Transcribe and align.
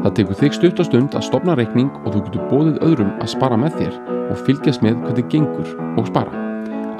Það 0.00 0.14
tekur 0.16 0.38
þig 0.40 0.54
stutt 0.56 0.80
og 0.80 0.88
stund 0.88 1.16
að 1.18 1.26
stopna 1.26 1.56
reikning 1.58 1.90
og 2.04 2.14
þú 2.14 2.22
getur 2.28 2.46
bóðið 2.52 2.80
öðrum 2.86 3.10
að 3.20 3.32
spara 3.34 3.58
með 3.60 3.76
þér 3.80 3.98
og 4.30 4.40
fylgjast 4.46 4.86
með 4.86 5.02
hvernig 5.04 5.28
gengur 5.34 5.74
og 6.00 6.08
spara. 6.08 6.46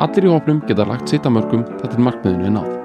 Allir 0.00 0.28
í 0.28 0.34
hópnum 0.34 0.60
geta 0.68 0.88
lagt 0.88 1.08
sitt 1.12 1.28
að 1.28 1.38
mörgum 1.38 1.66
þetta 1.80 1.96
er 1.96 2.06
markmiðinu 2.06 2.48
er 2.50 2.56
náð. 2.58 2.79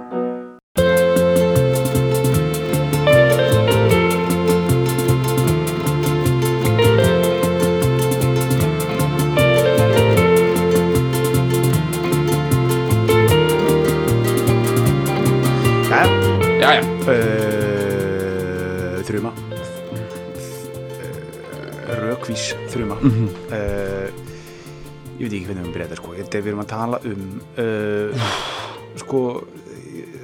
Þetta 26.25 26.39
er 26.39 26.45
við 26.45 26.51
erum 26.51 26.63
að 26.63 26.71
tala 26.71 26.99
um, 27.05 27.27
uh, 27.61 28.29
sko, 28.97 29.21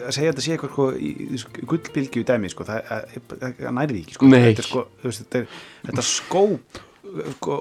að 0.07 0.15
segja 0.15 0.31
þetta 0.31 0.45
sé 0.45 0.55
eitthvað 0.55 0.73
sko, 0.73 0.87
í, 0.97 1.11
í 1.29 1.67
gullbylgju 1.69 2.25
dæmi 2.27 2.51
sko, 2.51 2.65
það, 2.65 3.13
það, 3.29 3.61
næri 3.77 3.95
því 3.95 4.01
ekki 4.01 4.17
sko. 4.17 4.31
Þetta, 4.33 4.49
er, 4.49 4.67
sko, 4.67 4.83
þetta, 5.05 5.41
er, 5.43 5.61
þetta 5.85 6.05
skóp, 6.07 6.81
sko, 7.37 7.59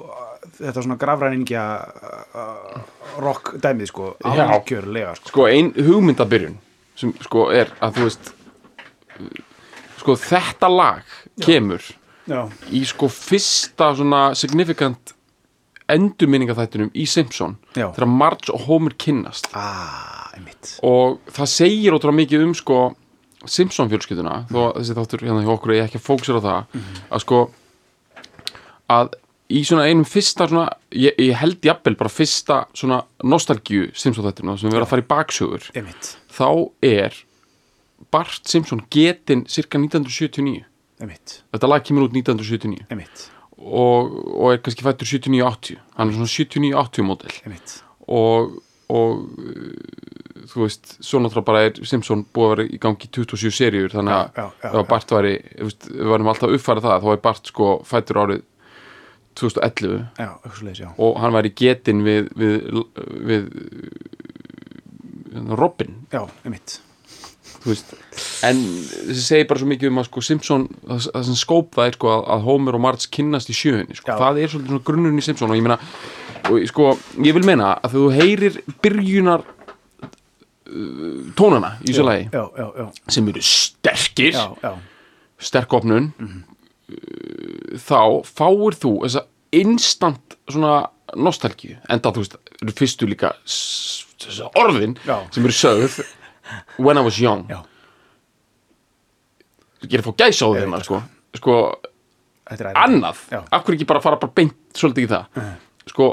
þetta 0.57 0.87
svona 0.87 0.99
grafræningja 1.05 1.67
uh, 2.41 2.81
rock 3.21 3.55
dæmið 3.61 3.93
sko, 3.93 4.11
Já. 4.25 4.45
algjörlega 4.47 5.15
sko. 5.21 5.33
sko 5.35 5.47
ein 5.51 5.73
hugmyndabyrjun 5.77 6.59
sem 7.01 7.15
sko 7.25 7.49
er 7.55 7.73
að 7.81 7.99
þú 7.99 8.09
veist 8.09 8.33
sko 10.01 10.17
þetta 10.21 10.69
lag 10.73 11.17
kemur 11.45 11.85
Já, 12.31 12.45
í 12.71 12.83
sko 12.87 13.09
fyrsta 13.11 13.91
svona 13.99 14.31
significant 14.39 15.15
endurminningaþættunum 15.97 16.91
í 16.95 17.07
Simpson 17.11 17.57
Já. 17.75 17.89
þegar 17.89 18.11
Marge 18.11 18.55
og 18.55 18.67
Homer 18.69 18.97
kynnast. 19.01 19.51
Ah, 19.55 20.31
og 20.87 21.21
það 21.31 21.53
segir 21.53 21.97
ótrúlega 21.97 22.21
mikið 22.23 22.47
um 22.47 22.57
sko 22.57 22.81
Simpson 23.49 23.89
fjölskylduna 23.89 24.45
þó 24.51 24.61
að 24.67 24.77
þessi 24.83 24.97
þáttur 24.99 25.25
hérna 25.25 25.45
hjá 25.47 25.55
okkur 25.55 25.73
er 25.75 25.87
ekki 25.87 26.01
að 26.01 26.07
fókusera 26.07 26.41
á 26.41 26.47
það 26.47 26.87
að 27.09 27.25
sko 27.25 27.41
að 28.91 29.15
í 29.51 29.63
svona 29.67 29.87
einum 29.89 30.07
fyrsta 30.07 30.47
svona, 30.51 30.67
ég, 30.95 31.17
ég 31.19 31.35
held 31.41 31.65
jafnvel 31.67 31.97
bara 31.99 32.13
fyrsta 32.13 32.61
svona 32.77 33.01
nostalgíu 33.27 33.91
Simpson 33.99 34.27
þættunum 34.29 34.61
sem 34.61 34.69
við 34.69 34.77
verðum 34.77 34.89
að 34.89 34.93
fara 34.93 35.05
í 35.05 35.11
baksögur 35.11 35.69
Einmitt, 35.75 36.13
þá 36.31 36.49
er 36.87 37.19
Bart 38.13 38.49
Simpson 38.49 38.85
getinn 38.93 39.47
cirka 39.51 39.81
1979 39.81 40.65
einmitt, 41.01 41.41
þetta 41.55 41.71
lag 41.71 41.85
kemur 41.87 42.09
út 42.09 42.17
1979 42.17 42.87
einmitt, 42.93 43.27
og, 43.61 44.11
og 44.41 44.53
er 44.55 44.61
kannski 44.65 44.85
fættur 44.87 45.07
79-80 45.11 45.79
hann 45.97 46.09
er 46.09 46.17
svona 46.17 46.33
79-80 46.33 47.07
mótil 47.07 47.35
einmitt. 47.45 47.75
og, 48.09 48.55
og 48.91 49.21
uh, 49.21 50.45
þú 50.51 50.63
veist, 50.65 50.95
svo 51.05 51.21
náttúrulega 51.21 51.47
bara 51.47 51.65
er 51.69 51.81
Simpson 51.87 52.25
búið 52.35 52.47
að 52.47 52.53
vera 52.55 52.65
í 52.67 52.79
gangi 52.83 53.07
í 53.07 53.13
27 53.21 53.53
seríur 53.55 53.93
þannig 53.93 54.17
að 54.17 54.39
Já, 54.41 54.47
já, 54.65 54.71
já, 54.73 54.83
Bart 54.89 55.13
væri 55.15 55.35
veist, 55.61 55.91
við 55.93 56.09
varum 56.15 56.31
alltaf 56.33 56.55
uppfærið 56.57 56.87
það 56.89 57.05
þá 57.05 57.11
er 57.15 57.21
Bart 57.27 57.51
sko 57.53 57.69
fættur 57.87 58.23
árið 58.25 58.41
2011 59.39 59.93
Já, 60.19 60.31
eitthvað 60.33 60.57
svo 60.59 60.67
leiðis, 60.67 60.81
já. 60.83 60.89
og 61.07 61.21
hann 61.23 61.37
væri 61.37 61.53
getinn 61.61 62.01
við, 62.07 62.31
við, 62.41 62.57
við, 63.31 63.47
við 65.37 65.53
Robin 65.61 66.01
Já, 66.13 66.25
einmitt. 66.45 66.81
Veist 67.65 67.93
en 68.47 68.61
þessi 68.63 69.23
segir 69.25 69.49
bara 69.51 69.61
svo 69.61 69.69
mikið 69.71 69.91
um 69.91 70.01
að 70.01 70.09
sko 70.09 70.23
Simpson, 70.25 70.67
það, 70.89 71.07
það 71.13 71.25
sem 71.29 71.39
skóp 71.41 71.77
það 71.77 71.91
er 71.91 71.97
sko 71.99 72.13
að, 72.15 72.23
að 72.35 72.45
Homer 72.49 72.79
og 72.79 72.85
Marge 72.87 73.11
kynnast 73.17 73.53
í 73.53 73.57
sjöunni 73.57 73.99
sko. 73.99 74.17
Það 74.21 74.43
er 74.43 74.53
svolítið 74.55 74.83
grunnurinn 74.89 75.21
í 75.21 75.25
Simpson 75.27 75.53
og 75.53 75.59
ég 75.59 75.67
meina, 75.67 75.79
og 76.49 76.69
sko, 76.71 76.93
ég 77.27 77.37
vil 77.37 77.47
meina 77.47 77.73
að 77.81 77.97
þú 77.97 78.05
heyrir 78.17 78.61
byrjunar 78.85 79.45
uh, 79.45 81.19
tónana 81.39 81.75
í 81.85 81.91
þessu 81.91 82.07
lagi 82.07 82.31
sem 83.11 83.29
eru 83.35 83.45
sterkir. 83.45 84.39
Já, 84.39 84.47
já, 84.65 84.73
sterk 85.51 85.77
opnun. 85.81 86.13
Mhm. 86.21 86.41
uh, 86.95 87.77
þá 87.81 88.01
fáir 88.27 88.79
þú 88.81 88.97
þessa 89.05 89.27
instant 89.61 90.39
svona 90.51 90.81
nostalgíu, 91.19 91.77
enda 91.91 92.13
þú 92.15 92.23
veist 92.23 92.37
eru 92.61 92.75
fyrstu 92.77 93.07
líka 93.11 93.33
orðin 94.59 94.97
Já. 95.07 95.17
sem 95.33 95.47
eru 95.47 95.55
sögð 95.57 96.01
when 96.79 96.99
I 96.99 97.05
was 97.07 97.21
young 97.21 97.47
já. 97.51 97.61
ég 99.87 99.95
er 99.99 100.03
að 100.03 100.11
fá 100.11 100.17
gæsa 100.25 100.49
á 100.49 100.51
þeim 100.57 100.77
veit 100.77 100.89
sko. 100.89 101.03
sko, 101.41 101.57
æðilegt. 102.51 102.77
annað 102.77 103.23
Já. 103.31 103.41
hverju 103.51 103.79
ekki 103.79 103.89
bara 103.89 104.05
fara 104.05 104.21
bara 104.21 104.37
beint 104.37 104.59
svolítið 104.77 105.07
í 105.07 105.13
það 105.15 105.47
sko, 105.91 106.11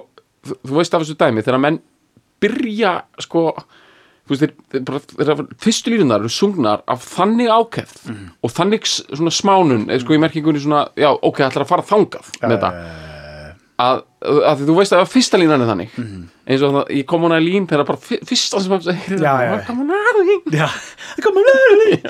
þú, 0.47 0.77
veist 0.77 0.95
af 0.95 1.03
þessu 1.03 1.17
dæmi 1.19 1.43
þegar 1.45 1.63
menn 1.63 1.81
byrja 2.41 2.93
sko 3.25 3.49
þú 4.27 4.35
veist, 4.35 4.43
þeir, 4.43 4.79
þeir 4.85 5.27
þeir, 5.31 5.43
fyrstu 5.63 5.93
línunar 5.93 6.23
eru 6.23 6.31
sungnar 6.31 6.83
af 6.87 7.03
þannig 7.15 7.51
ákefð 7.51 8.09
og 8.43 8.53
þannig 8.53 8.87
svona 8.91 9.33
smánun 9.33 9.87
eða 9.87 10.03
sko 10.03 10.15
í 10.17 10.21
merkingunni 10.21 10.63
svona, 10.63 10.87
já, 10.99 11.09
ok, 11.15 11.43
ætlar 11.47 11.65
að 11.65 11.71
fara 11.71 11.87
þangað 11.87 12.31
með 12.43 12.55
þetta 12.57 12.71
að, 13.77 14.01
að 14.17 14.61
þú 14.65 14.75
veist 14.79 14.93
að 14.97 15.03
fyrsta 15.11 15.37
línan 15.37 15.61
er 15.61 15.69
þannig. 15.69 15.91
Eins 16.49 16.63
og 16.65 16.71
það, 16.73 16.87
ég 16.97 17.05
kom 17.09 17.25
hana 17.27 17.37
í 17.37 17.43
lín 17.45 17.67
þegar 17.69 17.85
bara 17.85 17.99
fyr- 18.01 18.23
fyrsta 18.25 18.61
sem 18.63 18.73
að 18.73 18.87
komum 21.21 21.45
við. 21.45 22.07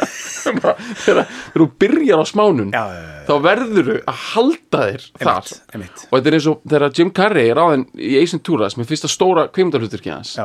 bara, 0.63 0.75
þegar, 1.03 1.33
þú 1.57 1.67
byrjar 1.83 2.21
á 2.23 2.25
smánun 2.29 2.71
Já, 2.71 2.83
já, 2.93 3.01
já, 3.01 3.19
þá 3.27 3.33
verður 3.43 3.89
að 3.99 4.21
halda 4.31 4.83
þér 4.87 5.05
þar. 5.19 5.51
og 6.07 6.15
þetta 6.15 6.31
er 6.31 6.37
eins 6.39 6.47
og 6.53 6.61
þegar 6.71 6.95
Jim 7.01 7.11
Carrey 7.19 7.51
er 7.51 7.61
áðin 7.65 7.85
í 7.97 8.13
Ventura 8.23 8.69
sem 8.71 8.83
er 8.85 8.89
fyrsta 8.93 9.11
stóra 9.11 9.47
kveimdarhluturki 9.51 10.13
hans. 10.13 10.35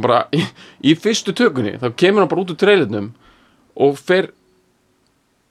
Bara 0.00 0.20
í, 0.36 0.42
í 0.86 0.92
fyrstu 1.00 1.32
tökunni 1.34 1.78
þá 1.80 1.88
kemur 1.98 2.22
hann 2.26 2.30
bara 2.30 2.44
út 2.44 2.52
úr 2.52 2.60
trailinum 2.60 3.08
og 3.80 3.96
fer 3.98 4.28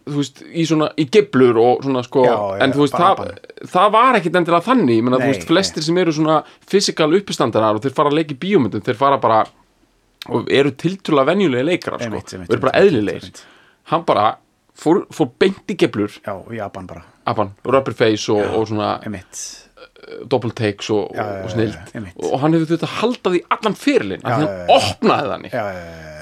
þú 0.09 0.17
veist, 0.21 0.41
í 0.49 0.65
svona, 0.69 0.89
í 0.99 1.05
geblur 1.13 1.57
og 1.61 1.83
svona 1.85 2.03
sko, 2.05 2.25
Já, 2.25 2.33
já, 2.35 2.57
en 2.65 2.73
þú 2.75 2.83
veist, 2.85 2.97
bara 2.97 3.15
það, 3.29 3.69
það 3.75 3.93
var 3.95 4.19
ekkit 4.19 4.39
endilega 4.41 4.67
þannig, 4.67 4.97
ég 4.99 5.05
meina, 5.07 5.21
þú 5.21 5.29
veist, 5.33 5.47
flestir 5.49 5.85
sem 5.85 6.01
eru 6.03 6.15
svona 6.17 6.41
fysikal 6.73 7.09
uppistandarar 7.19 7.79
og 7.79 7.85
þeir 7.85 7.95
fara 7.97 8.11
að 8.13 8.19
leika 8.19 8.35
í 8.35 8.41
bíómyndum, 8.43 8.83
þeir 8.85 8.99
fara 8.99 9.21
bara 9.21 9.39
og 10.29 10.49
eru 10.51 10.73
tiltrúlega 10.75 11.31
venjulega 11.31 11.67
leikarar, 11.69 12.03
sko, 12.03 12.19
og 12.43 12.51
eru 12.51 12.61
bara 12.65 12.75
eðlilegir. 12.81 13.39
hann 13.93 14.03
bara 14.05 14.25
fór, 14.79 15.05
fór 15.15 15.31
beint 15.39 15.71
í 15.71 15.77
geblur 15.79 16.11
já, 16.19 16.33
og 16.35 16.51
Japan 16.55 16.85
bara. 16.89 17.05
apan, 17.25 17.53
rubber 17.65 17.93
face 17.95 18.29
og, 18.33 18.43
og 18.59 18.67
svona 18.67 18.97
Einmitt. 19.05 19.39
double 20.29 20.51
takes 20.55 20.89
og, 20.89 21.11
já, 21.15 21.23
og 21.23 21.47
já, 21.49 21.53
snild 21.53 21.95
einmitt. 21.95 22.15
og 22.19 22.39
hann 22.41 22.53
hefur 22.57 22.71
þetta 22.75 22.89
haldað 22.99 23.37
í 23.39 23.41
allan 23.55 23.75
fyrirlin 23.79 24.21
Já, 24.23 24.27
að 24.29 24.35
hann 24.35 24.75
opnaði 24.75 25.31
þannig. 25.33 25.57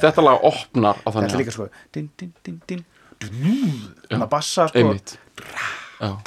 Þetta 0.01 0.23
lag 0.27 0.43
opnar 0.45 0.97
á 0.97 1.07
Þetta 1.07 1.13
þannig 1.17 1.33
er 1.33 1.41
líka 1.41 1.53
sko, 1.55 1.67
din, 1.97 2.09
din, 2.19 2.33
din, 2.45 2.83
þannig 3.23 4.23
að 4.23 4.29
bassa 4.31 4.67
sko, 4.71 4.93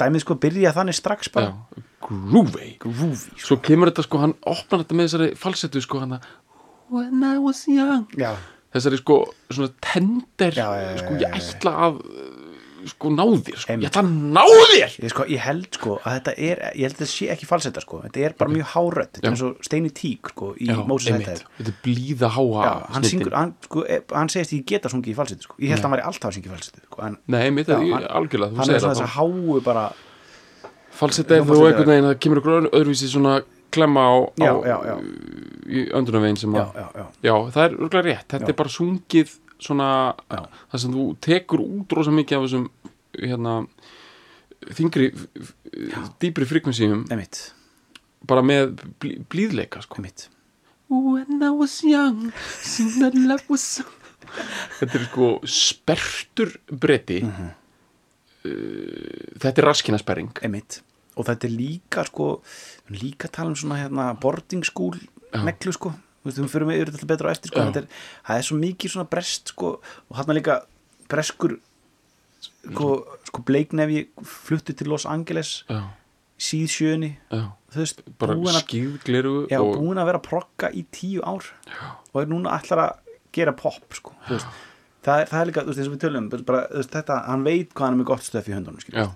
dæmið 0.01 0.25
sko 0.25 0.37
byrja 0.43 0.73
þannig 0.75 0.97
strax 0.97 1.31
bara. 1.33 1.53
groovy. 2.01 2.75
Sko. 2.81 3.11
svo 3.37 3.59
kemur 3.63 3.91
þetta 3.91 4.05
sko, 4.07 4.21
hann 4.23 4.35
opnar 4.49 4.83
þetta 4.83 4.97
með 4.97 5.09
þessari 5.09 5.29
falsettu 5.39 5.83
sko, 5.83 6.01
hann 6.03 6.17
að 6.17 6.29
when 6.91 7.23
I 7.23 7.37
was 7.39 7.63
young. 7.71 8.07
Já, 8.19 8.33
þessari 8.75 8.99
sko, 8.99 9.21
svona 9.47 9.71
tender 9.79 10.57
Já, 10.57 10.67
já, 10.75 10.89
sko, 10.99 11.15
ég 11.21 11.37
ætla 11.39 11.75
að 11.87 12.01
sko, 12.87 13.09
ná 13.13 13.23
þér, 13.45 13.57
sko, 13.61 13.71
Einmitt. 13.73 13.85
ég 13.85 13.91
ætla 13.91 14.01
að 14.01 14.11
ná 14.33 14.43
þér! 14.71 14.95
Ég, 15.03 15.11
sko, 15.13 15.25
ég 15.29 15.39
held 15.45 15.67
sko 15.77 15.95
að 16.01 16.15
þetta 16.17 16.33
er, 16.37 16.61
ég 16.75 16.81
held 16.87 16.95
að 16.95 17.01
þetta 17.01 17.09
sé 17.11 17.27
ekki 17.35 17.47
falsetta 17.49 17.83
sko, 17.83 17.99
þetta 18.05 18.23
er 18.25 18.35
bara 18.39 18.53
mjög 18.55 18.67
hárött, 18.73 19.11
þetta 19.15 19.27
er 19.27 19.31
eins 19.35 19.43
og 19.47 19.57
Steini 19.67 19.91
Tík 19.93 20.31
sko 20.33 20.51
í 20.57 20.69
einmitt. 20.71 21.05
Hættæð. 21.11 21.43
þetta 21.59 21.71
er 21.73 21.79
blíða 21.85 22.29
háa 22.37 22.65
Já, 22.65 22.73
hann 22.95 23.03
syngur, 23.11 23.33
hann, 23.37 23.53
sko, 23.67 23.85
e- 23.85 24.01
hann 24.13 24.29
segist 24.33 24.53
ekki 24.57 24.65
geta 24.75 24.89
sungið 24.89 25.13
í 25.13 25.17
falsettu 25.21 25.47
sko, 25.47 25.55
ég 25.61 25.69
held 25.75 25.79
að 25.79 25.87
hann 25.89 25.95
væri 25.97 26.07
alltaf 26.09 26.29
að 26.31 26.37
syngja 26.39 26.49
í 26.49 26.55
falsettu 26.55 26.85
sko, 26.87 27.01
en 27.07 27.17
nei, 27.27 27.43
ég, 27.49 27.67
hann- 27.69 28.07
algjörlega, 28.21 28.55
hann 28.57 28.69
er 28.75 28.79
svona 28.79 28.95
þess 28.95 29.05
að 29.05 29.15
háu 29.17 29.61
bara, 29.65 29.85
falsetta 31.01 31.35
er 31.37 31.45
þú 31.47 31.59
einhvern 31.67 31.91
veginn, 31.93 32.09
það 32.11 32.19
kemur 32.25 32.41
öðru- 32.41 32.71
öðruvísi 32.75 33.09
svona 33.11 33.41
klemma 33.71 34.01
á, 34.03 34.15
á 34.35 34.51
já, 34.67 34.75
já, 34.89 34.95
í 35.71 35.85
öndunarvegin 35.95 36.37
sem 36.41 36.51
að 36.59 36.73
já, 36.75 36.87
já, 36.99 37.05
Já, 37.23 37.33
það 37.55 37.63
er 37.63 37.75
örgulega 37.77 38.03
rétt, 38.09 38.27
þetta 38.33 38.49
er 38.51 38.57
bara 38.59 38.69
sungið 38.73 39.37
svona, 39.61 39.87
Já. 40.31 40.41
það 40.73 40.81
sem 40.83 40.93
þú 40.97 41.05
tekur 41.27 41.61
út 41.63 41.93
rosa 41.97 42.11
mikið 42.15 42.37
af 42.37 42.45
þessum 42.47 42.67
hérna, 43.21 43.55
þingri 44.77 45.07
dýpri 46.21 46.47
frekvensíum 46.49 47.05
einmitt, 47.11 47.39
bara 48.27 48.43
með 48.45 48.75
blí, 49.01 49.15
blíðleika 49.31 49.81
sko. 49.85 50.03
When 50.91 51.41
I 51.41 51.49
was 51.55 51.79
young 51.87 52.31
was 53.49 53.61
so 53.77 53.83
Þetta 54.79 54.95
er 54.99 55.05
sko 55.07 55.27
sperrtur 55.47 56.53
bretti 56.71 57.21
Mhm. 57.23 57.49
uh, 58.45 59.39
Þetta 59.41 59.61
er 59.61 59.67
raskina 59.67 59.97
Einmitt. 60.43 60.81
og 61.17 61.25
þetta 61.27 61.45
er 61.47 61.51
líka 61.51 62.05
sko, 62.07 62.41
líka 62.89 63.27
tala 63.31 63.49
um 63.49 63.55
svona 63.55 63.77
hérna, 63.81 64.13
boarding 64.19 64.63
school 64.63 64.95
neglu 65.43 65.71
sko 65.75 65.93
við 66.25 66.39
fyrir 66.51 66.67
með 66.69 66.81
yfir 66.81 66.93
þetta 66.95 67.09
betra 67.09 67.31
á 67.31 67.33
eftir 67.33 67.51
sko. 67.51 67.63
Er, 67.81 67.87
það 68.27 68.41
er 68.41 68.47
svo 68.47 68.57
mikið 68.61 68.93
svona 68.93 69.09
brest 69.09 69.53
sko, 69.53 69.71
og 69.81 70.19
hann 70.19 70.35
líka 70.37 70.59
breskur 71.11 71.57
sko, 72.41 72.91
sko 73.29 73.43
bleiknefi 73.47 74.05
flutti 74.27 74.75
til 74.77 74.91
Los 74.91 75.07
Angeles 75.09 75.61
Já, 75.69 75.81
síð 76.41 76.77
já. 76.81 77.43
Þú 77.71 77.79
veist, 77.79 78.01
Bara 78.19 78.35
búin 78.35 78.51
að, 78.51 78.65
skýðgleru 78.65 79.35
já, 79.51 79.59
og 79.61 79.77
búin 79.79 80.01
að 80.01 80.09
vera 80.09 80.19
að 80.19 80.27
progga 80.27 80.71
í 80.75 80.83
tíu 80.91 81.21
ár 81.23 81.45
já. 81.67 81.95
og 82.11 82.21
er 82.21 82.31
núna 82.31 82.57
ætlar 82.57 82.85
að 82.85 83.15
gera 83.31 83.55
pop 83.55 83.95
sko, 83.95 84.13
Það 85.01 85.19
er, 85.23 85.29
það 85.31 85.39
er 85.39 85.47
líka, 85.49 85.61
þú 85.61 85.71
veist, 85.71 85.79
eins 85.81 85.87
og 85.89 85.93
við 85.95 86.01
tölum 86.03 86.25
bara, 86.29 86.59
þú 86.69 86.77
veist, 86.77 86.91
þetta, 86.93 87.15
hann 87.25 87.45
veit 87.47 87.71
hvað 87.73 87.87
hann 87.87 87.95
er 87.95 87.99
með 88.03 88.09
gott 88.11 88.25
stöf 88.27 88.49
í 88.49 88.53
höndunum 88.53 88.83
skilur. 88.83 89.07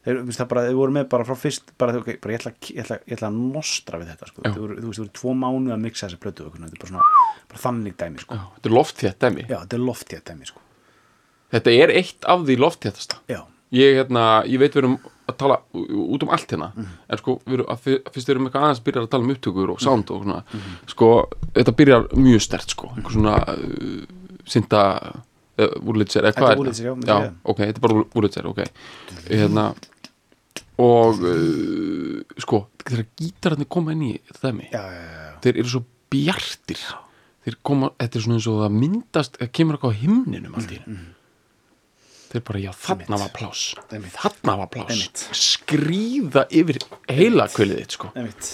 Þeir, 0.00 0.18
þú 0.24 0.44
bara, 0.48 0.62
þeir 0.64 0.76
voru 0.78 0.92
með 0.96 1.08
bara 1.12 1.24
frá 1.28 1.36
fyrst 1.36 1.72
bara, 1.76 1.98
ok, 2.00 2.06
bara 2.24 2.32
ég 2.32 2.40
ætla, 2.40 2.52
ég 2.72 2.78
ætla, 2.86 2.96
ég 3.04 3.18
ætla 3.18 3.28
að 3.28 3.40
nostra 3.52 3.98
við 4.00 4.08
þetta 4.14 4.28
sko. 4.30 4.44
Þeir 4.46 4.60
voru, 4.62 4.76
þú 4.80 4.86
veist, 4.88 4.96
þeir 5.00 5.04
voru 5.04 5.14
tvo 5.20 5.34
mánu 5.42 5.74
að 5.74 5.82
mixa 5.84 6.06
þessi 6.08 6.16
eitthvað, 6.20 6.56
þetta 6.64 6.72
er 6.72 6.80
bara 6.80 6.92
svona, 6.94 7.28
bara 7.52 7.62
þannig 7.66 7.96
dæmi 8.00 8.22
sko. 8.24 8.38
já, 8.40 8.46
þetta 8.56 8.70
er 8.70 8.76
loftþétt 8.78 9.18
dæmi. 9.26 9.44
Já, 9.50 9.56
þetta 9.60 9.76
er 9.76 9.84
loftið 9.90 10.22
dæmi 10.30 10.48
sko. 10.48 10.62
Þetta 11.50 11.74
er 11.84 11.92
eitt 12.00 12.24
af 12.32 12.44
því 12.48 12.56
loftþéttasta 12.64 13.20
já, 13.28 13.40
Ég, 13.70 13.94
hérna, 14.00 14.22
ég 14.50 14.58
veit 14.58 14.72
við 14.74 14.80
erum 14.82 14.96
að 15.30 15.36
tala 15.38 15.56
út 15.78 16.24
um 16.26 16.30
allt 16.34 16.50
hérna 16.50 16.72
en 16.74 17.18
sko, 17.20 17.36
við 17.46 17.60
erum, 17.60 17.68
að, 17.70 17.82
fyr- 17.84 18.00
fyrst 18.10 18.26
við 18.26 18.32
erum 18.34 18.48
eitthvað 18.48 18.64
aðeins 18.66 18.80
byrjar 18.88 19.04
að 19.06 19.10
tala 19.12 19.22
um 19.28 19.30
upptökur 19.36 19.70
og 19.76 19.78
sound 19.84 20.10
og 20.10 20.24
svona. 20.24 20.40
Sko, 20.90 21.10
þetta 21.54 21.74
byrjar 21.78 22.08
mjög 22.18 22.42
stert 22.42 22.74
sko, 22.74 22.90
einhver 22.96 23.14
svona 23.14 23.36
uh, 23.54 24.00
synda 24.50 24.82
Wurlitzer, 25.80 26.26
eða 26.26 26.36
hvað 26.38 26.50
er 26.50 26.54
er 26.54 26.60
Wurlitzer, 26.62 26.88
já, 26.88 26.94
já, 27.06 27.16
ég. 27.26 27.38
ok, 27.52 27.62
þetta 27.66 27.80
er 27.82 27.86
bara 27.86 28.02
Wurlitzer, 28.14 28.50
ok 28.50 28.62
hérna 29.28 29.66
og 30.80 31.22
uh, 31.28 32.40
sko, 32.40 32.64
þegar 32.80 33.06
gítararnir 33.20 33.68
koma 33.70 33.94
inn 33.96 34.06
í 34.08 34.12
já, 34.16 34.40
já, 34.72 34.82
já, 34.82 35.14
já. 35.20 35.32
þeir 35.44 35.62
eru 35.62 35.72
svo 35.74 35.82
bjartir 36.10 36.82
þeir 37.44 37.56
koma, 37.66 37.90
þetta 38.00 38.18
er 38.18 38.24
svona 38.26 38.38
eins 38.38 38.50
og 38.50 38.60
það 38.64 38.76
myndast, 38.76 39.40
það 39.40 39.52
kemur 39.58 39.76
eitthvað 39.78 39.96
á 39.96 40.00
himninum 40.00 40.56
allt 40.60 40.74
í 40.76 40.80
mm, 40.80 41.06
þeir 42.30 42.44
bara, 42.46 42.62
já, 42.62 42.70
þarna 42.84 43.20
var 43.20 43.44
Einmitt. 43.90 44.16
þarna 44.16 44.56
var 44.60 44.80
Einmitt. 44.80 45.24
skrýða 45.36 46.46
yfir 46.60 46.80
heila 47.10 47.48
kvölið 47.50 47.82
þitt 47.82 47.96
sko. 47.96 48.12
Einmitt. 48.14 48.50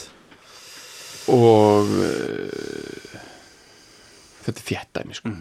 og 1.35 1.93
uh, 2.00 3.20
þetta 4.47 4.56
er 4.56 4.67
þétt 4.70 4.93
dæmi 4.97 5.19
sko. 5.19 5.35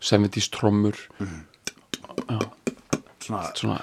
70s 0.00 0.50
trommur. 0.52 0.96
Svona 3.26 3.42
svona, 3.58 3.80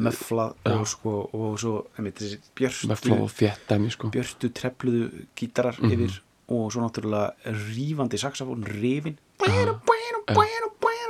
möflað 0.00 0.54
og, 0.72 0.86
sko, 0.88 1.10
og 1.36 1.58
svo 1.60 1.72
mefla 2.00 3.16
þétt 3.28 3.66
dæmi 3.68 3.90
sko. 3.92 4.08
trefluðu 4.56 5.26
gítarar 5.36 5.76
Mhm. 5.82 5.90
yfir 5.92 6.20
og 6.48 6.72
svo 6.72 6.80
náttúrulega 6.80 7.34
rífandi 7.44 8.16
saxafón 8.16 8.64
rifin. 8.64 9.18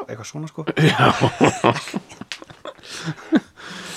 Eitthvað 0.09 0.27
svona 0.27 0.49
sko. 0.49 0.65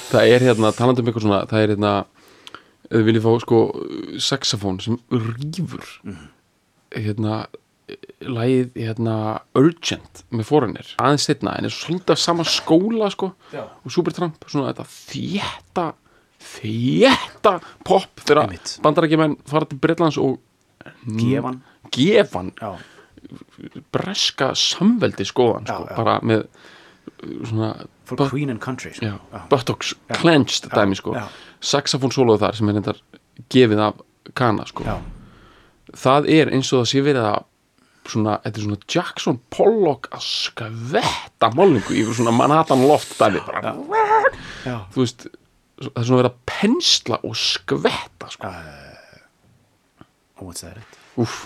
Það 0.09 0.25
er 0.33 0.39
hérna, 0.41 0.71
talandi 0.73 1.01
um 1.03 1.09
eitthvað 1.09 1.21
svona 1.25 1.41
það 1.49 1.63
er 1.63 1.69
hérna, 1.75 1.91
ef 2.89 2.95
þið 2.97 3.05
viljið 3.09 3.25
fá 3.25 3.33
sko 3.43 3.57
saxofón 4.25 4.79
sem 4.81 4.97
rýfur 5.13 5.85
hérna 6.97 7.35
lagið 8.21 8.73
hérna 8.75 9.15
Urgent 9.57 10.23
með 10.35 10.45
Foreigner 10.49 10.91
aðeins 10.99 11.25
setna 11.29 11.53
en 11.59 11.67
er 11.69 11.73
svolítið 11.73 12.15
af 12.15 12.21
sama 12.21 12.43
skóla 12.47 13.09
sko 13.13 13.31
og 13.55 13.91
Supertramp 13.93 14.43
svona 14.49 14.71
þetta 14.73 14.85
þétta 14.91 15.87
þétta 16.39 17.55
pop 17.87 18.21
þegar 18.25 18.53
bandarækjumenn 18.85 19.37
fara 19.49 19.67
til 19.67 19.79
Bretlands 19.83 20.17
og 20.21 20.37
gefan. 21.19 21.61
gefan. 21.91 22.53
Já, 22.61 22.75
breska 23.93 24.53
samveldi 24.57 25.25
skoðan 25.27 25.65
sko, 25.67 25.83
Já, 25.83 25.89
já. 25.91 25.95
bara 25.99 26.13
með 26.23 26.45
uh, 26.45 27.45
svona 27.49 27.71
for 28.07 28.15
bu- 28.21 28.29
queen 28.31 28.49
and 28.53 28.61
country 28.63 28.93
sko. 28.95 29.05
já, 29.05 29.17
buttocks 29.51 29.93
clenched 30.21 30.69
dæmi 30.73 30.95
sko. 30.97 31.15
Saxofón 31.61 32.13
soloð 32.15 32.39
þar 32.45 32.55
sem 32.57 32.69
er 32.71 32.77
reyndar 32.79 33.01
gefið 33.51 33.83
af 33.89 33.99
kana 34.39 34.65
sko. 34.69 34.85
Það 35.99 36.29
er 36.29 36.51
eins 36.53 36.71
og 36.73 36.83
það 36.85 36.89
sé 36.93 37.03
verið 37.05 37.27
að 37.33 37.43
svona, 38.07 38.37
þetta 38.43 38.61
er 38.61 38.65
svona 38.65 38.79
Jackson 38.95 39.39
Pollock 39.53 40.09
að 40.15 40.23
skvetta 40.25 41.51
málningu 41.55 41.95
yfir 41.97 42.17
svona 42.19 42.33
Manhattan 42.35 42.85
loft 42.87 43.15
dæmi 43.19 43.41
bara, 43.47 43.75
já. 44.65 44.77
þú 44.93 45.03
veist 45.03 45.27
það 45.79 45.99
er 46.01 46.07
svona 46.07 46.21
verið 46.21 46.31
að 46.31 46.39
pensla 46.53 47.19
og 47.23 47.35
skvetta 47.39 48.31
sko. 48.35 48.53
er 50.69 50.79
rétt 50.79 50.97
Úff, 51.19 51.37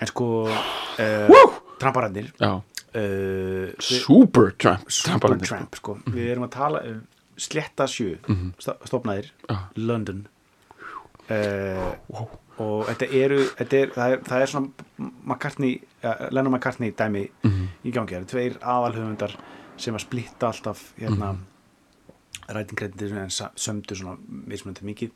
en 0.00 0.08
sko 0.08 0.26
uh, 0.48 1.60
tramparandir 1.78 2.32
já, 2.40 2.52
uh, 2.56 3.68
super 3.82 4.54
tramp 4.56 4.88
Supertramp 4.88 5.76
sko. 5.80 5.98
við 6.08 6.32
erum 6.32 6.48
að 6.48 6.54
tala 6.56 6.82
um 6.88 7.06
Sletta 7.38 7.86
sjö 7.86 8.16
mm 8.26 8.50
stopnaðir 8.58 9.30
Já. 9.46 9.58
London. 9.78 10.26
Uh, 11.30 11.94
og 12.58 12.86
þetta 12.88 13.08
eru 13.22 13.38
þetta 13.58 13.76
er, 13.82 13.92
það, 13.94 14.12
er, 14.16 14.22
það 14.28 14.42
er 14.46 14.52
svona 14.52 15.10
McCartney, 15.28 15.76
Lennon 16.30 16.52
McCartney 16.56 16.90
dæmi 16.98 17.26
í 17.84 17.92
gangi, 17.94 18.14
það 18.14 18.18
eru 18.22 18.30
tveir 18.32 18.58
aðalhöfundar 18.62 19.36
sem 19.78 19.94
að 19.94 20.04
splitta 20.08 20.50
alltaf 20.52 20.88
hérna 20.98 21.32
mm 21.36 21.46
rætingrættir 22.48 23.10
en 23.18 23.30
sa- 23.30 23.50
sömdu 23.60 23.92
svona 23.96 24.14
mismunandi 24.48 24.84
mikið 24.88 25.10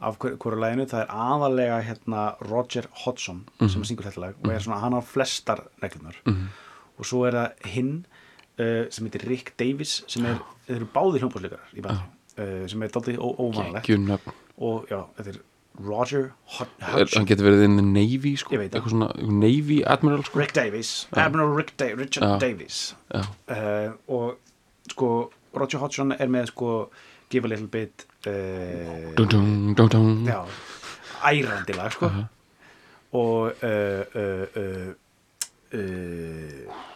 af 0.00 0.16
hver, 0.18 0.36
hverju 0.40 0.60
læginu, 0.62 0.86
það 0.88 1.02
er 1.02 1.10
aðalega 1.12 1.80
hérna 1.84 2.22
Roger 2.48 2.86
Hodgson 3.04 3.42
sem 3.68 3.82
að 3.82 3.90
syngur 3.90 4.06
þetta 4.08 4.22
lag 4.22 4.34
og 4.40 4.48
er 4.54 4.62
svona, 4.64 4.78
hann 4.80 4.96
á 4.96 5.00
flestar 5.04 5.60
reglunar 5.82 6.16
og 6.96 7.04
svo 7.04 7.26
er 7.28 7.36
það 7.36 7.68
hinn 7.74 7.92
uh, 8.60 8.88
sem 8.88 9.04
heitir 9.10 9.26
Rick 9.28 9.52
Davis 9.60 9.98
sem 10.08 10.24
er, 10.24 10.40
þeir 10.66 10.76
eru 10.78 10.88
báðir 10.94 11.20
hljómbúsleikarar 11.26 11.76
í 11.76 11.84
bandi 11.84 12.00
uh, 12.40 12.66
sem 12.72 12.82
er 12.82 12.88
dálítið 12.96 13.20
ó- 13.20 13.36
óvanalegt. 13.44 13.86
Gjunöfn 13.90 14.32
og 14.60 14.88
já, 14.88 15.02
þetta 15.18 15.30
er 15.34 15.40
Roger 15.86 16.30
Hod- 16.56 16.68
er, 16.80 16.92
Hodgson 16.92 17.20
hann 17.22 17.26
getur 17.30 17.46
verið 17.48 17.64
in 17.64 17.76
the 17.78 17.84
Navy 17.86 18.34
sko, 18.36 18.56
eitthvað 18.58 18.90
svona 18.92 19.08
Navy 19.40 19.80
Admiral 19.86 20.24
sko. 20.26 20.38
Rick 20.42 20.52
Davis, 20.56 20.90
Admiral 21.12 21.54
Rick 21.56 21.72
Da 21.80 21.88
Richard 21.96 22.26
Já. 22.26 22.38
Davis 22.42 22.80
Já. 23.14 23.22
uh, 23.50 23.92
og 24.08 24.38
sko 24.90 25.10
Roger 25.56 25.78
Hodgson 25.82 26.12
er 26.12 26.28
með 26.30 26.50
sko 26.52 26.74
Give 27.30 27.46
a 27.46 27.48
Little 27.52 27.68
Bit 27.70 28.06
uh, 28.26 29.14
dun, 29.16 29.28
dun, 29.28 29.74
dun, 29.74 29.88
dun. 29.88 30.24
já, 30.26 30.40
ærandi 31.30 31.76
lag 31.78 31.92
sko 31.94 32.10
og 33.12 33.52
uh, 33.62 34.02
uh, 34.14 34.46
uh, 34.56 34.90
uh, 35.74 36.86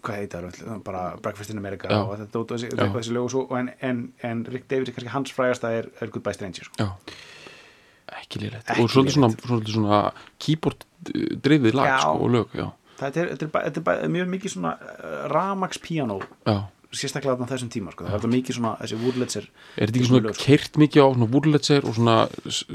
hvað 0.00 0.16
heitar 0.16 0.46
bara 0.84 1.02
Breakfast 1.22 1.50
in 1.52 1.58
America 1.60 1.90
og 2.00 2.14
þetta 2.22 2.40
og 2.40 2.52
þessi, 2.54 2.70
þessi 2.78 3.12
lög 3.14 3.26
og 3.26 3.32
svo 3.34 3.42
en, 3.58 3.68
en, 3.84 3.98
en 4.24 4.44
Rick 4.48 4.70
Davis 4.70 4.88
er 4.88 4.96
kannski 4.96 5.12
hans 5.12 5.34
frægasta 5.36 5.72
er, 5.76 5.90
er 6.00 6.08
Goodbye 6.14 6.32
Stranger 6.38 6.64
sko. 6.70 6.74
Já. 6.80 6.88
Ekki 8.18 8.42
Ekki 8.50 8.82
og 8.82 8.90
svolítið 8.92 9.16
svona, 9.16 9.30
svolítið 9.46 9.76
svona 9.76 10.00
keyboard 10.42 10.84
drifið 11.44 11.78
lag 11.78 11.94
sko, 12.02 12.16
og 12.18 12.34
lög 12.34 12.56
já. 12.56 12.66
þetta 13.00 13.22
er, 13.22 13.32
þetta 13.32 13.48
er, 13.48 13.70
þetta 13.70 13.96
er 14.04 14.12
mjög 14.16 14.28
mikið 14.34 14.54
svona 14.56 14.74
uh, 14.76 15.16
ramax 15.32 15.80
piano 15.80 16.18
Já. 16.44 16.56
sérstaklega 16.90 17.36
þarna 17.38 17.48
á 17.48 17.52
þessum 17.54 17.70
tíma 17.72 17.94
sko. 17.94 18.08
það 18.10 18.26
er 18.28 18.32
mikið 18.34 18.58
svona, 18.58 18.72
þessi 18.82 18.98
Woodletser 19.04 19.46
er 19.48 19.84
þetta 19.86 20.00
ekki 20.00 20.10
svona 20.10 20.34
sko. 20.34 20.44
keirt 20.44 20.80
mikið 20.82 21.00
á 21.00 21.08
svona 21.08 21.30
Wurlitzer 21.34 21.86
og 21.86 21.96
svona, 21.96 22.16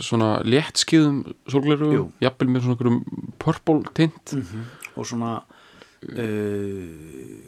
svona 0.10 0.32
léttskiðum 0.48 1.20
sólgleru, 1.52 1.92
Jú. 1.94 2.08
jafnvel 2.26 2.50
með 2.56 2.68
svona 2.70 3.02
purple 3.44 3.94
tint 3.98 4.36
og 4.96 5.06
svona 5.06 5.36
uh, 5.42 6.82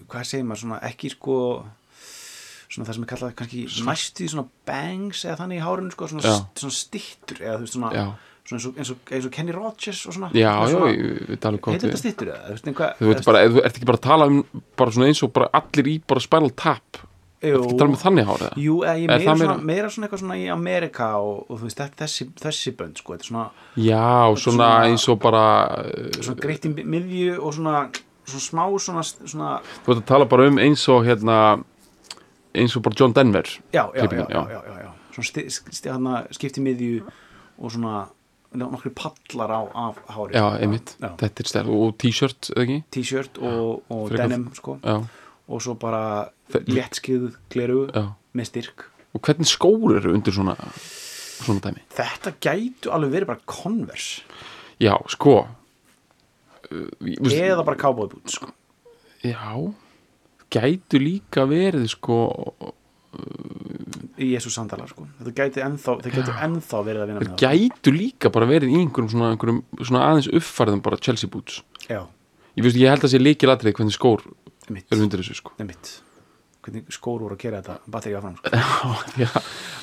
hvað 0.07 0.29
segir 0.29 0.45
maður 0.47 0.65
svona 0.65 0.81
ekki 0.91 1.13
sko 1.15 1.37
svona 2.77 2.87
það 2.91 2.99
sem 2.99 3.03
er 3.07 3.11
kallað 3.11 3.35
kannski 3.41 3.65
næstu 3.89 4.29
svona 4.31 4.47
bangs 4.69 5.25
eða 5.27 5.39
þannig 5.41 5.59
í 5.59 5.65
hárinu 5.65 5.91
sko 5.97 6.09
svona, 6.13 6.37
svona 6.61 6.77
stittur 6.77 7.41
eða 7.43 7.57
þú 7.57 7.65
veist 7.67 7.77
svona, 7.79 7.91
svona 8.47 8.61
eins, 8.61 8.69
og, 8.69 8.77
eins, 8.79 8.93
og, 8.93 9.11
eins 9.17 9.25
og 9.27 9.33
Kenny 9.35 9.51
Rogers 9.57 10.05
og 10.07 10.15
svona. 10.15 10.29
Já, 10.37 10.53
já, 10.71 10.79
veit 11.33 11.49
alveg 11.49 11.61
hvað 11.65 11.75
heitir 11.75 11.89
þetta 11.91 11.99
stittur 12.05 12.31
eða 12.31 12.45
þú 12.47 12.55
veist 12.55 12.71
einhvað 12.71 13.01
þú 13.01 13.09
veit 13.11 13.25
bara, 13.27 13.43
þú 13.51 13.61
ert 13.67 13.75
ekki 13.81 13.89
bara 13.91 13.99
að 13.99 14.05
tala 14.07 14.29
um 14.31 14.39
bara 14.79 14.95
svona 14.95 15.09
eins 15.11 15.23
og 15.27 15.33
bara 15.35 15.49
allir 15.59 15.89
í 15.91 15.97
bara 16.07 16.23
Spinal 16.23 16.53
Tap. 16.55 17.01
Jú, 17.37 17.59
ekki 17.61 17.75
tala 17.77 17.91
um 17.93 17.97
þannig 18.01 18.25
hárið 18.25 18.55
jú, 18.57 18.75
eða 18.81 18.93
ég 18.97 19.11
meira 19.11 19.25
svona, 19.27 19.37
meira- 19.45 19.65
meira 19.69 19.89
svona 19.93 20.07
eitthvað 20.07 20.21
svona 20.23 20.37
í 20.41 20.45
Amerika 20.49 21.09
og, 21.21 21.43
og 21.51 21.59
þú 21.59 21.67
veist 21.67 21.81
þessi, 21.99 22.25
þessi 22.41 22.71
bönd 22.79 22.97
sko 22.97 23.13
þetta 23.13 23.27
er 23.27 23.29
svona, 23.29 23.43
já, 23.77 24.07
svona, 24.41 24.69
eins 24.87 25.05
og 25.13 25.19
bara 25.21 25.43
svona 26.17 26.39
greitt 26.41 26.65
í 26.65 26.71
miðju 26.81 27.35
og 27.37 27.53
svona, 27.59 27.75
svona 28.25 28.41
smá 28.47 28.63
svona, 28.87 29.03
svona 29.21 29.51
þú 29.85 29.93
ert 29.93 30.01
að 30.01 30.07
tala 30.09 30.25
bara 30.33 30.47
um 30.49 30.57
eins 30.65 30.87
og 30.89 31.05
hérna 31.05 31.37
eins 32.61 32.75
og 32.77 32.83
bara 32.85 32.97
John 32.99 33.15
Denver 33.15 33.47
já, 33.47 33.59
já, 33.71 33.85
já, 33.85 34.01
Klippingin, 34.01 34.27
já, 34.29 34.43
já. 34.51 34.61
já, 34.67 34.77
já. 34.83 34.93
Svona 35.17 36.13
skipti 36.35 36.61
miðju 36.61 37.07
og 37.57 37.73
svona 37.73 38.07
nokkri 38.57 38.91
pallar 38.95 39.51
á 39.53 39.61
af 39.87 40.01
hári 40.13 40.37
já, 40.37 40.45
einmitt, 40.61 40.95
þetta 40.99 41.43
er 41.43 41.51
stærð 41.51 41.73
og 41.77 41.97
t-shirt, 42.01 42.51
eða 42.55 42.65
ekki? 42.65 42.77
t-shirt 42.95 43.41
og, 43.43 43.83
og 43.93 44.13
denim 44.13 44.47
sko. 44.57 44.77
Já, 44.83 45.01
og 45.47 45.63
svo 45.63 45.75
bara 45.79 46.29
léttskið 46.53 47.31
gleru 47.53 47.87
með 48.37 48.49
styrk 48.51 48.87
og 49.15 49.23
hvernig 49.25 49.49
skór 49.49 49.97
eru 49.99 50.15
undir 50.15 50.35
svona 50.35 50.55
svona 50.61 51.63
dæmi? 51.63 51.83
þetta 51.97 52.35
gætu 52.41 52.93
alveg 52.93 53.17
verið 53.17 53.33
bara 53.33 53.45
Converse 53.45 54.23
Já, 54.77 54.93
sko 55.09 55.41
eða 56.71 57.63
bara 57.65 57.79
cowboy 57.79 58.09
boots 58.11 58.37
sko. 58.37 58.49
Já, 59.23 59.73
gætu 60.53 61.01
líka 61.01 61.45
verið 61.49 61.87
sko 61.91 62.17
í 64.17 64.31
Jésu 64.33 64.51
sandalar 64.53 64.89
sko. 64.91 65.07
þetta 65.19 65.33
gæti 65.37 65.63
ennþá, 65.65 65.95
gætu 66.05 66.33
ennþá 66.47 66.81
verið 66.85 67.03
að 67.03 67.11
vinna 67.11 67.21
með 67.23 67.31
það 67.31 67.43
gætu 67.45 67.93
líka 67.95 68.31
bara 68.33 68.49
verið 68.49 68.73
í 68.73 68.81
einhverjum 68.81 69.11
svona, 69.13 69.31
einhverjum 69.33 69.61
svona 69.81 70.03
aðeins 70.09 70.31
uppfærðum 70.39 70.83
bara 70.85 70.99
Chelsea 71.01 71.31
boots. 71.31 71.61
Já, 71.87 72.03
Ég, 72.57 72.65
veist, 72.65 72.77
ég 72.81 72.89
held 72.89 73.05
að 73.05 73.13
sé 73.13 73.21
líkilatrið 73.21 73.77
hvernig 73.77 73.93
skór 73.93 74.23
eru 74.73 75.03
undir 75.03 75.21
þessu 75.21 75.37
sko. 75.37 75.53
Mitt 75.61 75.99
hvernig 76.67 76.91
skór 76.91 77.21
voru 77.23 77.35
að 77.37 77.43
gera 77.45 77.61
þetta 77.61 77.91
batteri 77.93 78.15
áfram 78.17 78.33
sko. 78.39 78.49
Já, 79.23 79.29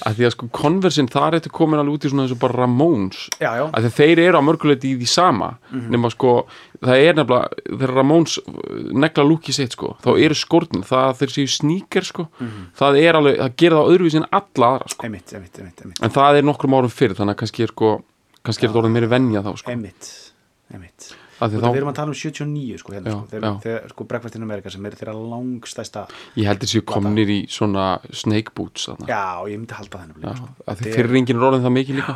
að, 0.04 0.18
því 0.18 0.26
að 0.26 0.33
sko 0.35 0.49
Conversin 0.59 1.09
þar 1.12 1.38
ertu 1.38 1.52
komin 1.54 1.80
alveg 1.80 1.97
út 1.97 2.06
í 2.06 2.11
svona 2.12 2.26
og 2.28 2.40
bara 2.42 2.59
Ramones. 2.61 3.23
Já, 3.40 3.50
já, 3.61 3.64
að 3.71 3.88
þeir 3.97 4.23
eru 4.26 4.42
á 4.42 4.47
mörguleiti 4.47 4.92
í 4.92 4.99
því 5.00 5.09
sama 5.09 5.54
nema 5.73 6.11
sko, 6.12 6.35
það 6.84 7.02
er 7.08 7.16
nefnilega 7.18 7.64
þegar 7.80 7.94
Ramones 7.98 8.36
uh, 8.38 8.54
negla 9.04 9.24
lúki 9.26 9.54
sitt 9.56 9.74
sko, 9.76 9.94
þá 10.04 10.10
eru 10.26 10.36
skórnir, 10.38 10.84
það 10.88 11.04
að 11.08 11.18
þeir 11.22 11.34
séu 11.38 11.50
sníker 11.54 12.08
sko, 12.08 12.28
það 12.80 13.00
er 13.02 13.18
alveg 13.20 13.40
það 13.42 13.56
gerir 13.64 13.78
það 13.80 13.92
öðruvísi 13.94 14.20
en 14.22 14.28
alla 14.40 14.70
aðra 14.76 14.92
sko 14.94 15.08
einmitt, 15.08 15.34
einmitt, 15.34 15.58
einmitt, 15.62 15.82
einmitt. 15.84 16.00
en 16.04 16.14
það 16.20 16.40
er 16.42 16.48
nokkrum 16.50 16.78
árum 16.78 16.92
fyrir, 16.94 17.16
þannig 17.18 17.36
að 17.36 17.42
kannski 17.44 17.66
er 17.68 17.74
sko 17.74 17.92
kannski 18.44 18.66
er 18.66 18.70
þetta 18.72 18.82
orðið 18.84 18.96
meiri 18.98 19.12
venja 19.14 19.44
þá 19.46 19.52
sko 19.62 19.72
einmitt, 19.74 20.10
einmitt. 20.74 21.06
að 21.44 21.56
og 21.58 21.64
við 21.64 21.78
erum 21.80 21.90
að 21.90 21.96
tala 21.98 22.12
um 22.12 22.18
79 22.20 22.78
sko, 22.82 22.92
hérna, 22.94 23.10
Já, 23.10 23.14
sko, 23.16 23.30
þegar, 23.32 23.56
þegar 23.64 23.88
sko 23.94 24.04
Breakfast 24.12 24.36
in 24.38 24.44
America 24.46 24.70
sem 24.70 24.84
er 24.86 24.94
þeirra 25.00 25.14
langstæsta 25.18 26.04
ég 26.38 26.46
held 26.50 26.62
þessi 26.62 26.82
komnir 26.86 27.32
í 27.34 27.38
svona 27.50 27.86
snake 28.14 28.52
boots 28.54 28.86
þarna. 28.90 29.08
já, 29.10 29.24
ég 29.50 29.58
myndi 29.58 29.74
halda 29.80 30.04
þennan 30.04 30.28
Já, 30.28 30.36
sko. 30.38 30.48
að 30.68 30.78
Þetta 30.78 30.88
er- 30.92 30.96
fyrir 31.00 31.18
enginn 31.20 31.40
er 31.40 31.48
orðin 31.48 31.66
það 31.66 31.74
mikið 31.80 31.98
líka 31.98 32.14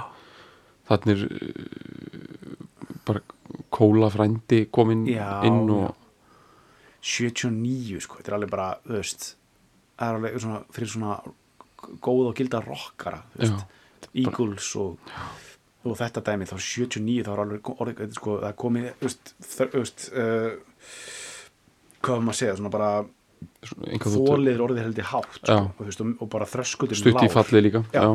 þannig 0.88 1.24
uh, 1.26 2.54
bara 3.08 3.20
kóla 3.74 4.10
frændi 4.12 4.64
komin 4.72 5.06
Já, 5.08 5.42
inn 5.48 5.68
og 5.72 5.94
79 7.04 8.00
sko, 8.04 8.18
þetta 8.18 8.32
er 8.32 8.38
alveg 8.38 8.52
bara 8.52 8.70
þú 8.84 8.96
veist, 8.96 9.28
það 9.98 10.08
er 10.08 10.18
alveg 10.18 10.40
svona, 10.44 10.62
fyrir 10.74 10.92
svona 10.94 11.18
góð 12.04 12.30
og 12.30 12.38
gilda 12.38 12.62
rockara 12.64 13.20
þú 13.34 13.44
veist, 13.44 13.76
Eagles 14.18 14.70
og, 14.80 15.12
og 15.84 15.98
þetta 15.98 16.24
dæmi 16.30 16.48
þá 16.48 16.56
79 16.56 17.26
þá 17.26 17.30
er 17.34 17.44
alveg 17.44 17.70
orðið, 17.76 18.16
sko, 18.18 18.40
það 18.42 18.50
er 18.50 18.58
komið 18.64 18.88
þú 18.88 19.08
veist, 19.08 19.32
þú 19.52 19.68
veist 19.76 20.08
uh, 20.14 20.50
hvað 22.02 22.26
maður 22.26 22.34
að 22.34 22.40
segja, 22.42 22.58
svona 22.58 22.74
bara 22.74 22.90
einhver 23.86 24.10
þóttur 24.12 24.34
þólið 24.34 24.64
orðið 24.64 24.84
heldur 24.86 25.08
hátt 25.12 25.38
sko, 25.38 25.46
Já. 25.46 25.58
og, 25.62 25.86
veist, 25.86 26.02
og, 26.02 26.26
bara 26.32 26.48
þröskutur 26.50 26.98
stutt 26.98 27.22
í 27.22 27.30
fallið 27.32 27.64
líka 27.68 27.84
Já. 27.94 28.02
já. 28.02 28.10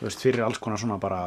veist, 0.00 0.22
fyrir 0.22 0.46
alls 0.46 0.62
konar 0.62 0.80
svona 0.82 0.98
bara 1.02 1.22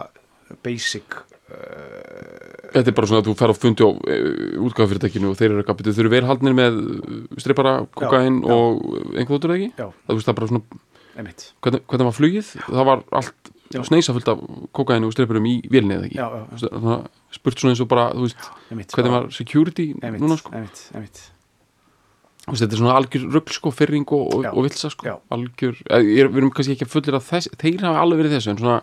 basic 0.63 1.19
þetta 1.49 2.91
er 2.91 2.95
bara 2.97 3.09
svona 3.09 3.23
að 3.23 3.29
þú 3.29 3.35
fer 3.39 3.53
á 3.53 3.55
fundi 3.57 3.85
á 3.85 3.89
uh, 3.89 4.65
útgáðfyrirtækinu 4.67 5.31
og 5.31 5.37
þeir 5.39 5.55
eru 5.55 5.63
betur. 5.65 5.95
Þau 5.95 6.03
eru 6.03 6.11
velhaldnir 6.13 6.57
með 6.57 6.81
stripara, 7.41 7.73
kokain 7.97 8.41
já. 8.43 8.51
og 8.53 8.83
einhver 9.15 9.33
þóttur 9.35 9.55
ekki? 9.55 9.69
Já, 9.79 9.87
það, 10.05 10.21
er 10.21 10.37
bara 10.39 10.51
svona, 10.51 10.81
hvernig, 11.15 11.81
hvernig 11.89 12.09
var 12.09 12.17
flugið? 12.19 12.51
Það 12.67 12.91
var 12.91 13.07
allt 13.21 13.55
Já. 13.69 13.83
sneisa 13.85 14.15
fullt 14.15 14.29
af 14.31 14.39
kokain 14.73 15.03
og 15.05 15.11
striparum 15.13 15.45
í 15.45 15.59
vélni 15.69 15.93
eða 15.93 16.07
ekki? 16.07 16.17
Já, 16.17 16.25
já, 16.25 16.39
já, 16.41 16.69
Þannig 16.73 16.93
að 16.95 17.35
spurt 17.37 17.61
svona 17.61 17.73
eins 17.75 17.83
og 17.83 17.89
bara, 17.91 18.05
þú 18.15 18.23
veist, 18.25 18.47
einmitt. 18.73 18.95
hvernig 18.95 19.13
var 19.13 19.27
security 19.35 19.85
einmitt, 19.99 20.23
núna 20.23 20.37
sko? 20.39 20.53
einmitt, 20.57 20.81
einmitt. 20.97 21.21
Þetta 22.49 22.65
er 22.65 22.79
svona 22.79 22.95
algjör 22.97 23.27
rugl 23.29 23.53
sko, 23.53 23.69
fyrring 23.77 24.09
og, 24.09 24.23
og, 24.33 24.47
Já. 24.47 24.49
vilsa 24.57 24.89
sko, 24.89 25.05
Já. 25.05 25.15
algjör 25.29 25.77
eh, 25.85 26.01
er- 26.01 26.31
við 26.33 26.41
erum 26.41 26.49
kannski 26.49 26.73
ekki 26.73 26.87
að 26.87 26.93
fullir 26.95 27.19
að 27.19 27.27
þess, 27.29 27.51
þeir 27.61 27.85
hafa 27.85 28.01
alveg 28.01 28.23
verið 28.23 28.35
þessu 28.39 28.53
en 28.55 28.61
svona 28.63 28.79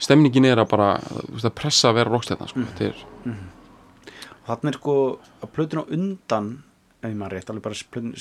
stemningin 0.00 0.48
er 0.48 0.60
að 0.62 0.70
bara 0.72 0.90
að 0.98 1.54
pressa 1.58 1.90
að 1.90 1.98
vera 2.00 2.12
rockstæðna 2.14 2.50
sko. 2.50 2.64
Mm. 2.64 2.82
er, 2.88 3.38
Þannig 4.50 4.72
er 4.72 4.78
sko 4.80 4.94
að 5.44 5.50
plötun 5.54 5.82
á 5.84 5.92
undan 5.94 6.46
ef 7.00 7.12
maður 7.16 7.36
rétt, 7.36 7.50
alveg 7.52 7.64
bara 7.64 7.82
plötun, 7.94 8.14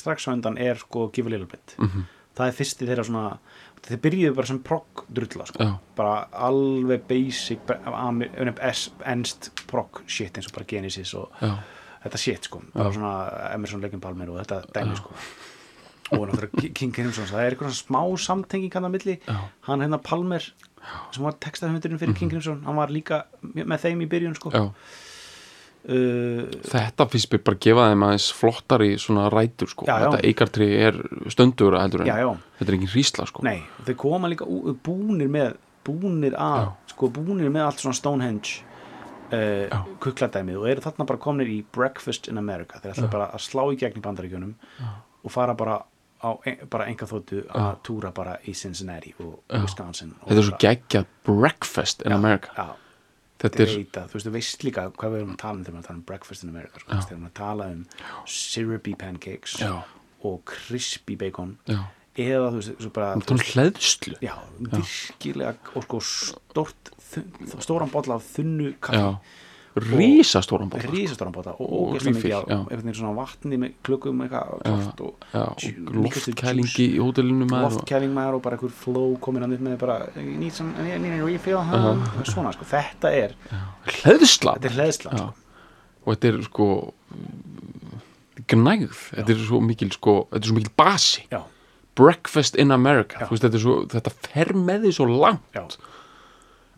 strax 0.00 0.28
á 0.28 0.30
undan 0.32 0.58
er 0.60 0.78
sko 0.80 1.08
Give 1.12 1.28
a 1.28 1.32
Little 1.34 1.48
Bit. 1.50 1.76
Mhm. 1.78 2.04
það 2.32 2.48
er 2.48 2.54
fyrsti 2.56 2.86
þeirra 2.88 3.04
svona 3.04 3.38
þeir 3.84 3.98
byrjuðu 4.00 4.34
bara 4.38 4.46
sem 4.48 4.58
progg 4.64 5.02
drulla 5.12 5.44
sko. 5.46 5.66
bara 5.96 6.28
alveg 6.32 7.02
basic 7.08 7.58
ennst 9.04 9.50
progg 9.68 10.00
shit 10.06 10.38
eins 10.38 10.48
og 10.48 10.54
bara 10.56 10.64
Genesis 10.70 11.12
og 11.18 11.28
já, 11.42 11.58
þetta 12.04 12.18
shit 12.22 12.48
sko, 12.48 12.62
svona 12.72 13.12
Emerson 13.52 13.82
Leggin 13.82 14.00
Palmer 14.00 14.30
og 14.30 14.40
þetta 14.40 14.62
dæmi 14.72 14.96
sko. 14.96 15.10
Og 16.12 16.26
náttúrulega 16.28 16.72
King 16.76 16.92
Crimson 16.92 17.24
það 17.24 17.40
er 17.46 17.54
eitthvað 17.54 17.76
smá 17.76 18.00
samtenging 18.20 18.72
hann 18.74 18.84
að 18.84 18.92
milli. 18.96 19.14
Já, 19.26 19.36
hann 19.68 19.80
hérna 19.80 20.00
Palmer 20.02 20.44
sem 21.14 21.24
var 21.24 21.38
textahöfundurinn 21.42 22.00
fyrir 22.00 22.18
King 22.18 22.32
Crimson 22.32 22.62
hann 22.66 22.78
var 22.78 22.92
líka 22.92 23.24
með 23.52 23.86
þeim 23.86 24.04
í 24.04 24.08
byrjun 24.10 24.36
sko. 24.38 24.52
Uh, 25.82 26.46
þetta 26.70 27.08
finnst 27.10 27.32
mér 27.32 27.40
bara 27.42 27.58
að 27.58 27.64
gefa 27.66 27.86
þeim 27.90 28.04
aðeins 28.06 28.26
flottari 28.38 28.90
svona 29.02 29.26
rætur 29.34 29.70
sko. 29.72 29.86
Já, 29.88 29.96
já. 29.96 30.04
þetta 30.04 30.28
eikartri 30.28 30.68
er 30.78 30.98
stöndur 31.34 31.78
heldur 31.80 32.04
en 32.04 32.10
já, 32.12 32.18
þetta 32.60 32.70
er 32.70 32.76
engin 32.78 32.92
hrísla 32.92 33.26
sko. 33.26 33.42
nei, 33.46 33.64
þau 33.88 33.96
koma 34.04 34.30
líka 34.30 34.46
búnir 34.86 35.32
með, 35.32 35.56
búnir 35.82 36.36
að 36.38 36.68
sko 36.92 37.10
búnir 37.10 37.50
með 37.50 37.66
allt 37.66 37.82
svona 37.82 37.98
Stonehenge 37.98 38.62
uh, 39.34 39.82
kukladæmið 40.02 40.60
og 40.60 40.68
eru 40.70 40.84
þarna 40.84 41.08
bara 41.08 41.22
komnir 41.26 41.50
í 41.50 41.58
Breakfast 41.74 42.30
in 42.30 42.38
America. 42.38 42.78
Þeir 42.82 42.94
ætla 42.94 43.10
bara 43.16 43.30
að 43.34 43.42
slá 43.48 43.64
í 43.72 43.80
gegn 43.80 43.98
í 43.98 44.04
bandaríkjunum 44.04 44.54
og 45.22 45.34
fara 45.34 45.56
bara 45.58 45.80
á 46.22 46.30
ein, 46.46 46.60
bara 46.70 46.86
enga 46.90 47.06
þóttu 47.10 47.42
að 47.50 47.72
túra 47.86 48.12
bara 48.14 48.36
í 48.46 48.54
Cincinnati 48.54 49.14
og 49.20 49.40
Wisconsin 49.62 50.14
og 50.20 50.28
þetta 50.30 50.40
er 50.42 50.48
svo 50.48 50.58
geggjað 50.62 51.06
breakfast 51.26 52.02
in 52.06 52.12
America. 52.16 52.52
já, 52.56 52.68
þetta 53.42 53.58
Þetta 53.58 53.62
er, 53.64 53.72
veit 53.76 53.96
að, 53.98 54.04
þú 54.10 54.14
veist, 54.18 54.26
þú 54.28 54.32
veist 54.36 54.62
líka 54.68 54.84
hvað 54.94 55.10
við 55.16 55.22
erum 55.22 55.32
að 55.34 55.40
tala 55.42 55.56
um 55.58 55.64
þegar 55.64 55.72
við 55.72 55.72
erum 55.72 55.82
að 55.82 55.88
tala 55.88 55.98
um 55.98 56.04
breakfast 56.12 56.44
in 56.46 56.52
America 56.54 56.78
sko, 56.78 56.90
þegar 56.92 57.08
við 57.08 57.16
erum 57.16 57.26
að 57.26 57.34
tala 57.40 57.66
um 57.72 57.82
syrupy 58.36 58.94
pancakes 59.00 59.56
Já. 59.58 59.72
og 60.22 60.44
crispy 60.46 61.16
bacon 61.18 61.56
já, 61.66 61.80
eða 62.22 62.52
þú 62.52 62.60
veist, 62.60 62.74
svo 62.84 62.92
bara 62.94 63.14
það 63.18 63.34
er 63.34 63.48
hlæðslu 63.56 64.14
já, 64.22 64.34
virkilega 64.76 65.74
og 65.74 65.88
sko 66.06 66.66
þunn, 67.12 67.56
stóran 67.60 67.90
bolla 67.92 68.16
af 68.20 68.28
þunnu 68.36 68.74
kaffi. 68.80 69.00
Já, 69.02 69.18
rísastóran 69.74 70.68
bóta 70.68 70.90
rísastóran 70.92 71.32
bolla 71.32 71.54
og 71.56 71.70
ógeðslega 71.72 72.16
mikið 72.18 72.32
já. 72.32 72.56
einhvern 72.58 72.82
veginn 72.82 72.98
svona 72.98 73.14
vatni 73.16 73.58
með 73.62 73.76
klukkum 73.86 74.24
eitthvað 74.24 74.64
klárt 74.66 75.00
og 75.06 75.26
Ju- 75.62 75.86
og 75.86 75.94
loftkælingi 75.96 76.88
í 76.92 76.98
hótelinu 77.00 77.48
loftkæling 77.48 78.12
maður 78.12 78.38
og 78.38 78.42
bara 78.44 78.58
einhver 78.58 78.74
flow 78.82 79.14
komin 79.24 79.46
hann 79.46 79.56
upp 79.56 79.64
með 79.64 79.78
bara 79.80 79.96
some, 80.52 80.74
need 80.82 81.16
a 81.16 81.24
refill 81.24 81.62
huh? 81.62 82.02
svona 82.28 82.52
sko, 82.52 82.68
þetta 82.68 83.14
er 83.16 83.36
hlæðsla 84.02 84.58
er 84.60 84.76
Já. 84.76 84.92
sko. 84.92 85.32
og 86.04 86.12
þetta 86.12 86.28
er 86.32 86.44
sko 86.50 86.68
gnægð, 88.52 89.00
þetta 89.16 89.34
er 89.34 89.42
svo 89.46 89.62
mikil 89.64 89.90
sko, 89.94 90.14
þetta 90.32 90.42
er 90.42 90.50
svo 90.50 90.58
mikil 90.58 90.76
basi. 90.76 91.26
Breakfast 91.96 92.56
in 92.56 92.72
America, 92.72 93.26
veist 93.28 93.44
þetta 93.44 93.60
svo 93.60 93.74
þetta 93.92 94.12
fer 94.24 94.54
með 94.56 94.86
því 94.86 94.92
svo 94.96 95.08
langt 95.12 95.76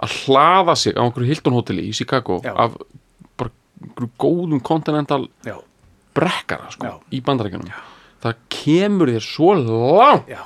að 0.03 0.15
hlaða 0.25 0.75
sig 0.79 0.95
á 0.97 1.03
einhverju 1.05 1.29
Hilton 1.31 1.57
hoteli 1.57 1.85
í 1.89 1.95
Chicago 1.95 2.41
Já. 2.45 2.53
af 2.67 2.77
bara 3.39 3.51
góðum 4.19 4.63
continental 4.65 5.29
já, 5.47 5.57
brekkara 6.17 6.71
sko, 6.75 6.97
í 7.15 7.21
bandarækjunum 7.25 7.71
það 8.25 8.39
kemur 8.53 9.13
þér 9.15 9.27
svo 9.27 9.55
langt 9.59 10.31
já. 10.31 10.43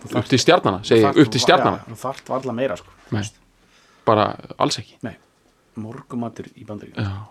Upp 0.00 0.28
til 0.30 0.38
stjarnana, 0.40 0.80
segi 0.88 1.04
ég, 1.04 1.18
upp 1.20 1.28
til 1.32 1.40
stjarnana 1.42 1.82
þú 1.84 1.96
þarft 2.00 2.30
varla 2.32 2.54
meira 2.56 2.76
sko. 2.80 2.88
Nei. 3.12 3.20
bara 4.08 4.30
alls 4.56 4.78
ekki. 4.80 4.96
Nei. 5.04 5.16
morgumatur 5.80 6.48
í 6.56 6.64
bandaríkjum 6.66 7.04
Já. 7.04 7.28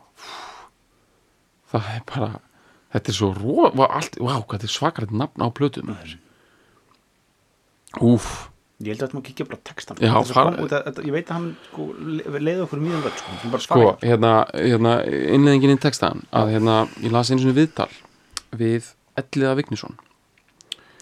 það 1.73 1.89
er 1.95 2.03
bara 2.09 2.29
þetta 2.93 3.11
er 3.11 3.17
svo 3.17 3.31
ró, 3.37 3.69
allt, 3.89 4.17
hvað 4.21 4.55
þetta 4.55 4.69
er 4.69 4.75
svakarætt 4.75 5.13
nafn 5.13 5.45
á 5.45 5.47
plötum 5.53 5.89
maður 5.91 6.17
úf, 8.05 8.49
ég 8.79 8.93
held 8.95 9.01
að 9.09 9.15
má 9.17 9.21
kíkja 9.27 9.45
bara 9.49 9.59
á 9.59 9.67
textan 9.69 9.97
Já, 9.99 10.13
fara- 10.23 10.53
þetta- 10.57 10.83
þetta- 10.87 11.05
ég 11.07 11.11
veit 11.17 11.27
að 11.27 11.33
hann 11.35 11.47
sko, 11.71 11.87
le- 11.99 12.39
leiði 12.39 12.61
okkur 12.65 12.79
mjög 12.79 13.01
þetta 13.07 13.19
sko. 13.19 13.59
Sko, 13.65 13.87
hérna, 14.03 14.33
hérna 14.55 14.93
innleðingin 15.07 15.75
í 15.75 15.79
textan, 15.83 16.21
að 16.31 16.53
hérna 16.55 16.77
ég 17.03 17.11
las 17.11 17.29
einu 17.31 17.41
svona 17.43 17.57
viðtal 17.59 17.89
við 18.55 18.93
Elliða 19.19 19.55
Vignisson 19.59 19.97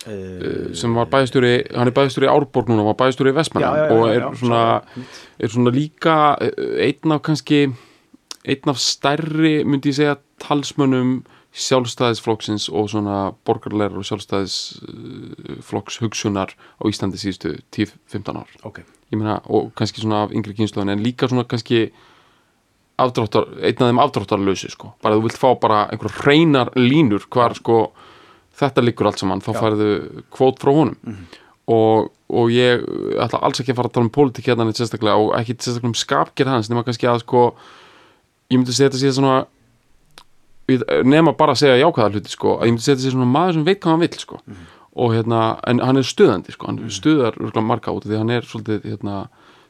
uh, 0.07 0.73
sem 0.77 0.93
var 0.97 1.09
bæðistjóri, 1.11 1.51
hann 1.75 1.89
er 1.91 1.95
bæðistjóri 1.95 2.27
í 2.29 2.31
Árborg 2.33 2.71
núna, 2.71 2.85
var 2.87 2.97
bæðistjóri 3.01 3.33
í 3.33 3.37
Vestmanna 3.37 3.69
já, 3.73 3.85
já, 3.85 3.93
og 3.93 4.07
er 4.09 4.21
já, 4.21 4.29
svona 4.41 4.63
svo- 4.95 5.05
er 5.45 5.53
svona 5.53 5.73
líka 5.75 6.17
eh, 6.41 6.89
einn 6.89 7.15
af 7.17 7.21
kannski 7.27 7.61
einn 8.47 8.71
af 8.73 8.79
stærri 8.81 9.55
myndi 9.67 9.91
ég 9.91 9.97
segja 9.99 10.17
talsmönnum 10.41 11.19
sjálfstæðisflokksins 11.57 12.67
og 12.69 12.89
svona 12.91 13.17
borgarlegar 13.47 13.97
og 13.97 14.05
sjálfstæðisflokks 14.07 16.01
hugsunar 16.03 16.53
á 16.53 16.83
Íslandi 16.89 17.19
síðustu 17.21 17.55
10-15 17.73 18.37
ár 18.37 18.51
ok, 18.67 18.83
ég 19.13 19.17
meina, 19.17 19.39
og 19.49 19.71
kannski 19.77 20.03
svona 20.03 20.25
af 20.27 20.35
yngri 20.35 20.53
kynsluðin 20.57 20.93
en 20.93 21.03
líka 21.05 21.29
svona 21.29 21.47
kannski 21.49 21.87
afdráttar, 23.01 23.49
einn 23.61 23.81
af 23.81 23.89
þeim 23.89 24.03
afdráttarlausi 24.03 24.71
sko. 24.73 24.93
bara 25.01 25.17
þú 25.17 25.25
vilt 25.27 25.39
fá 25.41 25.49
bara 25.61 25.81
einhver 25.91 26.13
hreinar 26.21 26.71
línur 26.77 27.25
hvar 27.33 27.57
sko 27.57 27.91
þetta 28.57 28.83
liggur 28.85 29.09
allt 29.09 29.21
saman, 29.21 29.41
þá 29.41 29.51
Já. 29.53 29.59
færðu 29.61 29.91
kvót 30.33 30.61
frá 30.61 30.73
honum 30.73 31.17
og, 31.67 32.13
og 32.29 32.53
ég 32.53 32.85
ætla 33.19 33.41
alls 33.43 33.61
ekki 33.61 33.73
að 33.73 33.81
fara 33.81 33.91
að 33.91 33.97
tala 33.97 34.07
um 34.07 34.13
pólitík 34.13 34.49
hérna 34.49 34.65
neitt 34.67 34.79
sérstaklega 34.79 35.19
og 35.19 35.35
ekki 35.37 35.57
sérstaklega 35.57 35.91
um 35.91 35.99
skapgerð 35.99 36.53
hans 36.53 36.71
nema 36.71 36.85
kannski 36.87 37.09
að 37.09 37.21
sko 37.25 37.43
ég 38.47 38.59
myndi 38.59 38.73
segja 38.73 38.91
þetta 38.91 39.01
sé 39.03 39.13
svona 39.17 39.37
nema 41.07 41.31
bara 41.37 41.53
að 41.55 41.61
segja 41.61 41.77
jákvæða 41.79 42.09
hluti 42.13 42.33
sko, 42.33 42.57
að 42.57 42.65
ég 42.67 42.73
myndi 42.73 42.83
segja 42.83 42.97
þetta 42.97 43.05
sé 43.05 43.13
svona 43.13 43.29
maður 43.31 43.53
sem 43.57 43.67
veit 43.67 43.79
hvað 43.79 43.93
hann 43.93 44.03
vill 44.03 44.19
sko. 44.19 44.39
Og 44.97 45.13
hérna, 45.13 45.41
en 45.69 45.79
hann 45.79 45.99
er 46.01 46.07
stuðandi 46.07 46.51
sko, 46.55 46.67
hann 46.71 46.91
stuðar 46.91 47.35
örugglega 47.37 47.63
marga 47.69 47.93
út 47.93 48.07
því 48.07 48.17
hann 48.17 48.33
er 48.33 48.47
svolítið, 48.49 48.83
hérna, 48.89 49.15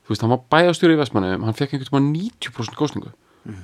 þú 0.08 0.14
veist, 0.14 0.24
hann 0.24 0.32
var 0.32 0.44
bæjastjóri 0.56 0.96
í 0.96 1.00
Vestmanni, 1.02 1.34
hann 1.44 1.58
fekk 1.58 1.76
einhvern 1.76 2.08
veginn 2.14 2.32
90% 2.40 2.80
kostningu, 2.80 3.12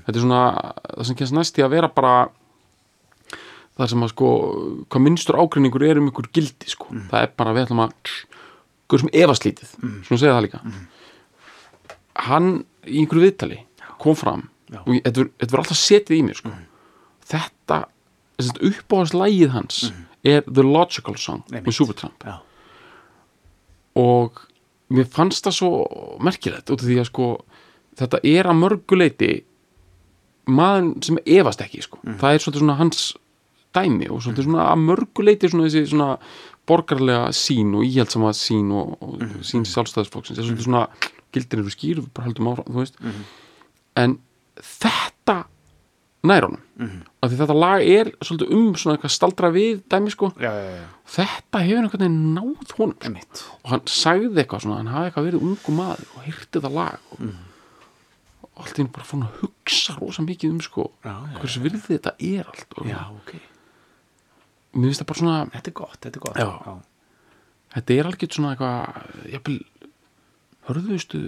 þetta 0.06 0.18
er 0.18 0.24
svona 0.26 0.42
það 0.84 1.08
sem 1.08 1.16
kemst 1.22 1.36
næst 1.38 1.58
í 1.58 1.64
að 1.64 1.74
vera 1.78 1.90
bara 1.90 2.16
það 3.80 3.90
sem 3.94 4.04
að 4.06 4.12
sko 4.12 4.28
hvað 4.92 5.06
minnstur 5.08 5.40
ágreiningur 5.40 5.86
er 5.88 5.98
um 6.02 6.10
ykkur 6.12 6.28
gildi 6.36 6.70
sko, 6.70 6.92
það 7.10 7.24
er 7.26 7.32
bara 7.40 7.56
við 7.56 7.64
ætlum 7.66 7.82
að 7.88 7.96
ykkur 8.84 9.06
sem 9.06 9.14
efaslítið, 9.24 9.72
svona 10.04 10.20
segja 10.22 10.36
það 10.36 10.44
líka. 10.46 10.62
Hann 12.28 12.52
í 12.86 13.00
einhverju 13.02 13.24
viðtali 13.26 13.64
kom 14.04 14.20
fram 14.20 14.50
þetta 14.76 15.50
var 15.56 15.64
alltaf 15.64 15.80
setið 15.80 16.20
í 16.20 16.22
mér 16.28 16.38
sko. 16.44 16.52
Þetta 17.30 17.84
uppáhaldslægið 18.44 19.54
hans 19.54 19.84
er 20.26 20.44
The 20.48 20.64
Logical 20.66 21.18
Song 21.20 21.44
Einmitt. 21.52 21.68
með 21.68 21.78
Supertramp. 21.78 22.24
Já, 22.26 22.40
og 24.00 24.40
mér 24.94 25.10
fannst 25.10 25.46
það 25.46 25.58
svo 25.58 25.72
merkilegt 26.24 26.72
út 26.74 26.82
af 26.82 26.88
því 26.88 27.00
að 27.02 27.10
sko 27.10 27.28
þetta 28.00 28.22
er 28.26 28.50
að 28.50 28.62
mörguleiti 28.62 29.34
maður 30.50 30.96
sem 31.08 31.20
efast 31.38 31.62
ekki 31.64 31.84
sko. 31.86 32.00
það 32.04 32.34
er 32.34 32.44
svolítið 32.44 32.64
svona 32.66 32.80
hans 32.80 33.04
dæmi 33.74 34.10
og 34.10 34.24
svolítið 34.24 34.50
svona 34.50 34.66
að 34.72 34.82
mörguleiti 34.88 35.50
svona 35.50 35.70
þessi 35.70 35.94
svona 35.94 36.10
borgarlega 36.70 37.32
sín 37.36 37.74
og 37.78 37.86
íhaldsama 37.88 38.34
sín 38.38 38.72
og, 38.76 38.98
og 39.04 39.24
sín 39.44 39.66
sjálfstæðisflokksins. 39.68 40.40
Er 40.40 40.48
svolítið 40.48 40.68
svona 40.68 40.86
gildir 41.34 41.64
eru 41.64 41.74
skýr, 41.74 42.02
við 42.02 42.12
bara 42.14 42.30
höldum 42.30 42.52
áfram 42.52 42.70
þú 42.70 42.84
veist. 42.84 43.00
En 44.00 44.18
þetta 44.58 45.38
nær 46.24 46.46
honum 46.48 46.62
af 47.24 47.30
því 47.32 47.38
þetta 47.42 47.56
lag 47.58 47.82
er 47.94 48.10
svolítið 48.24 48.52
um 48.58 48.68
svona 48.80 48.96
eitthvað 48.98 49.12
staldra 49.16 49.50
við 49.54 49.82
dæmi 49.92 50.12
sko. 50.14 50.30
Já, 50.40 50.52
já, 50.56 50.70
já, 50.78 50.86
þetta 51.16 51.62
hefur 51.64 51.82
einhvern 51.84 52.04
veginn 52.04 52.22
náð 52.36 52.76
honum 52.78 52.94
sko. 52.98 53.08
Emitt 53.10 53.42
og 53.64 53.72
hann 53.74 53.84
sagði 53.92 54.42
eitthvað 54.44 54.64
svona, 54.66 54.78
hann 54.82 54.92
hafði 54.94 55.10
eitthvað 55.12 55.28
verið 55.30 55.46
ungu 55.50 55.76
maður 55.78 56.06
og 56.16 56.28
heyrti 56.28 56.52
þetta 56.58 56.72
lag 56.78 57.10
og, 57.14 57.26
og 58.48 58.64
allt 58.64 58.80
í 58.80 58.84
einu 58.86 58.94
bara 58.96 59.08
fór 59.10 59.20
hann 59.20 59.28
að 59.28 59.42
hugsa 59.44 59.98
rosa 60.00 60.26
mikið 60.28 60.54
um 60.56 60.62
sko 60.64 60.88
hvers 61.42 61.60
virði 61.64 61.84
þetta 61.90 62.16
er 62.32 62.50
allt 62.54 62.78
og 62.80 62.90
já, 62.92 63.00
ok, 63.20 63.34
mér 64.80 64.90
finnst 64.90 65.04
það 65.04 65.12
bara 65.12 65.22
svona 65.24 65.38
þetta 65.58 65.74
er 65.74 65.78
gott, 65.84 66.00
þetta 66.08 66.20
er 66.20 66.26
gott. 66.28 66.40
Já. 66.40 66.76
þetta 67.78 67.98
er 68.00 68.10
algjört 68.12 68.40
svona 68.40 68.56
eitthvað 68.56 69.30
jafnvel 69.36 69.60
hörðustu 70.70 71.24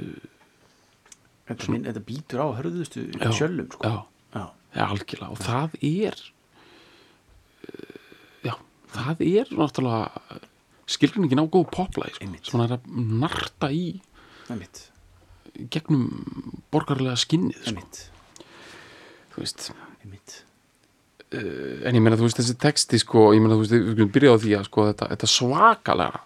Þetta, 1.46 1.68
minn, 1.70 1.84
þetta 1.86 2.02
býtur 2.02 2.40
á 2.42 2.48
hörðustu 2.58 3.02
sjölum 3.38 3.68
sko. 3.70 3.90
Já, 4.76 4.84
algjörlega. 4.86 5.32
Og 5.32 5.40
það 5.40 5.78
er 5.82 6.18
eh, 7.70 8.50
já, 8.50 8.54
það 8.96 9.24
er 9.30 9.54
náttúrulega 9.56 10.42
skilgreiningin 10.96 11.42
á 11.42 11.46
góð 11.50 11.70
poplæg 11.74 12.14
sko, 12.18 12.26
Einmitt. 12.28 12.46
sem 12.46 12.60
hann 12.60 12.68
er 12.70 12.76
að 12.78 12.90
narta 13.24 13.72
í 13.74 13.86
emitt, 14.54 14.84
gegnum 15.74 16.04
borgarlega 16.74 17.18
skinnið 17.18 17.64
sko, 17.72 17.88
þú 19.34 19.42
veist. 19.42 19.72
Emitt 20.06 20.42
en 21.36 21.98
ég 21.98 22.04
meina 22.06 22.16
þú 22.16 22.28
veist 22.30 22.38
þessi 22.40 22.54
texti 22.62 23.00
sko, 23.02 23.32
ég 23.36 23.42
meina 23.42 23.56
þú 23.58 23.64
veist, 23.64 23.74
við 23.74 23.90
skulum 23.96 24.12
byrja 24.14 24.36
á 24.36 24.38
því 24.44 24.52
að 24.60 24.68
sko 24.70 24.86
þetta, 24.92 25.08
þetta 25.16 25.28
svakalega 25.34 26.22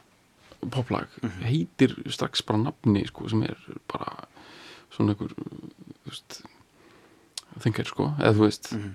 poplag 0.75 1.07
Mhm. 1.23 1.39
heitir 1.47 1.93
strax 2.11 2.41
bara 2.45 2.59
nafni 2.59 3.05
sko 3.07 3.29
sem 3.31 3.41
er 3.47 3.55
bara 3.87 4.27
svona 4.91 5.15
einhver 5.15 5.31
þú 5.31 6.11
veist 6.11 6.41
þengar 7.63 7.87
sko, 7.91 8.09
eða 8.19 8.33
þú 8.37 8.45
veist. 8.47 8.71
Mhm. 8.73 8.91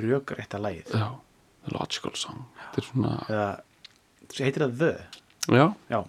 rökrétta 0.00 0.58
lagið. 0.60 0.92
Já, 0.94 1.08
the 1.66 1.74
logical 1.74 2.14
song. 2.14 2.44
Þetta 2.70 2.78
er 2.82 2.86
svona, 2.86 3.12
eða, 3.28 3.48
heitir 4.38 4.64
það 4.66 4.78
The? 4.78 4.90
Já, 5.50 5.66
já, 5.90 6.00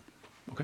ok, 0.52 0.60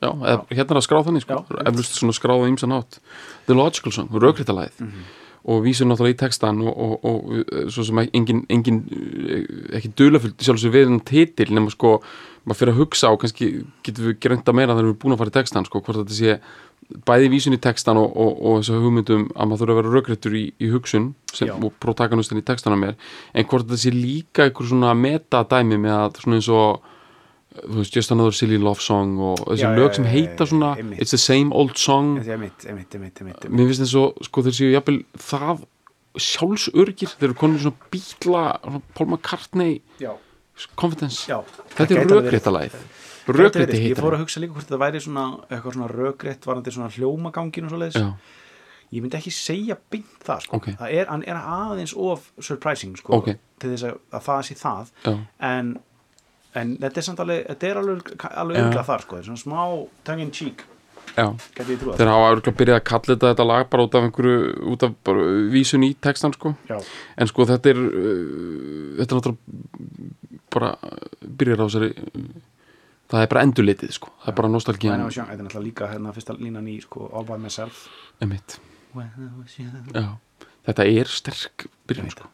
já, 0.00 0.10
eða, 0.10 0.36
hérna 0.48 0.70
er 0.70 0.78
að 0.80 0.86
skrá 0.86 1.00
þannig 1.04 1.24
sko, 1.26 1.40
Já. 1.50 1.62
eflust 1.68 1.98
svona 1.98 2.14
skráða 2.16 2.48
ímsan 2.48 2.72
átt 2.76 3.00
the 3.46 3.54
logical 3.54 3.92
song, 3.92 4.08
rökriðalæð 4.08 4.78
Mhm. 4.80 5.02
og 5.44 5.62
vísur 5.64 5.86
náttúrulega 5.88 6.14
í 6.14 6.18
textan 6.20 6.60
og, 6.62 6.76
og, 6.78 7.04
og 7.04 7.30
uh, 7.32 7.68
svo 7.68 7.82
sem 7.84 7.98
engin, 8.12 8.46
engin 8.48 8.80
uh, 8.92 9.76
ekki 9.76 9.92
dulafullt 9.96 10.38
sjálfsög 10.40 10.72
við 10.72 10.86
en 10.92 11.00
titil 11.00 11.50
nema 11.56 11.70
sko, 11.72 12.00
maður 12.46 12.58
fyrir 12.60 12.72
að 12.74 12.80
hugsa 12.80 13.10
og 13.10 13.20
kannski 13.20 13.66
getum 13.82 14.04
við 14.10 14.18
grönda 14.20 14.52
meira 14.54 14.72
þegar 14.74 14.84
við 14.84 14.90
erum 14.94 15.00
búin 15.02 15.14
að 15.16 15.18
fara 15.18 15.30
í 15.32 15.36
textan 15.40 15.64
sko, 15.68 15.80
hvort 15.80 16.00
þetta 16.04 16.16
sé 16.16 16.40
bæði 17.06 17.30
vísun 17.32 17.56
í 17.56 17.60
textan 17.62 17.98
og, 18.00 18.12
og, 18.14 18.38
og 18.40 18.60
þessu 18.60 18.78
hugmyndum 18.82 19.26
að 19.34 19.50
maður 19.50 19.62
þurfa 19.62 19.74
að 19.74 19.80
vera 19.80 19.94
rökréttur 19.96 20.36
í, 20.38 20.44
í 20.58 20.70
hugsun 20.72 21.10
sem, 21.32 21.50
Já. 21.50 21.54
og 21.56 21.74
protagonistin 21.82 22.40
í 22.40 22.46
textana 22.46 22.78
mér 22.80 22.96
en 23.34 23.48
hvort 23.50 23.68
þetta 23.68 23.82
sé 23.84 23.92
líka 23.94 24.46
einhver 24.46 24.70
svona 24.70 24.94
metadæmi 24.98 25.78
með 25.80 25.96
að 25.96 26.22
svona 26.24 26.40
eins 26.40 26.50
og 26.54 26.88
þú 27.50 27.80
veist, 27.80 27.96
Just 27.96 28.14
Another 28.14 28.36
Silly 28.36 28.58
Love 28.62 28.82
Song 28.84 29.18
og 29.18 29.42
þessi 29.48 29.64
Já, 29.64 29.68
já, 29.70 29.76
lög 29.78 29.96
sem 29.96 30.06
já, 30.06 30.10
já, 30.10 30.14
heita 30.14 30.46
svona 30.46 30.70
einmitt. 30.78 31.02
It's 31.02 31.14
the 31.14 31.18
same 31.18 31.54
old 31.54 31.76
song. 31.78 32.16
Emitt, 32.20 32.66
emitt, 32.66 32.94
emitt, 32.94 32.94
emitt, 32.94 33.20
emitt. 33.44 33.50
mér 33.50 33.70
finnst 33.70 33.84
þess 33.84 33.98
að 34.00 34.24
sko 34.28 34.44
þeir 34.46 34.56
séu 34.58 34.72
jafnvel 34.74 34.98
það 35.26 35.64
sjálfsörgir. 36.30 37.14
Þeir 37.18 37.28
eru 37.30 37.38
konur 37.42 37.64
svona 37.64 37.90
bítla 37.94 38.44
Paul 38.94 39.10
McCartney 39.10 39.80
já, 40.02 40.14
confidence. 40.78 41.26
Já. 41.30 41.40
Þetta 41.74 42.04
er 42.04 42.30
gæti 42.30 42.70
Gæti 43.26 43.36
rökrétti 43.36 43.60
verið, 43.66 43.86
ég 43.90 44.00
fór 44.00 44.16
að 44.16 44.22
hugsa 44.24 44.40
líka 44.42 44.56
hvort 44.56 44.70
það 44.70 44.82
væri 44.84 45.02
svona 45.04 45.24
svona 45.66 45.88
rökrétt 45.90 46.46
varandi 46.48 46.74
svona 46.74 46.90
hljómagangin 46.94 47.68
og 47.68 47.74
svoleiðis 47.74 48.00
já, 48.00 48.08
ég 48.90 49.04
myndi 49.04 49.18
ekki 49.20 49.32
segja 49.34 49.76
beint 49.92 50.24
það 50.26 50.46
sko. 50.46 50.56
Ok. 50.56 50.72
það 50.80 50.96
er, 50.96 51.12
er 51.28 51.38
aðeins 51.40 51.94
of 51.96 52.30
surprising 52.40 52.96
sko, 52.98 53.20
Ok. 53.20 53.30
til 53.60 53.70
þess 53.74 53.86
að, 53.90 54.00
að 54.16 54.26
það 54.26 54.42
sé 54.48 54.58
það 54.60 54.92
en, 55.50 55.72
en 56.54 56.74
þetta 56.80 57.02
er 57.02 57.08
samt 57.08 57.24
alveg 57.26 57.46
þetta 57.52 57.70
er 57.70 57.82
alveg, 57.84 58.12
alveg 58.30 58.56
Já. 58.56 58.64
örgulega 58.64 58.88
þar 58.90 59.06
sko. 59.06 59.22
svona 59.28 59.44
smá 59.44 59.62
tongue 60.04 60.26
in 60.26 60.34
cheek 60.34 60.66
þeir 61.10 62.10
hafa 62.10 62.30
örgulega 62.30 62.56
byrjað 62.58 62.78
að 62.78 62.84
kalla 62.86 63.14
þetta, 63.14 63.30
þetta 63.32 63.46
lag 63.48 63.70
bara 63.70 63.86
út 63.86 63.96
af 63.98 64.06
einhverju 64.06 64.36
út 64.72 64.84
af 64.86 64.94
bara 65.06 65.24
vísun 65.52 65.86
í 65.86 65.90
textan 66.02 66.34
sko 66.36 66.54
en 66.70 67.30
sko 67.30 67.46
þetta 67.50 67.72
er 67.72 67.80
uh, 67.80 69.00
þetta 69.00 69.10
er 69.10 69.18
náttúrulega 69.18 69.38
bara 70.50 70.70
byrjar 71.40 71.62
á 71.62 71.66
þessari 71.66 71.90
það 73.10 73.22
er 73.24 73.26
bara 73.32 73.42
endurlitið 73.46 73.92
sko. 73.96 74.08
Það 74.22 74.28
er 74.32 74.36
bara 74.40 74.48
young, 75.16 75.28
þetta 75.28 75.32
er 75.32 75.44
náttúrulega 75.44 75.64
líka 75.66 75.88
hérna 75.90 76.12
fyrsta 76.14 76.36
línan 76.38 76.68
í 76.70 76.80
sko, 76.82 77.10
All 77.12 77.24
by 77.24 77.38
myself. 77.42 77.88
Þetta 80.66 80.84
er 80.86 81.04
sterk 81.10 81.66
byrjun 81.88 82.10
sko. 82.12 82.28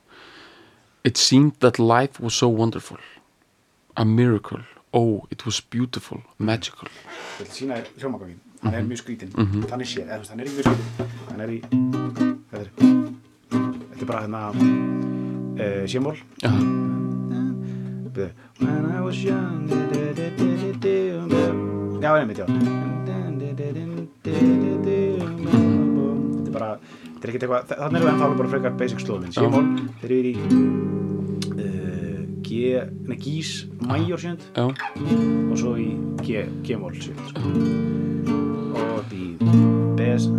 It 1.04 1.16
seemed 1.16 1.60
that 1.60 1.78
life 1.78 2.18
was 2.20 2.34
so 2.34 2.48
wonderful. 2.48 2.98
A 3.96 4.04
miracle. 4.04 4.62
Oh, 4.92 5.26
it 5.30 5.44
was 5.46 5.60
beautiful, 5.60 6.22
magical. 6.38 6.88
Vil 7.38 7.46
sína 7.52 7.76
þér 7.76 7.86
hljómagangin 8.00 8.40
hann 8.62 8.72
Mhm. 8.72 8.78
er 8.78 8.82
mjög 8.88 8.98
skrítinn, 9.02 9.32
þannig 9.68 9.86
sé 9.86 10.02
eða, 10.06 10.28
hann 10.28 10.40
er 10.40 10.44
ekki 10.46 10.56
mjög 10.56 10.64
skrítinn 10.64 11.30
hann 11.30 11.40
er 11.40 11.48
í 11.48 11.60
þetta 12.50 12.60
er, 12.60 12.70
þetta 13.50 14.00
er 14.00 14.06
bara 14.06 14.20
hérna 14.22 14.50
uh, 15.60 15.86
sémól. 15.86 16.16
When 18.16 18.92
I 18.96 19.00
was 19.04 19.16
young 19.22 19.68
Já, 22.00 22.14
einmitt, 22.16 22.38
já. 22.38 22.46
Þetta 24.24 24.40
er 26.46 26.52
bara 26.54 26.78
Þetta 26.80 27.20
er 27.20 27.28
ekkert 27.28 27.44
eitthvað 27.44 27.66
Þannig 27.72 27.98
erum 27.98 28.06
við 28.06 28.12
ennþá 28.12 28.28
bara 28.38 28.52
frekar 28.54 28.72
basic 28.80 29.02
slóðin. 29.04 29.34
Já. 29.34 29.40
Sémól, 29.42 29.66
þeir 30.00 30.14
eru 30.16 30.30
í 30.30 30.34
uh, 31.52 32.20
G, 32.46 32.48
nei, 33.10 33.18
Gís 33.20 33.50
Major 33.84 34.22
sjönd 34.22 34.40
og 34.56 35.56
svo 35.60 35.76
í 35.76 35.92
G-mól 36.24 36.96
sjönd 36.96 37.20
sko. 37.28 37.40
og 38.72 38.96
upp 39.02 39.12
í 39.12 39.36
Bes 39.98 40.30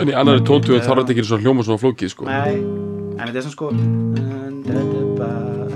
en 0.00 0.10
í 0.10 0.16
annari 0.16 0.42
tóntu 0.42 0.74
þarf 0.80 1.04
þetta 1.04 1.14
ekki 1.14 1.28
svona 1.28 1.44
hljóma 1.44 1.66
svona 1.66 1.82
flókið 1.82 2.14
sko. 2.16 2.26
Nei, 2.26 2.58
en 3.14 3.24
þetta 3.28 3.38
er 3.38 3.44
svona 3.46 3.58
sko 3.58 3.68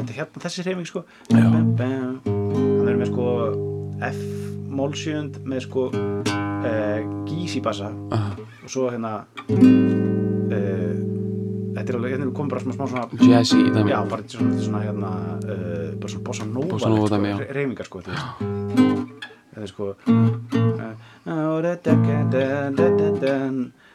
Þetta 0.05 0.13
er 0.13 0.19
hérna 0.21 0.43
þessi 0.45 0.65
hreyfing 0.67 0.89
sko. 0.91 1.01
Hann 1.33 1.79
er 1.81 2.99
með 3.01 3.09
sko 3.09 3.29
F-mól 4.05 4.93
sjönd 4.99 5.39
með 5.49 5.65
sko 5.65 5.87
uh, 5.95 7.01
gís 7.29 7.55
í 7.57 7.63
bassa 7.65 7.89
Aha, 8.13 8.35
og 8.37 8.69
svo 8.69 8.91
hérna 8.93 9.13
uh, 9.25 9.55
þetta 11.75 11.79
þetta 11.79 11.89
er 11.89 11.99
alveg, 11.99 12.15
hérna 12.15 12.27
er 12.27 12.35
komið 12.37 12.53
bara 12.53 12.65
smá, 12.65 12.75
smá 12.77 12.85
svona 12.91 13.33
jazzy 13.33 13.63
dæmi 13.75 13.95
Já, 13.95 13.99
bara 14.11 14.27
svona, 14.29 14.59
svona 14.67 14.83
hérna 14.85 15.11
uh, 15.41 15.89
bara 16.01 16.13
svona 16.13 16.27
bossa 16.29 16.45
nova, 16.49 16.67
nova 16.75 16.83
sko, 16.85 17.09
dæmi, 17.15 17.33
já. 17.33 17.37
re- 17.41 17.51
reyfingar 17.59 17.89
sko, 17.89 17.99
sko 19.73 19.85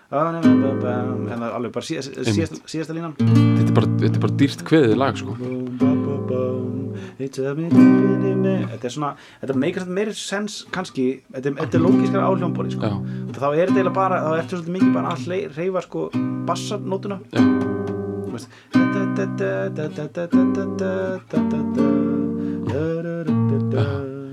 en 0.10 1.38
það 1.38 1.46
er 1.46 1.54
alveg 1.54 1.74
bara 1.76 1.86
síðast, 1.86 2.16
síðast, 2.26 2.62
síðasta 2.66 2.96
línan 2.98 3.14
þetta 3.20 3.68
er 3.68 3.76
bara, 3.78 3.92
þetta 4.02 4.16
er 4.16 4.24
bara 4.26 4.38
dýrt 4.42 4.64
kveðið 4.70 4.96
lag 4.98 5.20
sko 5.20 5.36
þetta 7.20 8.88
er 8.88 8.94
svona 8.94 9.12
þetta 9.42 9.56
meikar 9.60 9.84
þetta 9.84 9.96
meiri 9.98 10.14
sens 10.16 10.62
kannski 10.72 11.08
þetta 11.34 11.52
er, 11.52 11.58
þetta 11.60 11.80
er 11.80 11.84
lógiskar 11.84 12.24
á 12.24 12.32
hljómbóli 12.32 12.72
sko. 12.76 12.92
Þá 13.36 13.48
er 13.50 13.58
þetta 13.60 13.76
eiginlega 13.76 13.96
bara 13.98 14.22
þá 14.24 14.30
ertu 14.38 14.54
svolítið 14.56 14.76
mikið 14.78 14.94
bara 14.96 15.08
að 15.16 15.20
hreyfa 15.58 15.82
sko 15.88 16.06
bassanótuna 16.48 17.18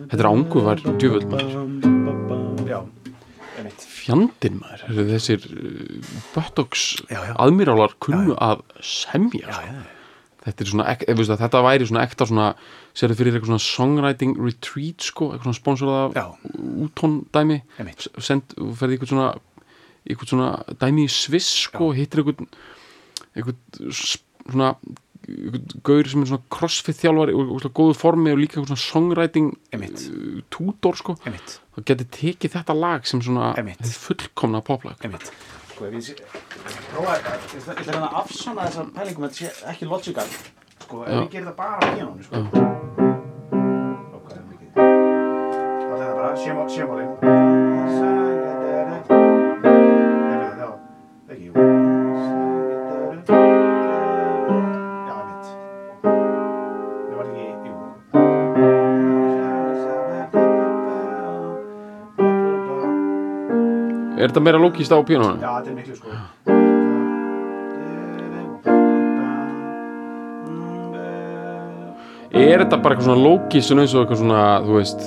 þetta 0.07 0.21
er 0.21 0.31
ánguvar 0.31 0.79
djöfull 1.01 1.27
maður 1.33 1.65
Já, 2.67 2.81
fjandinn 3.83 4.61
maður, 4.61 5.05
þessir 5.11 5.45
uh, 5.51 6.15
buttocks 6.35 6.87
aðmirálar 7.11 7.95
kunnu 8.03 8.35
að 8.43 8.63
semja 8.85 9.47
Já, 9.47 9.55
sko. 9.55 9.67
já, 9.71 9.96
þetta 10.47 10.65
er 10.65 10.71
svona, 10.73 10.87
ek, 10.95 11.05
veist, 11.19 11.33
að, 11.35 11.41
þetta 11.45 11.63
væri 11.67 11.89
svona 11.91 12.05
ekta 12.07 12.29
svona, 12.31 12.47
sérðu 12.97 13.19
fyrir 13.19 13.37
eitthvað 13.37 13.53
svona 13.53 13.67
songwriting 13.67 14.37
retreat 14.41 15.07
sko, 15.11 15.33
eitthvað 15.33 15.51
svona 15.51 15.61
sponsorað 15.61 16.17
Já. 16.17 16.25
af 16.27 16.61
útón 16.87 17.19
dæmi. 17.35 17.61
Einmitt. 17.81 18.07
S- 18.07 18.27
send, 18.31 18.55
ferði 18.79 18.97
eitthvað 18.99 19.13
svona 19.15 19.29
eitthvað 20.07 20.31
svona 20.31 20.51
dæmi 20.79 21.07
í 21.09 21.11
Sviss 21.11 21.51
sko, 21.67 21.91
hittir 21.97 22.23
eitthvað 22.23 22.47
eitthvað 23.35 23.91
svona 24.47 24.71
gaur 25.83 26.07
sem 26.07 26.23
er 26.23 26.29
svona 26.31 26.45
crossfit 26.55 27.01
þjálfari 27.01 27.35
og, 27.35 27.49
og, 27.57 27.65
og 27.67 27.73
góðu 27.75 27.97
formi 27.99 28.31
og 28.31 28.39
líka 28.39 28.61
svona 28.63 28.79
songwriting 28.79 29.49
uh, 29.75 30.43
tútor 30.55 30.95
sko. 31.01 31.17
Einmitt. 31.27 31.57
Þá 31.75 31.81
geti 31.91 32.07
tekið 32.21 32.55
þetta 32.61 32.77
lag 32.79 33.09
sem 33.11 33.23
svona 33.25 33.51
fullkomna 34.07 34.63
poplag 34.65 35.03
einmitt 35.03 35.33
sko 35.77 35.87
ef 35.87 35.93
ég 35.93 36.05
sé 36.09 36.15
prófa 36.91 37.13
þetta 37.21 37.31
ég 37.37 37.61
ætla- 37.61 37.79
hérna 37.85 38.09
að 38.09 38.21
afsanna 38.23 38.63
þessar 38.69 38.87
pælingum 38.97 39.25
þetta 39.29 39.39
sé 39.41 39.49
ekki 39.75 39.85
logical 39.93 40.29
sko 40.87 41.03
ef 41.05 41.13
ég 41.21 41.31
gerir 41.37 41.49
það 41.51 41.57
bara 41.63 41.75
á 41.77 41.79
píanónu 41.95 42.23
sko 42.25 42.37
ok, 44.17 44.29
það 44.29 44.39
er 44.39 44.47
mikið 44.51 44.71
þá 44.77 45.95
er 46.01 46.15
bara 46.21 46.31
sémál 46.37 47.46
þetta 64.37 64.45
meira 64.45 64.61
lókist 64.61 64.93
á 64.93 65.01
píanónu? 65.01 65.41
Já, 65.41 65.49
þetta 65.57 65.71
er 65.73 65.77
miklu 65.81 65.97
sko 65.97 66.55
er 72.37 72.61
þetta 72.61 72.79
bara 72.85 72.93
eitthvað 72.93 73.07
svona 73.09 73.25
lókist 73.25 73.73
eins 73.73 73.95
og 73.95 74.03
eitthvað 74.03 74.21
svona, 74.21 74.41
þú 74.67 74.75
veist 74.77 75.07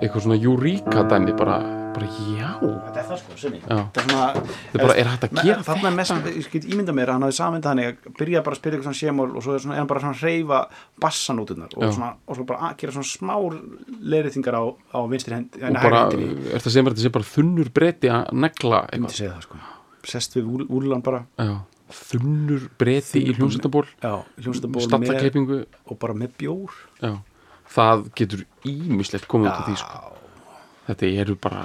eitthvað 0.00 0.24
svona 0.26 0.38
júríka 0.42 1.04
dæmi 1.08 1.32
bara, 1.38 1.56
bara 2.00 2.10
já. 2.40 2.50
Þetta 2.60 3.00
er 3.02 3.06
það 3.10 3.18
sko, 3.22 3.36
sinni 3.40 3.60
Já. 3.60 3.76
Þetta 3.76 4.00
er 4.00 4.06
svona 4.08 4.26
Þetta 4.40 4.80
er 4.80 4.84
bara, 4.84 4.96
er 5.02 5.10
hægt 5.10 5.26
að 5.28 5.40
gera 5.44 5.64
Þarna 5.68 5.90
er 5.90 5.96
mest, 6.00 6.14
þetta? 6.16 6.34
ég 6.40 6.50
get 6.54 6.68
ímynda 6.74 6.94
mér 6.96 7.12
hann 7.14 7.26
hafi 7.26 7.36
samvindað 7.38 7.70
hann 7.74 7.82
að 7.84 8.10
byrja 8.20 8.42
bara 8.46 8.56
að 8.56 8.60
spila 8.60 8.76
eitthvað 8.78 8.88
svona 8.90 9.00
sémól 9.00 9.28
og 9.36 9.44
svo 9.46 9.54
er, 9.56 9.62
svona, 9.64 9.78
hann 9.80 9.90
bara 9.90 10.02
svona 10.04 10.16
að 10.16 10.24
hreyfa 10.24 10.60
bassanóturnar 11.04 11.76
og, 11.76 11.86
svona, 11.94 12.10
og 12.26 12.38
svo 12.38 12.46
bara 12.50 12.70
að 12.70 12.76
gera 12.82 12.96
svona 12.96 13.10
smá 13.10 13.34
leiriðingar 14.14 14.58
á, 14.58 14.62
á 14.96 14.98
vinstri 15.10 15.36
hend, 15.36 15.58
og 15.60 15.80
bara, 15.80 16.04
er 16.54 16.62
það 16.64 16.74
sem 16.76 16.90
þetta 16.90 17.04
sé 17.04 17.12
bara 17.14 17.30
þunnur 17.30 17.72
breyti 17.76 18.10
að 18.12 18.30
negla 18.46 18.84
Ég 18.90 19.04
eitthvað? 19.06 19.42
sko. 19.46 19.60
Sest 20.10 20.36
við 20.38 20.48
úl, 20.48 20.64
úlan 20.72 21.02
bara. 21.04 21.24
Já. 21.36 21.58
þunnur 21.90 22.68
breyti 22.78 23.24
í 23.26 23.34
með 23.34 23.58
stallakleipingu 24.86 25.64
og 25.90 25.98
bara 26.00 26.14
með 26.14 26.36
bjór. 26.38 26.76
Já. 27.02 27.16
það 27.70 28.04
getur 28.18 28.44
ímislegt 28.66 29.26
komið 29.30 29.50
út 29.50 29.58
af 29.58 29.66
því 29.68 29.76
sko. 29.82 30.16
Þetta 30.90 31.10
eru 31.22 31.36
bara 31.38 31.64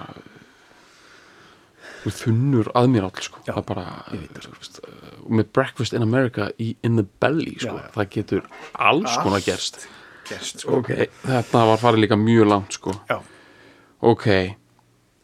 þunnur 2.05 2.69
aðmýrál 2.77 3.13
sko. 3.23 3.41
Það 3.47 3.59
er 3.61 3.65
bara 3.65 3.85
uh, 4.13 4.89
með 5.25 5.47
breakfast 5.57 5.95
in 5.97 6.05
America 6.05 6.51
í 6.61 6.75
In 6.85 6.99
the 6.99 7.05
Belly 7.21 7.55
sko. 7.57 7.73
Já, 7.73 7.88
já. 7.88 7.93
það 7.95 8.11
getur 8.17 8.49
alls 8.89 9.15
konar 9.23 9.45
gerst 9.45 9.88
gerst 10.25 10.61
sko 10.63 10.79
ok, 10.81 10.91
þetta 11.25 11.63
var 11.69 11.81
farið 11.81 12.05
líka 12.05 12.17
mjög 12.19 12.49
langt 12.49 12.77
sko. 12.77 12.93
Ok 14.05 14.27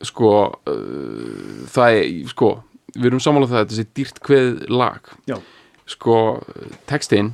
sko 0.06 0.32
uh, 0.50 1.62
það 1.70 2.00
er, 2.00 2.10
sko 2.32 2.52
við 2.96 3.12
erum 3.12 3.24
sammálað 3.24 3.54
það 3.54 3.60
að 3.60 3.66
þetta 3.66 3.78
sé 3.78 3.88
dýrt 4.00 4.20
kveð 4.26 4.64
lag 4.74 5.12
já, 5.30 5.38
sko, 5.90 6.16
textinn 6.90 7.34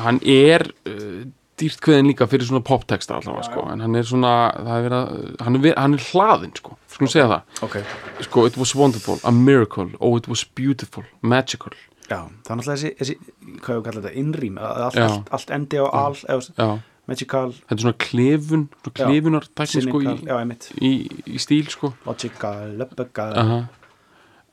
hann 0.00 0.20
er 0.22 0.64
uh, 0.88 1.26
dýrt 1.60 1.82
kveðin 1.84 2.08
líka 2.10 2.26
fyrir 2.30 2.48
svona 2.48 2.62
poptexta 2.66 3.18
allavega, 3.18 3.46
sko, 3.46 3.64
en 3.72 3.84
hann 3.84 3.98
er 3.98 4.08
svona 4.08 4.32
er 4.56 4.86
verið 4.86 4.98
að, 4.98 5.30
hann 5.46 5.58
er, 5.60 5.68
hann 5.76 5.96
er 5.96 6.04
hlaðinn, 6.10 6.54
sko. 6.58 6.76
Skulum 6.90 7.12
segja 7.12 7.28
það, 7.30 7.56
ok. 7.68 7.78
Sko, 8.26 8.44
it 8.50 8.58
was 8.60 8.74
wonderful 8.78 9.18
a 9.28 9.32
miracle, 9.34 9.88
oh 10.00 10.16
it 10.18 10.28
was 10.30 10.44
beautiful 10.44 11.06
magical, 11.22 11.76
Já, 12.10 12.24
það 12.42 12.48
er 12.50 12.58
náttúrulega 12.58 12.78
þessi, 12.80 12.94
þessi 12.98 13.58
hvað 13.62 13.76
ég 13.76 13.84
kalla 13.86 14.00
þetta, 14.00 14.14
innrým 14.18 14.56
allt, 14.58 14.96
allt, 14.98 15.28
allt 15.36 15.52
endi 15.54 15.78
á 15.78 15.86
al 15.86 16.16
eða, 16.18 16.70
magical, 17.10 17.52
þetta 17.60 17.76
er 17.76 17.84
svona 17.84 18.00
klefun, 18.02 18.64
svona 18.80 18.94
Já. 18.96 19.04
klefunar 19.04 19.46
tækni, 19.52 19.84
sko, 19.84 20.00
cynical, 20.02 20.24
já, 20.26 20.72
í, 20.80 20.90
í, 20.90 21.28
í 21.36 21.42
stíl, 21.42 21.68
sko. 21.70 21.92
Logical, 22.08 22.74
löpbegal 22.80 23.38
uh 23.38 23.60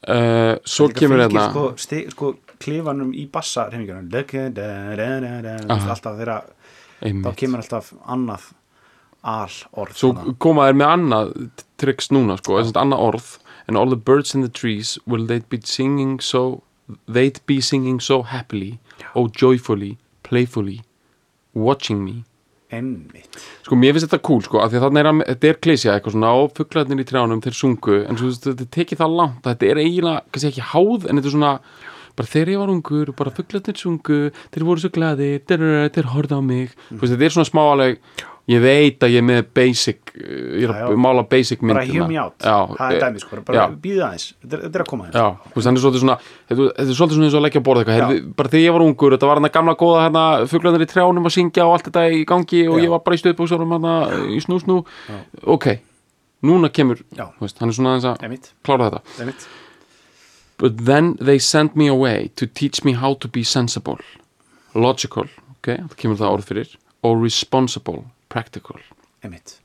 uh, 0.07 0.57
svo 0.67 0.89
kemur 0.93 1.23
hérna 1.23 1.47
sko, 1.51 1.63
sko 2.11 2.33
klifanum 2.61 3.13
í 3.17 3.27
bassa 3.31 3.67
reyningunum 3.71 4.09
alltaf 5.67 6.17
þeirra, 6.19 6.37
þá 7.01 7.07
einmitt 7.09 7.35
kemur 7.41 7.61
alltaf 7.63 7.91
annað 8.07 8.47
al 9.27 9.51
orð 9.83 9.97
Svo 9.99 10.13
þarna. 10.13 10.35
koma 10.39 10.67
þær 10.69 10.77
með 10.81 10.93
annað 10.95 11.33
tricks 11.81 12.09
núna 12.13 12.37
sko, 12.39 12.57
þess 12.61 12.73
að 12.75 12.81
annað 12.85 13.03
orð 13.09 13.27
and 13.67 13.77
all 13.77 13.89
the 13.91 13.99
birds 13.99 14.33
in 14.35 14.41
the 14.45 14.49
trees 14.49 14.97
will 15.05 15.25
they'd 15.27 15.47
be 15.49 15.59
singing 15.63 16.19
so 16.23 16.61
they'd 17.07 17.41
be 17.45 17.59
singing 17.61 17.99
so 17.99 18.21
happily 18.23 18.79
oh 19.15 19.27
joyfully, 19.27 19.97
playfully 20.23 20.81
watching 21.53 22.03
me. 22.05 22.23
Einmitt. 22.71 23.37
Sko 23.63 23.75
mér 23.79 23.93
finnst 23.95 24.07
þetta 24.09 24.21
cool 24.27 24.41
sko 24.43 24.59
að 24.59 24.73
þarna 24.79 24.99
er, 24.99 25.07
að- 25.11 25.25
þetta 25.29 25.47
er 25.53 25.59
klísja 25.63 25.93
eitthvað 25.95 26.15
svona 26.17 26.31
á 26.31 26.37
fuglarnir 26.57 26.99
í 27.03 27.05
trjánum 27.07 27.41
þeir 27.43 27.55
sungu 27.55 27.99
en 28.07 28.17
svo 28.19 28.31
þetta 28.35 28.65
tekið 28.75 28.99
það 29.03 29.15
langt 29.19 29.45
að 29.47 29.53
þetta 29.53 29.69
er 29.71 29.79
eiginlega, 29.83 30.23
kannski 30.31 30.49
ekki 30.51 30.65
háð 30.73 31.07
en 31.07 31.19
þetta 31.21 31.29
er 31.31 31.35
svona 31.37 31.53
bara 32.17 32.31
þegar 32.31 32.53
ég 32.53 32.63
var 32.63 32.73
ungur 32.73 33.13
bara 33.17 33.35
fuglarnir 33.35 33.77
sungu 33.77 34.23
þeir 34.53 34.65
voru 34.67 34.83
svo 34.83 34.93
glaði, 34.93 35.35
þeir, 35.47 36.09
horfðu 36.13 36.39
á 36.39 36.41
mig 36.41 36.73
mm. 36.73 36.97
veist, 36.97 37.13
þetta 37.13 37.29
er 37.29 37.37
svona 37.37 37.49
smá 37.51 37.63
alveg 37.67 38.01
ég 38.47 38.61
veit 38.63 39.03
að 39.03 39.11
ég 39.11 39.21
er 39.21 39.25
með 39.27 39.39
basic 39.57 40.13
uh, 40.13 40.27
ég 40.55 40.63
er 40.69 40.71
Já, 40.71 40.83
að 40.87 40.93
já. 40.93 40.99
mála 41.03 41.23
basic 41.27 41.63
bara 41.63 41.83
myndina 41.83 42.07
me 42.07 42.19
out, 42.21 42.37
já, 42.39 42.55
það 42.71 42.85
er 42.85 42.95
eh, 42.95 43.01
dæmi 43.03 43.23
sko 43.23 43.41
bara 43.49 43.59
já. 43.59 43.75
býðið 43.83 44.05
aðeins, 44.07 44.27
þetta 44.45 44.69
er, 44.69 44.83
að 44.85 44.91
koma 44.93 45.09
Já, 45.11 45.27
svona 45.57 46.15
þetta, 46.47 46.69
er 46.71 46.93
svolítið 46.93 47.17
svona 47.17 47.27
eins 47.27 47.35
og 47.35 47.41
að 47.41 47.45
leggja 47.47 47.61
að 47.61 47.67
borða 47.67 47.83
eitthvað 47.83 48.15
Já. 48.15 48.23
Bara 48.39 48.53
þegar 48.53 48.63
ég 48.63 48.77
var 48.77 48.87
ungur, 48.87 49.17
þetta 49.17 49.29
var 49.31 49.41
hann 49.41 49.49
að 49.49 49.55
gamla 49.59 49.77
góða 49.83 50.05
hérna, 50.05 50.25
fuglarnir 50.53 50.87
í 50.87 50.89
trjánum 50.93 51.27
að 51.27 51.37
syngja 51.37 51.67
og 51.67 51.75
allt 51.75 51.91
þetta 51.91 52.07
í 52.07 52.23
gangi 52.31 52.63
og 52.71 52.79
Já. 52.79 52.85
ég 52.85 52.95
var 52.95 53.03
bara 53.03 53.19
í 53.19 53.23
stöðbúksarum 53.25 53.75
hérna, 53.75 53.95
í 54.31 54.41
snú 54.47 54.61
snú 54.63 54.81
ok, 55.43 55.69
núna 56.47 56.71
kemur 56.71 57.03
Já. 57.11 57.27
hann 57.35 57.51
er 57.51 57.79
svona 57.81 57.97
aðeins 57.97 58.11
að 58.15 58.53
klára 58.63 58.93
þetta 58.93 59.35
but 60.57 60.77
then 60.85 61.15
they 61.17 61.37
sent 61.39 61.75
me 61.75 61.87
away 61.87 62.29
to 62.35 62.47
teach 62.47 62.83
me 62.83 62.93
how 62.93 63.13
to 63.15 63.27
be 63.27 63.43
sensible 63.43 63.97
logical, 64.75 65.25
ok, 65.57 65.73
það 65.89 65.95
kemur 66.01 66.17
það 66.19 66.33
orð 66.37 66.45
fyrir 66.51 66.75
og 67.07 67.21
responsible, 67.23 68.03
practical. 68.29 68.77
Einmitt. 69.23 69.59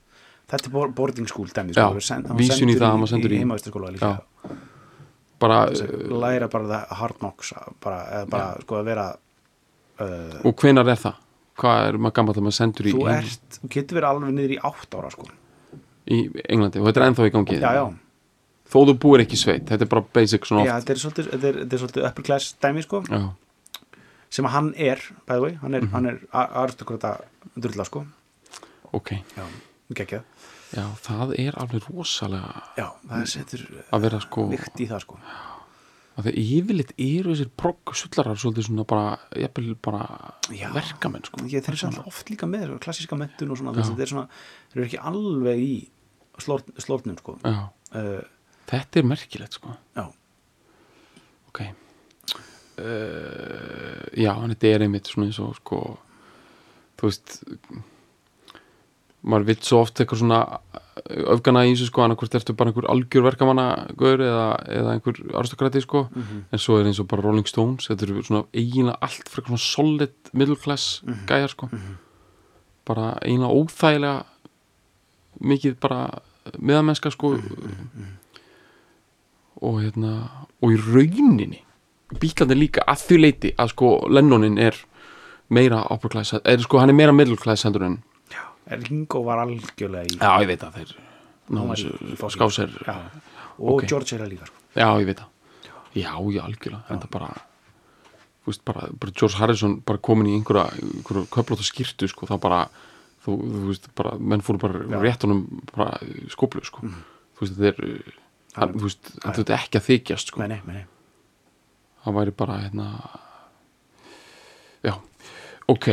Þetta 0.53 0.69
er 0.69 0.73
bo- 0.75 0.89
boarding 0.93 1.27
school 1.29 1.49
dæmi 1.49 1.73
Já, 1.73 1.87
sko, 1.89 1.95
var 1.97 2.05
send- 2.07 2.29
vísun 2.39 2.69
í 2.71 2.77
það, 2.77 2.91
hann 2.93 3.01
var 3.01 3.09
sendur 3.09 3.33
í- 3.33 3.37
í. 3.37 3.41
heimavistaskóla 3.43 3.91
líka. 3.95 4.11
Já. 4.13 4.57
bara, 5.43 5.57
að 5.67 6.13
læra 6.23 6.47
bara 6.53 6.65
það 6.71 6.93
hard 7.01 7.17
knocks 7.19 7.53
bara, 7.83 7.97
eða 8.15 8.29
bara 8.31 8.61
sko 8.63 8.77
að 8.79 8.85
vera 8.87 9.07
uh, 9.99 10.41
og 10.47 10.55
hvenar 10.63 10.87
er 10.93 11.01
það? 11.03 11.17
hvað 11.59 11.87
er 11.89 11.99
maður 11.99 12.15
gammal 12.19 12.35
að 12.37 12.45
maður 12.47 12.57
sendur 12.61 12.87
í, 12.89 12.93
þú 12.95 13.09
ert, 13.11 13.59
þú 13.59 13.69
getur 13.75 13.99
verið 13.99 14.09
alveg 14.13 14.33
niður 14.37 14.55
í 14.55 14.59
átt 14.71 14.95
ára 14.97 15.11
sko. 15.13 15.27
Í 16.13 16.21
Englandi 16.49 16.81
og 16.81 16.87
þetta 16.89 17.01
er 17.03 17.07
ennþá 17.11 17.27
í 17.27 17.33
gangi 17.35 17.59
já, 17.61 17.73
já, 17.77 17.83
þó 18.73 18.79
þú 18.89 18.97
búir 19.05 19.25
ekki 19.27 19.39
sveit, 19.41 19.67
þetta 19.69 19.87
er 19.87 19.93
bara 19.93 20.05
basic 20.17 20.49
svona 20.49 20.65
já 20.67 20.75
oft. 20.75 20.87
þetta 20.87 20.95
er 20.95 21.03
svolítið, 21.05 21.31
þetta 21.35 21.49
er, 21.51 21.61
þetta 21.63 21.77
er 21.77 21.83
svolítið 21.85 22.09
upper 22.09 22.29
class 22.29 22.57
dæmi 22.63 22.85
sko. 22.87 23.03
Já, 23.11 23.23
sem 24.33 24.49
að 24.49 24.55
hann 24.57 24.73
er, 24.81 25.05
by 25.29 25.37
the 25.37 25.45
way, 25.45 25.57
hann 25.61 25.77
er, 25.77 25.87
hann 25.93 26.09
er 26.09 26.21
aristokrata 26.33 27.17
drulla 27.53 27.85
sko. 27.89 28.07
Ok. 28.97 29.15
Já, 29.37 29.45
geggjað. 29.99 30.29
Já, 30.73 30.85
það 31.05 31.35
er 31.37 31.57
alveg 31.61 31.89
rosalega 31.91 32.63
já, 32.79 32.87
það 33.09 33.25
setur 33.29 33.65
að 33.93 34.05
vera 34.07 34.21
sko 34.25 34.47
vikt 34.49 34.81
í 34.81 34.87
það 34.89 35.03
sko. 35.05 35.19
Að 36.13 36.27
þeir 36.29 36.39
yfirleitt 36.43 36.91
eru 37.01 37.33
þessir 37.33 37.51
progg 37.57 37.93
sullarar 37.97 38.41
svolítið 38.41 38.67
svona 38.67 38.85
bara, 38.89 39.05
bara 39.85 40.03
Já. 40.53 40.67
verkamenn 40.75 41.25
sko. 41.25 41.41
Ég, 41.49 41.65
þeir 41.65 41.73
eru 41.73 41.81
samt 41.81 42.01
oft 42.05 42.29
líka 42.29 42.49
með 42.49 42.75
klassíska 42.85 43.17
mentun 43.17 43.55
og 43.55 43.61
svona, 43.61 43.73
þeir, 43.81 44.13
eru 44.75 44.85
ekki 44.85 45.01
alveg 45.01 45.63
í 45.65 45.73
slortnum 46.41 47.17
sko. 47.21 47.39
já. 47.41 47.63
uh, 47.97 48.21
þetta 48.73 49.01
er 49.01 49.09
merkilegt 49.13 49.59
sko. 49.61 49.77
Já, 49.99 50.07
ok. 51.53 51.63
Uh, 52.83 54.03
já, 54.17 54.33
en 54.33 54.53
þetta 54.55 54.71
er 54.73 54.87
einmitt 54.87 55.11
svona 55.11 55.29
eins 55.29 55.41
og 55.45 55.55
sko 55.61 55.83
þú 56.99 57.09
veist 57.11 57.43
maður 59.23 59.45
vill 59.53 59.59
svo 59.63 59.83
oft 59.85 60.01
eitthvað 60.03 60.23
svona 60.23 60.39
öfgana 61.33 61.63
í 61.69 61.75
þessu 61.75 61.87
sko 61.91 62.03
annarkvort 62.05 62.35
ertu 62.35 62.55
bara 62.59 62.73
einhver 62.73 62.89
algjör 62.91 63.23
verkamanna 63.29 63.67
gaur 63.99 64.19
eða, 64.25 64.47
eða 64.67 64.95
einhver 64.97 65.21
aristokrati 65.39 65.83
sko. 65.85 66.07
En 66.51 66.59
svo 66.63 66.79
er 66.81 66.89
eins 66.91 66.99
og 67.03 67.07
bara 67.13 67.23
Rolling 67.23 67.47
Stones 67.49 67.87
þetta 67.91 68.09
eru 68.09 68.25
svona 68.27 68.43
eiginlega 68.51 68.99
allt 69.07 69.31
fyrir 69.31 69.47
svona 69.53 69.63
solid 69.63 70.33
middle 70.33 70.59
class 70.59 71.03
gæjar 71.31 71.55
sko. 71.55 71.69
Bara 72.89 73.13
eiginlega 73.23 73.55
óþægilega 73.63 74.17
mikið 75.53 75.79
bara 75.81 76.01
meðamennska 76.59 77.13
sko 77.15 77.37
og 79.63 79.81
hérna 79.83 80.13
og 80.63 80.73
í 80.75 80.79
rauninni 80.83 81.61
bílandi 82.21 82.57
líka 82.59 82.85
að 82.91 83.05
því 83.07 83.19
leiti 83.23 83.53
að 83.57 83.71
sko 83.73 83.91
Lennonin 84.13 84.59
er 84.61 84.77
meira 85.53 85.83
upper 85.93 86.11
class, 86.13 86.35
er 86.45 86.59
sko 86.65 86.79
hann 86.83 86.91
er 86.93 86.97
meira 86.99 87.13
middle 87.13 87.37
class 87.41 87.65
heldur 87.67 87.85
en 87.87 87.99
já. 88.33 88.43
Ringo 88.69 89.23
var 89.25 89.43
algjörlega 89.47 90.07
í 90.11 90.19
já 90.19 90.33
ég 90.43 90.49
veit 90.51 90.63
að 90.67 90.77
þeir 90.81 90.93
ná 91.53 91.59
Hann 91.59 91.69
var 91.69 91.77
í- 91.77 91.85
þessu 91.87 92.13
í 92.13 92.17
fósíl. 92.21 92.37
skásir 92.37 92.71
já. 92.87 92.97
og 93.59 93.73
Ok. 93.79 93.87
George 93.89 94.13
er 94.17 94.27
líka 94.29 94.47
sko. 94.47 94.57
já 94.77 94.89
ég 95.01 95.07
veit 95.07 95.19
það 95.19 95.29
já 95.95 96.13
já 96.33 96.43
algjörlega 96.45 96.85
þetta 96.89 97.11
bara 97.11 97.31
veist 98.47 98.65
bara, 98.65 98.89
bara 98.99 99.13
George 99.13 99.37
Harrison 99.39 99.81
bara 99.87 99.99
komin 99.99 100.27
í 100.27 100.35
einhverja, 100.39 100.67
einhverja 100.83 101.27
köflóta 101.31 101.63
skýrtu 101.63 102.09
sko 102.11 102.27
þá 102.27 102.39
bara 102.41 102.63
þú, 103.25 103.37
þú 103.39 103.67
veist 103.69 103.89
bara 103.95 104.17
menn 104.19 104.41
fóru 104.43 104.59
bara 104.59 104.83
Já. 104.85 104.99
Rétt 105.01 105.23
honum 105.27 105.45
bara 105.77 105.99
skoplu 106.29 106.65
sko 106.65 106.81
þú 106.83 107.41
veist 107.45 107.57
þetta 107.57 107.69
er 107.69 108.19
hann, 108.57 108.75
þú 108.77 108.87
veist 108.89 109.13
þetta 109.23 109.53
er 109.53 109.59
ekki 109.59 109.81
að 109.81 109.87
þykjast 109.91 110.33
sko. 110.33 110.43
Nei, 110.43 110.49
nei, 110.57 110.61
nei, 110.67 110.85
það 112.05 112.19
væri 112.21 112.35
bara 112.43 112.59
hérna 112.65 112.89
já 114.83 114.95
ok 115.71 115.89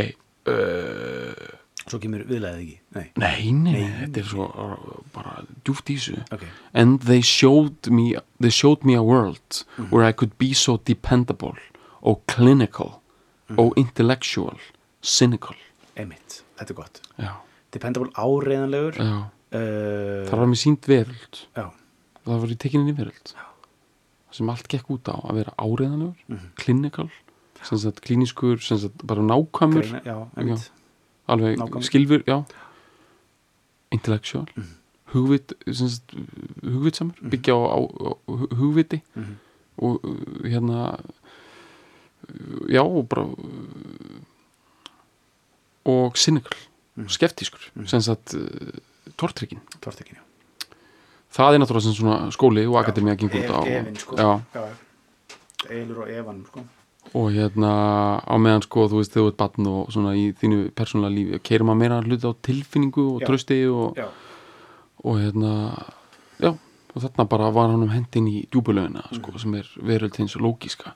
uh, 0.49 1.47
svo 1.89 1.99
kemur 2.01 2.23
viðlæðið 2.29 2.61
ekki 2.63 2.77
nei, 2.95 3.05
nei, 3.17 3.51
nei, 3.53 3.73
Nei, 3.79 3.91
þetta 4.03 4.21
er 4.23 4.27
svo 4.29 4.47
bara 5.15 5.35
djúft 5.65 5.89
í 5.89 5.97
þessu. 5.97 6.19
Ok, 6.35 6.43
and 6.77 7.01
they 7.09 7.21
showed 7.25 7.89
me 7.93 8.11
they 8.41 8.53
showed 8.53 8.85
me 8.85 8.93
a 8.97 9.03
world 9.05 9.63
where 9.89 10.05
I 10.05 10.11
could 10.13 10.35
be 10.41 10.51
so 10.53 10.77
dependable 10.85 11.55
og 12.01 12.21
clinical 12.29 12.97
og 13.57 13.73
intellectual 13.81 14.59
cynical. 15.01 15.57
Emitt, 15.97 16.43
þetta 16.59 16.73
er 16.75 16.77
gott. 16.77 17.01
Já, 17.17 17.31
dependable 17.73 18.11
áreiðanlegur 18.13 18.99
já. 19.01 19.09
uh, 19.25 20.29
það 20.29 20.35
var 20.43 20.49
mér 20.53 20.61
sínt 20.61 20.89
veröld. 20.89 21.41
Já, 21.57 21.65
það 22.29 22.41
var 22.43 22.53
í 22.53 22.57
tekinni 22.63 22.93
veröld 22.97 23.33
Já. 23.35 23.45
sem 24.31 24.49
allt 24.53 24.67
gekk 24.71 24.89
út 24.93 25.09
á 25.09 25.15
að 25.19 25.39
vera 25.41 25.53
áreiðanlegur 25.57 26.43
clinical 26.61 27.09
sem 27.65 27.77
sagt 27.81 27.99
klíniskur, 28.05 28.61
sem 28.63 28.77
sagt 28.79 29.01
bara 29.03 29.19
nákvæmur. 29.25 29.83
Greina, 29.83 29.99
já, 30.05 30.17
emitt 30.39 30.69
alveg 31.27 31.57
Nákvæmur. 31.59 31.83
skilfur, 31.83 32.21
já. 32.23 32.37
Intellectual. 33.91 34.45
Hugvit, 35.11 35.51
sem 35.67 35.89
sagt, 35.89 36.13
hugvitsamur. 36.63 37.17
Byggja 37.19 37.57
á, 37.57 37.59
á, 37.73 37.79
á 37.81 38.11
hu- 38.29 38.51
hugviti. 38.55 39.01
Mhm. 39.15 39.35
og 39.79 39.99
uh, 40.03 40.43
hérna 40.43 40.99
já, 42.69 42.81
og 42.83 43.07
bara 43.09 43.25
og 45.85 46.15
cynical. 46.17 46.57
Skeftískur, 47.07 47.59
sem 47.87 48.01
sagt 48.03 48.33
uh, 48.35 48.73
tortrykkin, 49.17 49.59
Tortekinn, 49.81 50.17
já 50.19 50.23
það 51.33 51.53
er 51.55 51.59
náttúrulega 51.63 51.93
svona 51.95 52.17
skóli 52.33 52.65
og 52.67 52.79
akademía 52.81 53.15
gengur 53.19 53.43
út 53.43 53.53
á 53.53 53.59
Efin, 53.67 53.95
sko. 53.95 54.15
Eilur 55.69 56.03
og 56.05 56.09
Evan, 56.11 56.43
sko 56.47 56.65
og 57.17 57.31
hérna 57.33 57.69
á 58.21 58.35
meðan 58.37 58.61
sko 58.61 58.83
þú 58.91 58.99
veist 58.99 59.15
þú 59.15 59.23
ert 59.31 59.37
batn 59.39 59.65
og 59.67 59.87
svona 59.89 60.11
í 60.13 60.27
þínu 60.37 60.69
persónulega 60.77 61.15
lífi 61.15 61.39
keirir 61.41 61.65
maður 61.65 61.79
meira 61.81 62.01
hluti 62.05 62.27
á 62.29 62.33
tilfinningu 62.45 63.05
og 63.15 63.23
trösti 63.25 63.57
og, 63.71 63.97
og 65.03 65.15
hérna 65.17 65.53
já, 66.37 66.51
og 66.53 67.01
þarna 67.01 67.25
bara 67.31 67.49
var 67.55 67.71
hann 67.71 67.81
um 67.87 67.89
hendin 67.89 68.27
í 68.29 68.43
djúbulögina 68.51 69.07
sko, 69.15 69.31
Mhm. 69.31 69.39
sem 69.39 69.55
er 69.55 69.67
veröld 69.81 70.15
hins 70.17 70.35
lógiska 70.37 70.93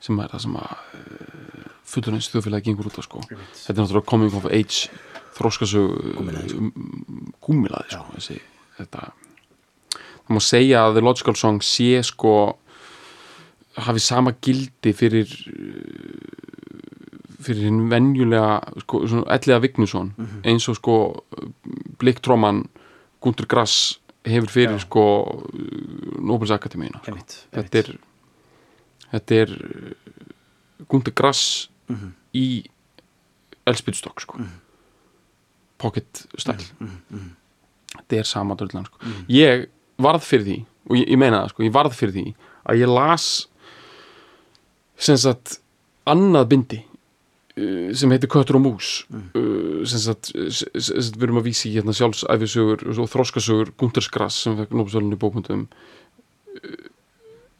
sem 0.00 0.20
er 0.20 0.28
það 0.28 0.40
sem 0.40 0.54
að 0.54 0.70
uh, 0.70 1.70
fullurins 1.82 2.28
þjóðfélagi 2.30 2.64
gengur 2.70 2.86
út 2.86 2.98
á 2.98 3.02
sko. 3.02 3.18
Þetta 3.26 3.74
er 3.74 3.82
náttúrulega 3.82 4.06
coming 4.06 4.34
of 4.38 4.44
age 4.46 4.86
þróskasög 5.34 6.14
Gúmmelaði, 6.14 6.48
sko. 6.48 6.70
gúmilaði 7.42 7.90
sko, 7.90 8.04
þessi, 8.14 8.38
þetta 8.78 9.10
það 10.28 10.34
má 10.36 10.40
segja 10.44 10.82
að 10.86 10.94
The 10.98 11.00
Logical 11.06 11.34
Song 11.36 11.60
sé 11.64 12.02
sko 12.04 12.32
hafi 13.78 14.00
sama 14.02 14.32
gildi 14.42 14.92
fyrir 14.92 15.28
uh, 15.28 16.26
fyrir 17.40 17.68
hinn 17.68 17.84
venjulega 17.90 18.58
sko, 18.82 19.04
svona 19.08 19.30
elliða 19.36 19.60
Vignisson 19.62 20.12
Mhm. 20.18 20.42
eins 20.44 20.68
og 20.68 20.76
sko 20.76 21.24
Blikktróman 21.98 22.64
Gundur 23.22 23.46
Grass 23.46 23.98
hefur 24.24 24.48
fyrir 24.50 24.76
Já. 24.76 24.84
sko 24.84 25.42
Nobels 26.20 26.50
Akademíuna 26.50 27.00
sko. 27.02 27.16
þetta 27.52 27.78
er 27.78 27.98
þetta 29.12 29.34
er 29.42 29.48
uh, 29.48 29.92
Gundur 30.88 31.14
Grass 31.14 31.68
Mhm. 31.88 32.12
í 32.34 32.64
Elspydstokk 33.66 34.20
sko. 34.20 34.38
pocket 35.78 36.26
style 36.38 36.64
Mhm. 36.80 37.30
þetta 37.96 38.18
er 38.18 38.22
sama 38.24 38.54
dörðlan 38.56 38.84
sko. 38.86 38.98
ég 39.28 39.66
varð 40.02 40.24
fyrir 40.26 40.46
því 40.48 40.58
og 40.88 40.96
ég, 40.98 41.06
ég 41.12 41.18
meina 41.20 41.42
það, 41.44 41.52
sko, 41.54 41.64
ég 41.66 41.74
varð 41.74 41.96
fyrir 41.98 42.14
því 42.16 42.26
að 42.68 42.82
ég 42.82 42.92
las 42.92 43.26
sem 44.98 45.18
sagt 45.20 45.58
annað 46.08 46.48
bindi 46.52 46.78
uh, 46.82 47.90
sem 47.96 48.10
heitir 48.14 48.30
Köttur 48.32 48.58
og 48.58 48.64
Mús. 48.64 48.92
Uh, 49.36 49.84
sem 49.88 50.00
sagt, 50.02 50.32
við 50.34 51.26
erum 51.28 51.40
að 51.42 51.48
vísi 51.50 51.72
hérna 51.74 51.94
sjálfsæfisögur 51.96 52.86
og 52.94 53.10
þroskasögur 53.12 53.74
Gunters 53.78 54.08
Grass 54.14 54.40
sem 54.46 54.56
fekk 54.58 54.74
Nóbelsvölinu 54.76 55.18
í 55.18 55.20
bókmyndum 55.22 55.66
uh, 55.68 56.88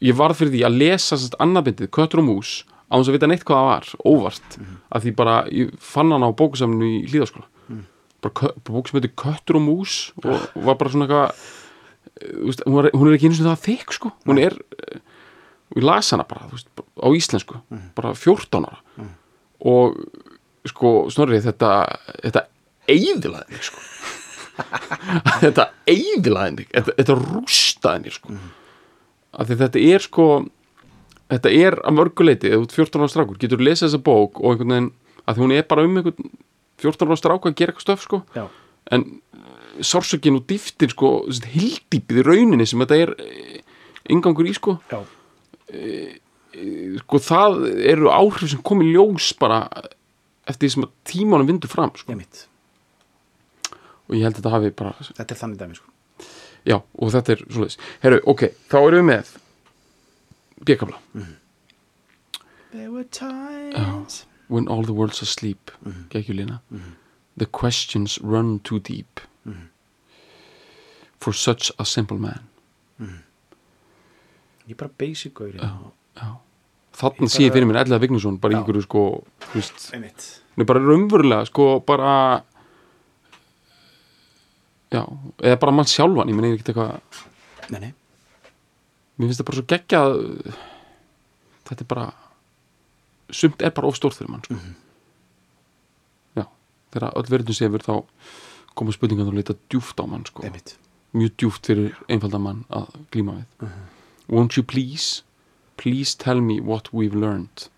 ég 0.03 0.17
varð 0.19 0.39
fyrir 0.41 0.55
því 0.57 0.65
að 0.67 0.79
lesa 0.81 1.19
sagt 1.19 1.37
annað 1.43 1.69
bindið 1.69 1.93
Köttur 1.95 2.23
og 2.23 2.29
Mús 2.31 2.57
á 2.89 2.97
þess 2.97 3.11
að 3.11 3.15
vita 3.19 3.27
neitt 3.29 3.43
hvað 3.45 3.59
það 3.61 3.69
var, 3.69 3.89
óvart 4.09 4.59
af 4.97 5.03
því 5.03 5.11
bara, 5.19 5.33
ég 5.53 5.73
fann 5.83 6.09
hann 6.15 6.25
á 6.25 6.29
bókusaminu 6.33 6.87
í 6.89 7.01
hlýðaskóla 7.11 7.45
kö- 8.25 8.49
bara 8.55 8.73
bók 8.73 8.89
sem 8.89 8.97
heitir 8.97 9.13
Köttur 9.19 9.59
og 9.59 9.65
Mús 9.67 9.97
og, 10.23 10.47
var 10.65 10.79
bara 10.79 10.89
svona 10.95 11.05
eitthvað 11.05 11.43
veist, 12.19 12.63
hún, 12.67 12.83
er, 12.83 12.91
hún 12.95 13.09
er 13.09 13.17
ekki 13.17 13.29
einu 13.29 13.37
sinni 13.37 13.51
það 13.51 13.65
þykk 13.67 13.95
sko. 13.97 14.11
Hún 14.29 14.41
er, 14.41 14.55
eh, 14.79 14.99
og 15.71 15.81
ég 15.81 15.87
las 15.87 16.11
hana 16.15 16.27
bara, 16.29 16.49
veist, 16.51 16.69
á 16.79 17.07
íslensku 17.15 17.61
bara 17.97 18.13
14 18.17 18.67
ára. 18.69 18.79
Og 19.69 19.97
sko, 20.69 20.93
snorrið 21.13 21.49
þetta 21.49 21.73
þetta 22.23 22.45
eiðilaði 22.89 23.55
mig 23.55 23.67
sko. 23.69 23.85
Þetta 25.39 25.69
eiðilaði 25.87 26.55
mig. 26.57 26.65
Þetta, 26.73 26.93
þetta 26.97 27.13
rústaði 27.15 28.01
mig 28.03 28.15
sko. 28.17 28.33
Af 29.39 29.47
því 29.47 29.55
þetta 29.61 29.83
er 29.87 30.03
sko 30.03 30.25
þetta 31.29 31.51
er 31.53 31.77
að 31.85 31.97
mörguleiti, 31.99 32.51
þú 32.51 32.65
ert 32.65 32.75
14 32.75 33.03
ára 33.03 33.11
strákur 33.13 33.39
getur 33.41 33.61
lesið 33.63 33.87
þessa 33.87 34.01
bók 34.05 34.39
og 34.41 34.53
einhvern 34.53 34.73
veginn 34.73 34.89
að 35.25 35.37
því 35.37 35.43
hún 35.45 35.55
er 35.55 35.67
bara 35.69 35.85
um 35.85 35.99
einhvern 35.99 36.31
14 36.81 37.09
ára 37.09 37.19
strákur 37.19 37.51
að 37.51 37.59
gera 37.59 37.73
eitthvað 37.73 37.85
stöf 37.85 38.05
sko. 38.05 38.21
Já, 38.35 38.45
en 38.95 39.05
sársökin 39.85 40.39
og 40.39 40.45
dýftin 40.49 40.91
sko, 40.93 41.11
hildýpið 41.29 42.21
í 42.21 42.25
rauninni 42.27 42.67
sem 42.69 42.81
þetta 42.83 42.99
er 43.05 43.13
eh, 43.23 43.61
inngangur 44.09 44.49
í 44.49 44.53
sko. 44.57 44.77
Já, 44.91 45.01
sko 47.03 47.19
það 47.21 47.59
eru 47.91 48.09
áhrif 48.13 48.49
sem 48.51 48.61
komi 48.65 48.89
ljós 48.89 49.31
bara 49.39 49.67
eftir 50.49 50.65
því 50.65 50.71
sem 50.73 50.87
að 50.87 50.95
tímanum 51.11 51.49
vindur 51.49 51.71
fram 51.71 51.93
sko. 51.97 52.15
og 54.09 54.15
ég 54.17 54.25
held 54.25 54.33
að 54.33 54.39
þetta 54.41 54.53
hafi 54.55 54.71
bara 54.73 54.95
Þetta 55.05 55.33
er 55.35 55.39
þannig 55.39 55.59
dæmi, 55.59 55.75
sko. 55.77 55.91
Já, 56.65 56.77
og 56.81 57.11
þetta 57.13 57.31
er 57.35 57.43
svoleiðis. 57.45 57.77
Herru, 58.01 58.19
ok, 58.25 58.41
þá 58.71 58.77
erum 58.79 58.97
við 58.99 59.07
með 59.11 59.35
bjökabla 60.65 60.99
There 62.71 62.91
were 62.91 63.05
times 63.05 64.25
When 64.49 64.67
all 64.67 64.83
the 64.83 64.93
world's 64.93 65.21
asleep. 65.21 65.71
Geggjulina 66.09 66.59
The 67.37 67.45
questions 67.45 68.17
run 68.21 68.59
too 68.59 68.79
deep 68.79 69.21
For 71.19 71.33
such 71.35 71.71
a 71.77 71.85
simple 71.85 72.17
man. 72.17 72.45
Ég 74.69 74.75
er 74.75 74.77
bara 74.79 74.91
basic 74.97 75.33
gaur 75.33 75.55
Já, 75.55 75.71
já. 76.15 76.29
Þannig 76.99 77.31
sé 77.31 77.43
ég 77.47 77.53
fyrir 77.55 77.67
mér 77.67 77.81
Ellega 77.83 78.01
Vignesson 78.03 78.37
bara 78.39 78.59
einhverju 78.59 78.83
sko 78.85 79.03
hún 80.59 80.63
er 80.63 80.67
bara 80.67 80.81
raunverulega 80.83 81.45
sko 81.47 81.79
bara 81.87 82.43
já, 84.91 85.03
eða 85.39 85.59
bara 85.61 85.71
mann 85.71 85.87
sjálfan 85.87 86.29
ég 86.29 86.35
meni 86.37 86.51
ekki 86.57 86.73
eitthvað 86.73 86.99
Nei, 87.69 87.93
mér 89.15 89.29
finnst 89.29 89.39
það 89.41 89.47
bara 89.49 89.59
svo 89.59 89.67
geggjað 89.69 90.13
þetta 91.69 91.85
er 91.85 91.89
bara 91.93 92.05
sumt 93.39 93.61
er 93.63 93.73
bara 93.77 93.91
ofstórt 93.93 94.17
fyrir 94.17 94.33
mann 94.33 94.43
sko. 94.43 94.57
já, 96.35 96.45
þegar 96.91 97.11
öll 97.13 97.31
verðin 97.31 97.59
sefur 97.61 97.85
þá 97.85 97.95
koma 98.75 98.91
spurningan 98.95 99.29
að 99.31 99.37
leita 99.39 99.55
djúft 99.69 99.99
á 100.01 100.05
mann 100.09 100.25
sko. 100.27 100.39
mjög 101.13 101.31
djúft 101.37 101.65
fyrir 101.65 101.95
einfaldan 102.07 102.41
mann 102.45 102.65
að 102.69 102.87
glíma 103.13 103.33
við 103.39 103.45
won't 104.29 104.57
you 104.57 104.63
please 104.63 105.23
please 105.77 106.17
tell 106.17 106.41
me 106.41 106.59
what 106.59 106.93
we've 106.93 107.15
learned 107.15 107.69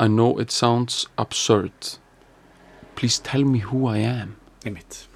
I 0.00 0.08
know 0.08 0.40
it 0.40 0.50
sounds 0.50 1.06
absurd 1.16 1.72
please 2.96 3.22
tell 3.22 3.44
me 3.44 3.58
who 3.60 3.86
I 3.86 3.98
am 3.98 4.34
einmitt 4.64 5.06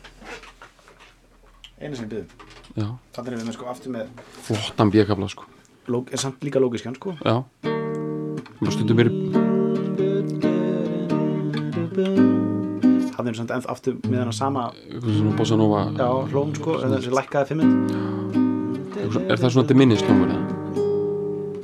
einu 1.80 1.96
sem 1.96 2.08
við 2.08 2.14
byggum 2.14 2.28
já, 2.74 2.88
þannig 3.16 3.32
erum 3.32 3.40
við 3.42 3.48
með 3.48 3.56
sko 3.58 3.66
aftur 3.72 3.90
með 3.96 4.04
flottan 4.46 4.90
bjökabla 4.94 5.28
sko 5.32 5.44
lóg, 5.90 6.04
er 6.12 6.18
samt 6.22 6.38
líka 6.46 6.58
lógiskjan 6.62 6.96
sko 7.00 7.10
já 7.20 7.36
stundum 8.70 8.98
er 9.04 9.08
hann 13.24 13.32
er 13.32 13.38
samt 13.38 13.70
aftur 13.72 13.96
með 14.10 14.32
sama 14.36 14.68
svona 15.00 15.36
bossa 15.38 15.56
nova. 15.56 15.86
Já, 15.96 16.08
hlóm 16.32 16.52
sko, 16.56 16.76
þessi 16.84 17.12
lækkaði 17.14 17.46
fimmund 17.52 18.42
er 19.04 19.38
það 19.40 19.50
svona 19.52 19.68
diminishtljómur 19.68 20.32
eða? 20.34 20.44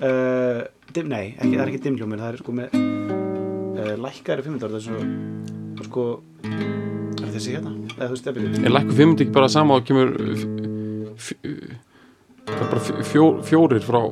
uh, 0.01 0.61
dim, 0.94 1.11
nei, 1.11 1.35
ekki, 1.37 1.55
það 1.55 1.62
er 1.64 1.73
ekki 1.73 1.83
dimljómur 1.87 2.23
það 2.23 2.33
er 2.33 2.40
sko 2.40 2.55
með 2.57 2.77
uh, 2.77 3.94
lækkaði 4.07 4.46
fimmundar 4.46 4.73
það 4.73 4.81
er 4.81 4.85
svo 4.88 4.99
sko 5.87 6.07
er 7.20 7.31
þessi 7.35 7.55
hérna, 7.57 7.75
eða 7.96 8.11
veist, 8.14 8.31
er 8.31 8.75
lækku 8.75 8.96
5 8.99 9.14
ekki 9.16 9.37
bara 9.37 9.53
sama 9.53 9.79
og 9.81 9.87
kemur 9.88 10.16
það 12.49 12.57
er 12.57 12.70
bara 12.73 12.83
fjó, 13.07 13.25
fjórir 13.46 13.85
frá? 13.85 14.03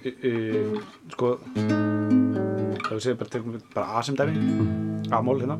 Uh, 0.00 0.78
sko 1.14 1.34
það 2.90 2.94
við 2.96 3.02
segjum 3.04 3.20
bara, 3.20 3.58
bara 3.74 3.98
A 4.00 4.02
sem 4.02 4.16
dæmi. 4.18 4.34
A-mól 5.14 5.40
hérna 5.42 5.58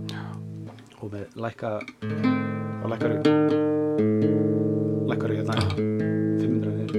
og 1.01 1.13
með 1.15 1.25
lækka 1.41 1.71
þá 2.81 2.87
lækkar 2.93 3.13
lækkar 5.11 5.31
hérna. 5.37 5.55
500 6.41 6.71
niður. 6.77 6.93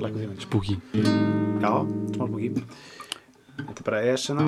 lækkar 0.00 0.20
500 0.24 0.40
spooky. 0.40 0.76
Já, 1.60 1.72
smá 2.14 2.24
búki 2.24 2.48
þetta 3.60 3.80
er 3.80 3.84
bara 3.84 4.00
hérna 4.04 4.44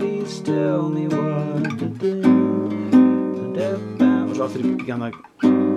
please 0.00 0.42
tell 0.44 0.88
me 0.88 1.04
what 1.12 1.78
to 1.78 1.86
do 2.00 2.12
og 4.26 4.32
svo 4.36 4.44
aftur 4.46 4.64
í 4.64 4.72
hérna 4.86 5.10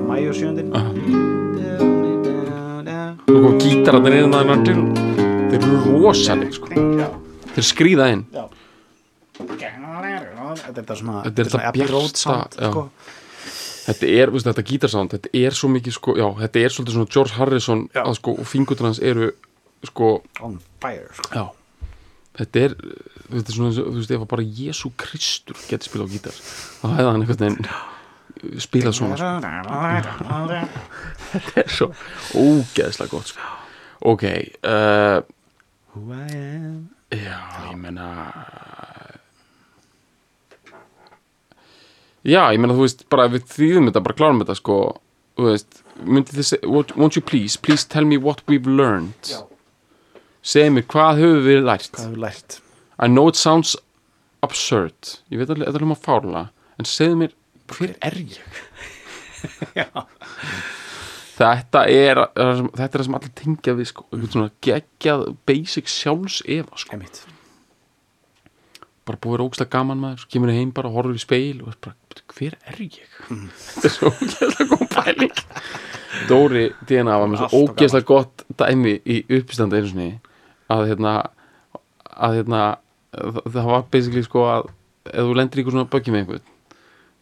mæjur 0.07 0.33
sjöndin 0.37 0.71
down 1.57 1.99
og 3.35 3.59
gítararnir 3.61 4.23
inn 4.23 4.35
að 4.35 4.63
til 4.67 4.79
þeir 5.49 5.59
eru 5.59 5.99
rosaleg 5.99 6.51
sko. 6.53 6.71
Þeir 7.49 7.65
skríða 7.65 8.05
inn. 8.13 8.23
Já 8.33 8.43
Þetta 10.55 10.69
er 10.69 10.77
þetta 10.83 10.95
svona 11.01 11.23
Þetta 11.25 11.41
er 11.43 11.51
þetta 11.53 11.71
bjarta, 11.75 12.39
sko. 12.69 12.83
þetta 13.89 14.09
er, 14.13 14.31
veistu, 14.33 14.49
þetta 14.51 14.65
gítarsound 14.71 15.13
þetta 15.15 15.29
er 15.43 15.55
svo 15.57 15.69
mikið 15.73 15.95
sko, 15.95 16.15
já, 16.19 16.27
þetta 16.43 16.59
er 16.65 16.69
svolítið 16.75 16.97
svona 16.97 17.13
George 17.15 17.33
Harrison 17.39 17.85
Já. 17.95 18.03
að 18.05 18.17
sko, 18.19 18.35
og 18.41 18.45
fingutur 18.49 18.85
hans 18.89 18.99
eru 19.01 19.31
sko, 19.87 20.09
On 20.45 20.59
fire 20.83 21.07
sko. 21.17 21.29
já 21.33 21.45
þetta 22.39 22.61
er, 22.67 22.75
þetta 23.33 23.49
er 23.51 23.55
svona 23.57 23.71
þú 23.75 23.95
veist, 23.97 24.11
ef 24.15 24.27
bara 24.31 24.45
Jésu 24.45 24.91
Kristur 24.99 25.57
geti 25.67 25.89
spilað 25.89 26.07
á 26.07 26.13
gítar 26.13 26.35
þá 26.39 26.85
hefði 26.93 27.07
hann 27.09 27.23
einhvern 27.23 27.41
veginn 27.43 28.61
spilað 28.63 28.93
svona 28.95 29.17
sko. 29.19 29.25
þetta 31.33 31.55
er 31.63 31.73
svo 31.73 31.89
ógeðslega 32.39 33.11
gott 33.11 33.33
sko. 33.33 33.49
ok 34.13 34.23
uh, 34.63 35.19
Já, 37.09 37.39
ég 37.71 37.77
meina 37.81 38.05
Já, 42.29 42.41
ég 42.53 42.61
meina, 42.61 42.75
þú 42.77 42.85
veist, 42.85 43.05
bara 43.09 43.27
við 43.31 43.45
þýðum 43.49 43.89
þetta, 43.89 44.03
bara 44.05 44.17
klárum 44.19 44.41
þetta, 44.43 44.55
sko 44.59 44.79
þú 45.39 45.47
veist, 45.47 45.83
myndi 46.03 46.35
þið 46.35 46.47
segja 46.49 46.71
won't 46.99 47.17
you 47.17 47.23
please, 47.25 47.57
please 47.57 47.87
tell 47.87 48.05
me 48.07 48.19
what 48.21 48.43
we've 48.51 48.69
learned? 48.69 49.31
Já. 49.31 49.43
segja 50.45 50.73
mér, 50.75 50.87
hvað 50.91 51.21
höfum 51.23 51.45
við 51.47 51.61
lært? 51.65 51.93
Hvað 51.95 52.09
hefur 52.09 52.23
lært? 52.25 52.59
I 52.99 53.07
know 53.07 53.31
it 53.31 53.39
sounds 53.39 53.75
absurd 54.45 55.15
ég 55.31 55.41
veit 55.41 55.49
alveg, 55.49 55.67
þetta 55.67 55.79
er 55.79 55.85
hljóma 55.85 55.99
fárlega 55.99 56.45
en 56.79 56.87
segðu 56.87 57.21
mér, 57.23 57.33
hver 57.71 57.95
er 58.05 58.19
ég? 58.19 58.61
Já. 59.79 59.87
Þetta 61.39 61.85
er 61.87 62.19
þetta 62.35 62.83
er 62.83 62.93
það 62.97 63.05
sem 63.07 63.17
allir 63.19 63.35
tengja 63.39 63.75
við, 63.77 63.89
sko 63.93 64.05
einhvern 64.09 64.33
svona 64.33 64.53
geggjað 64.65 65.25
basic 65.47 65.91
sjálfs 65.91 66.41
efa, 66.43 66.79
sko. 66.81 66.97
Einmitt. 66.97 67.21
Bara 69.07 69.21
búið 69.23 69.39
rókslega 69.45 69.71
gaman 69.77 70.01
maður, 70.01 70.25
svo 70.25 70.33
kemur 70.35 70.51
heim 70.51 70.73
bara, 70.75 70.91
horfur 70.91 71.15
í 71.15 71.23
speil 71.23 71.61
og 71.63 71.71
er 71.71 71.79
bara, 71.87 71.95
hver 72.33 72.55
er 72.69 72.79
ég? 72.81 72.99
þetta 73.27 73.89
er 73.89 73.93
svo 73.93 74.11
ógeðslega 74.13 74.67
góð 74.71 74.85
pæling. 74.93 75.41
Dóri 76.29 76.65
DNA 76.89 77.17
var 77.21 77.29
með 77.31 77.43
svo 77.43 77.63
ógeðslega 77.65 78.09
gott 78.09 78.45
dæmi 78.59 78.95
í 79.05 79.21
uppstandi 79.39 79.79
einu 79.79 79.91
sinni 79.91 80.09
að 80.69 80.87
hérna 80.91 81.15
að 82.19 82.39
hérna, 82.39 82.63
það, 83.13 83.65
var 83.71 83.85
basically 83.91 84.23
sko 84.25 84.45
að 84.49 84.71
ef 85.09 85.27
þú 85.27 85.35
lendir 85.37 85.61
ykkur 85.61 85.75
svona 85.75 85.91
böggi 85.91 86.13
með 86.13 86.23
einhvern 86.23 86.47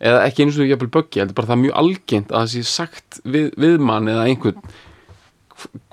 eða 0.08 0.24
ekki 0.28 0.44
einu 0.44 0.54
sinni 0.54 0.72
jafnvel 0.72 0.94
böggi, 0.94 1.22
heldur 1.22 1.38
bara 1.38 1.50
það 1.50 1.58
er 1.58 1.64
mjög 1.64 1.78
algengt 1.82 2.34
að 2.34 2.44
það 2.44 2.52
sé 2.54 2.64
sagt 2.70 3.20
við, 3.26 3.48
við 3.58 3.78
mann 3.82 4.10
eða 4.12 4.26
einhvern 4.30 4.74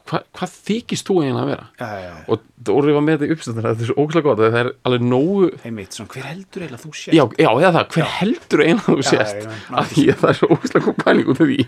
hva, 0.04 0.18
hvað 0.36 0.54
þykist 0.68 1.08
þú 1.08 1.14
eiginlega 1.22 1.42
að 1.44 1.50
vera? 1.50 1.66
Já, 1.80 1.86
já, 1.88 2.08
já 2.10 2.32
og 2.34 2.42
Dóri 2.64 2.92
var 2.96 3.04
með 3.04 3.14
þetta 3.18 3.26
í 3.28 3.34
uppstandina 3.34 3.70
þetta 3.72 3.84
er 3.84 3.88
svo 3.90 3.96
ógeðslega 4.04 4.26
gott, 4.28 4.42
það 4.44 4.58
er 4.60 4.68
alveg 4.88 5.04
nógu 5.08 5.48
Einmitt, 5.64 5.96
svona 5.96 6.12
hver 6.14 6.26
heldur 6.28 6.64
eiginlega 6.64 6.82
þú 6.84 6.92
sé 7.00 7.14
já, 7.16 7.24
já, 7.40 7.48
eða 7.54 7.70
það, 7.78 7.86
hver 7.94 8.10
heldur 8.18 8.64
eiginlega 8.64 8.96
þú 8.98 9.06
sést 9.08 9.48
að 9.74 9.94
að 10.04 10.20
það 10.20 10.28
er 10.30 10.38
svo 10.40 10.50
ógeðslega 10.54 10.86
góð 10.88 10.98
pæling 11.04 11.32
út 11.34 11.40
af 11.44 11.50
því 11.50 11.58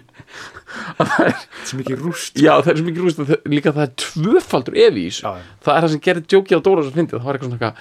að 1.01 1.13
það 1.15 1.27
er 1.31 1.45
Svo 1.67 1.81
mikið 1.81 2.03
rúst 2.05 2.41
Já, 2.41 2.53
það 2.61 2.73
er 2.73 2.81
svo 2.81 2.87
mikið 2.91 3.07
rúst 3.07 3.23
að 3.25 3.31
það- 3.33 3.51
líka 3.57 3.75
það 3.77 3.87
er 3.87 3.95
tvöfaldur 4.07 4.81
já. 4.81 5.33
Það 5.65 5.77
er 5.77 5.87
það 5.87 5.93
sem 5.97 6.05
gerir 6.07 6.27
djókið 6.27 6.57
á 6.57 6.65
Dóra 6.67 6.85
sem 6.87 6.97
fyndið. 6.97 7.17
Það 7.21 7.27
var 7.31 7.39
eitthvað 7.39 7.55
svona 7.57 7.73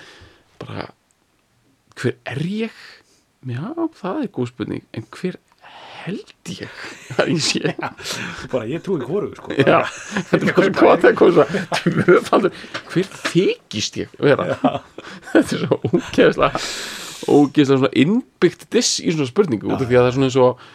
bara, 0.62 0.86
hver 2.00 2.16
er 2.32 2.42
ég? 2.50 2.80
Já, 3.46 3.66
það 4.00 4.22
er 4.24 4.32
góð 4.34 4.48
spurning, 4.50 4.82
en 4.98 5.06
hver 5.14 5.36
held 6.06 6.52
ég 6.54 6.70
að 7.20 7.32
ég 7.34 7.42
sé? 7.44 7.74
Bara 8.54 8.70
ég 8.70 8.84
trúi 8.86 9.02
hvoru 9.06 9.32
sko 9.38 9.56
Já, 9.58 9.82
þetta 10.30 10.42
er 10.42 10.54
bara 10.54 10.70
svo 10.70 10.78
gott 10.80 11.10
að 11.10 11.18
koma 11.20 11.36
svo 11.36 11.66
tvöfaldur, 11.82 12.64
hver 12.94 13.12
þykist 13.34 14.00
ég 14.02 14.16
vera? 14.22 14.48
Þetta 15.34 15.44
er 15.44 15.66
svo 15.66 15.82
ógeðslega, 15.92 16.64
ógeðslega 17.26 17.82
svona 17.84 17.94
innbyggt 18.06 18.66
diss 18.74 18.98
í 19.04 19.12
svona 19.12 19.30
spurningu 19.30 19.70
út 19.72 19.82
af 19.82 19.90
því 19.90 20.00
að 20.00 20.04
það 20.06 20.10
er 20.12 20.18
svona 20.20 20.32
eins 20.32 20.40
og 20.46 20.66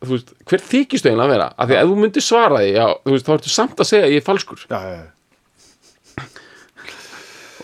þú 0.00 0.14
veist, 0.16 0.34
hver 0.48 0.62
þykistu 0.64 1.10
eiginlega 1.10 1.28
að 1.28 1.34
vera 1.36 1.48
af 1.54 1.68
því 1.68 1.76
að 1.76 1.82
ef 1.84 1.90
þú 1.90 1.96
myndir 2.02 2.24
svara 2.24 2.60
því, 2.64 2.70
já, 2.76 2.86
þú 3.04 3.16
veist, 3.16 3.26
þá 3.26 3.32
ertu 3.36 3.52
samt 3.52 3.82
að 3.84 3.90
segja 3.90 4.06
að 4.08 4.14
ég 4.14 4.22
er 4.22 4.28
falskur 4.30 4.62
Já, 4.70 4.78
já, 4.80 5.00
já 5.00 5.08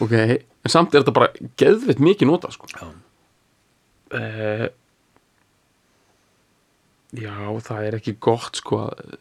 ok, 0.05 0.12
en 0.12 0.72
samt 0.72 0.94
er 0.94 1.05
þetta 1.05 1.14
bara 1.16 1.31
geðveitt 1.61 2.02
mikið 2.02 2.29
nota 2.31 2.50
sko. 2.55 2.68
Já. 2.72 2.88
uh, 4.18 4.66
já, 7.16 7.37
það 7.66 7.87
er 7.88 7.96
ekki 7.98 8.16
gott 8.22 8.61
sko 8.61 8.81
að 8.87 9.16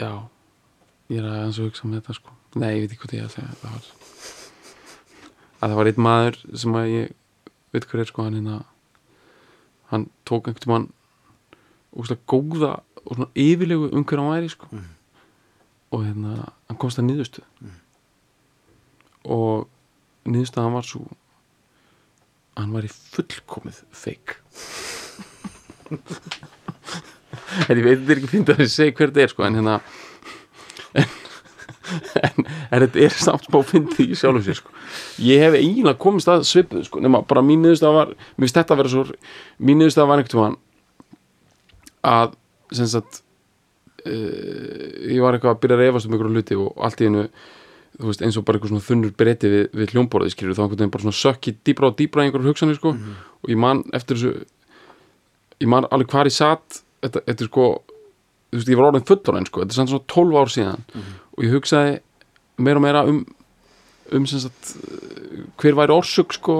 já 0.00 0.12
ég 1.10 1.18
er 1.20 1.26
aðeins 1.28 1.58
að 1.60 1.66
hugsa 1.68 1.86
um 1.86 1.96
þetta 1.96 2.16
sko. 2.16 2.36
Nei, 2.60 2.70
ég 2.74 2.84
veit 2.84 2.94
ekki 2.94 3.02
hvað 3.04 3.16
ég 3.18 3.26
að 3.26 3.34
segja 3.34 3.56
það. 3.60 3.88
Var 5.60 5.60
að 5.60 5.72
það 5.72 5.76
var 5.80 5.90
einn 5.90 6.04
maður 6.06 6.38
sem 6.62 6.78
að 6.80 6.92
ég 6.94 7.10
veit 7.74 7.86
hver 7.90 8.02
er 8.02 8.08
sko 8.10 8.24
hann 8.24 8.38
hérna 8.38 8.60
hann 9.90 10.06
tók 10.28 10.48
einhvern 10.48 10.64
tímann 10.64 10.88
úrslega 11.90 12.22
góða 12.30 12.72
og 13.04 13.16
svona 13.16 13.30
yfirlegu 13.34 13.90
um 13.90 14.04
hver 14.06 14.22
hann 14.22 14.32
væri 14.32 14.50
sko. 14.52 14.70
Mhm. 14.70 14.96
og 15.90 16.04
hérna 16.06 16.34
hann 16.68 16.78
komst 16.78 17.00
að 17.02 17.08
niðurstu 17.08 17.42
og 19.26 19.66
niðurstaðan 20.24 20.76
var 20.76 20.86
svo 20.86 21.00
að 22.54 22.60
hann 22.62 22.72
var 22.76 22.86
í 22.86 22.92
fullkomið 22.94 23.80
feik 23.90 24.36
ég 27.70 27.84
veit 27.84 27.98
þetta 27.98 28.12
er 28.12 28.20
ekki 28.20 28.32
fyndið 28.34 28.54
að 28.56 28.64
ég 28.64 28.72
segi 28.72 28.94
hver 28.96 29.10
þetta 29.10 29.24
er 29.24 29.32
sko 29.32 29.46
en 29.46 29.58
hérna 29.58 29.76
en, 30.94 31.08
en, 32.22 32.48
en 32.70 32.84
þetta 32.84 33.04
er 33.06 33.16
samt 33.16 33.46
smá 33.46 33.60
fyndið 33.66 34.12
í 34.14 34.18
sjálfum 34.18 34.44
sér 34.46 34.58
sko. 34.60 34.74
Ég 35.24 35.44
hef 35.44 35.56
eiginlega 35.58 36.02
komist 36.02 36.30
að 36.30 36.46
svipuð 36.48 36.84
sko 36.88 37.02
nema 37.04 37.22
bara 37.26 37.44
mín 37.44 37.64
niðurstaða 37.64 37.96
var 37.98 38.12
mér 38.16 38.44
finnst 38.44 38.60
þetta 38.60 38.76
að 38.76 38.82
vera 38.82 38.92
svo 38.94 39.06
mín 39.58 39.80
niðurstaða 39.82 40.10
var 40.10 40.22
einhvern 40.22 40.44
veginn 40.44 40.60
að 42.10 42.36
sem 42.78 42.90
sagt 42.90 43.22
uh, 44.06 44.84
ég 45.10 45.20
var 45.22 45.36
eitthvað 45.36 45.56
að 45.56 45.62
byrja 45.64 45.78
að 45.78 45.82
reyfast 45.84 46.08
um 46.08 46.14
einhverju 46.14 46.36
hluti 46.36 46.60
og 46.60 46.84
allt 46.86 47.02
í 47.04 47.10
þú 48.00 48.08
veist, 48.08 48.22
eins 48.24 48.38
og 48.38 48.46
bara 48.46 48.56
eitthvað 48.56 48.72
svona 48.72 48.86
þunnur 48.86 49.12
breyti 49.18 49.50
við, 49.50 49.66
við 49.76 49.94
hljómborðið 49.94 50.32
skilur 50.34 50.56
þá 50.56 50.62
einhvern 50.64 50.78
veginn 50.78 50.94
bara 50.94 51.04
svona 51.04 51.18
sökki 51.18 51.52
dýbra 51.66 51.90
og 51.90 51.98
dýbra 51.98 52.24
í 52.24 52.28
einhverju 52.30 52.52
hugsanir 52.52 52.78
sko. 52.78 52.94
Og 53.44 53.52
ég 53.52 53.60
man 53.60 53.82
eftir 53.96 54.16
þessu 54.16 54.46
ég 55.60 55.68
man 55.70 55.86
alveg 55.90 56.10
hvar 56.12 56.28
ég 56.30 56.34
satt 56.36 56.82
þetta, 57.04 57.22
þetta 57.26 57.44
er 57.44 57.50
sko 57.50 57.66
þú 58.50 58.58
veist, 58.58 58.70
ég 58.72 58.78
var 58.80 58.88
orðin 58.90 59.06
fullorinn 59.08 59.46
sko, 59.48 59.62
þetta 59.62 59.74
er 59.74 59.78
samt 59.80 59.92
svona 59.92 60.08
12 60.14 60.40
ár 60.40 60.54
síðan 60.54 60.86
og 61.36 61.44
ég 61.46 61.54
hugsaði 61.54 61.98
meira 62.60 62.80
og 62.80 62.84
meira 62.86 63.04
um 63.08 63.20
um 64.10 64.24
sem 64.26 64.40
sagt 64.42 64.72
hver 65.60 65.76
væri 65.78 65.94
orsök 65.94 66.34
sko 66.34 66.54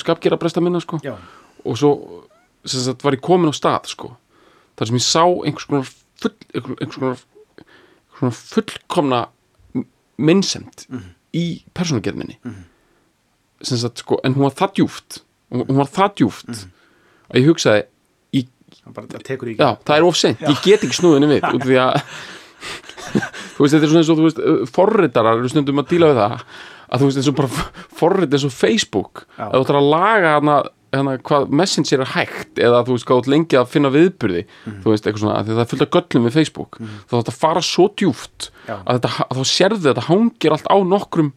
skapgera 0.00 0.38
bresta 0.40 0.62
minna 0.64 0.80
sko. 0.80 0.96
Já, 1.04 1.12
og 1.64 1.76
svo 1.76 1.90
sem 2.64 2.80
sagt 2.80 3.04
var 3.04 3.12
ég 3.18 3.20
komin 3.24 3.52
á 3.52 3.54
stað 3.54 3.90
sko 3.92 4.14
þar 4.78 4.88
sem 4.90 4.96
ég 4.96 5.04
sá 5.04 5.24
einhvers 5.28 5.68
konar 5.68 5.84
full, 5.90 6.34
einhvers 6.54 6.96
konar, 6.96 7.20
einhvers 7.60 8.18
konar 8.18 8.38
fullkomna 8.38 9.20
minnsemd 10.16 10.86
í 11.34 11.44
persónugerðminni 11.76 12.38
sem 13.64 13.78
sagt 13.80 14.00
sko 14.04 14.20
en 14.24 14.34
hún 14.38 14.46
var 14.48 14.56
það 14.56 14.74
djúft 14.80 15.20
hún 15.52 15.66
hún 15.68 15.82
var 15.82 15.90
það 15.92 16.16
djúft 16.22 16.48
að 17.28 17.40
ég 17.42 17.48
hugsaði 17.50 17.82
ég, 17.82 17.88
það 17.90 17.93
bara 18.92 19.06
það 19.06 19.54
já, 19.56 19.68
það 19.86 19.96
er 19.96 20.06
of 20.06 20.18
seint, 20.20 20.44
ég 20.44 20.62
get 20.64 20.84
ekki 20.84 20.98
snúðinni 20.98 21.30
við 21.30 21.46
út 21.50 21.64
því 21.64 21.80
að 21.80 21.98
þú 23.54 23.64
veist, 23.64 23.74
þetta 23.74 23.82
er 23.82 23.90
svona 23.90 24.02
eins 24.02 24.12
og 24.12 24.20
þú 24.20 24.28
veist, 24.28 24.38
uh, 24.40 24.62
forritarar 24.74 25.40
eru 25.40 25.50
stundum 25.52 25.82
að 25.82 25.90
díla 25.92 26.12
við 26.12 26.20
það 26.20 26.38
að 26.94 27.02
þú 27.02 27.08
veist, 27.08 27.20
eins 27.20 27.30
og 27.30 27.36
bara 27.40 27.66
forrit 27.98 28.36
eins 28.36 28.46
og 28.46 28.54
Facebook. 28.54 29.24
Já. 29.38 29.46
að 29.48 29.54
þú 29.56 29.62
ætlar 29.64 29.78
að 29.80 29.90
laga 29.94 30.34
hana, 30.36 30.56
hana 30.94 31.14
hvað 31.26 31.54
messenger 31.60 32.04
er 32.04 32.12
hægt 32.14 32.60
eða 32.62 32.82
þú 32.86 32.98
veist, 32.98 33.14
ert 33.16 33.30
lengi 33.32 33.58
að 33.58 33.72
finna 33.72 33.90
viðburði 33.94 34.44
þú 34.84 34.92
veist, 34.92 35.08
eitthvað 35.08 35.24
svona, 35.24 35.40
því 35.40 35.54
að 35.54 35.58
það 35.58 35.64
er 35.64 35.72
fullt 35.72 35.86
af 35.86 35.94
göllum 35.96 36.28
við 36.28 36.36
Facebook. 36.38 36.78
Þá 37.08 37.16
þetta 37.16 37.36
fara 37.40 37.64
svo 37.64 37.88
djúft 37.98 38.50
að, 38.68 38.92
þetta, 38.92 39.12
að 39.26 39.40
þá 39.40 39.52
sérðu 39.54 39.82
þetta 39.88 40.06
hangir 40.10 40.56
allt 40.56 40.70
á 40.70 40.76
nokkrum 40.94 41.32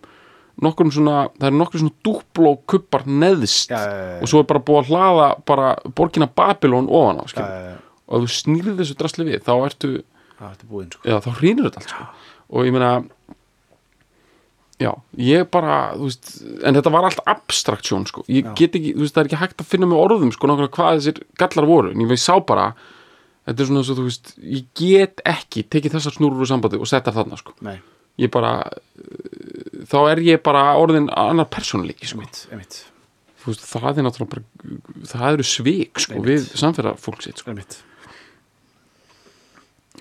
nokkrum 0.64 0.92
svona, 0.94 1.28
það 1.38 1.50
er 1.50 1.58
nokkrum 1.58 1.84
svona 1.84 2.06
dúpló 2.08 2.54
kuppar 2.70 3.06
neðst 3.08 3.74
Já, 3.74 3.78
já, 3.78 3.98
já, 3.98 4.22
og 4.22 4.32
svo 4.32 4.42
er 4.42 4.50
bara 4.50 4.64
búið 4.68 4.80
að 4.82 4.92
hlaða 4.94 5.28
bara 5.50 5.74
borgina 5.98 6.30
Babylon 6.30 6.90
ofan 6.90 7.22
á 7.22 7.26
og 8.08 8.24
ef 8.24 8.24
þú 8.24 8.32
snýrið 8.38 8.82
þessu 8.82 8.98
drasli 8.98 9.28
við 9.28 9.44
þá 9.44 9.54
ertu, 9.68 9.92
það 10.40 10.50
ertu 10.54 10.70
búinn 10.72 10.92
sko. 10.94 11.04
Já 11.04 11.18
þá 11.24 11.30
hrýnur 11.42 11.68
þetta 11.68 11.82
allt 11.82 11.94
sko. 11.94 12.08
og 12.48 12.68
ég 12.68 12.76
meina 12.76 12.92
já, 14.80 14.92
ég 15.28 15.50
bara 15.52 15.80
veist, 16.00 16.30
en 16.64 16.78
þetta 16.78 16.94
var 16.94 17.08
allt 17.10 17.24
abstraktjón 17.28 18.08
sko. 18.08 18.24
ég 18.32 18.48
get 18.58 18.78
ekki, 18.80 18.94
veist, 18.96 19.16
það 19.16 19.24
er 19.26 19.32
ekki 19.32 19.42
hægt 19.42 19.64
að 19.64 19.72
finna 19.74 19.90
með 19.90 20.04
orðum 20.06 20.32
sko, 20.36 20.50
nákvæmlega 20.50 20.76
hvað 20.78 21.02
þessir 21.02 21.22
gallar 21.42 21.68
voru. 21.68 21.92
En 21.92 22.06
ég 22.06 22.12
veist 22.14 22.30
sá 22.30 22.38
bara 22.40 22.72
þetta 23.48 23.64
er 23.64 23.70
svona 23.70 23.84
eins 23.84 23.92
og 23.92 24.00
þú 24.00 24.08
veist, 24.08 24.34
ég 24.44 24.66
get 24.78 25.24
ekki 25.28 25.66
tekið 25.68 25.98
þessar 25.98 26.18
snúrur 26.18 26.44
úr 26.44 26.50
sambandi 26.50 26.80
og 26.80 26.90
setja 26.90 27.16
þarna 27.16 27.40
sko. 27.40 27.56
nei, 27.66 27.80
ég 28.22 28.32
bara 28.32 28.60
þá 29.88 29.98
er 30.12 30.22
ég 30.26 30.44
bara 30.46 30.64
orðin 30.80 31.10
annar 31.14 31.50
persónleiki 31.52 32.10
sko. 32.10 32.26
það 33.48 34.00
er 34.02 34.08
náttúrulega 34.08 34.34
bara 34.34 34.44
það 35.12 35.38
eru 35.38 35.48
svik 35.48 36.02
sko, 36.04 36.22
við 36.26 36.50
samfélag 36.60 37.00
fólksins 37.02 37.44
sko. 37.44 37.56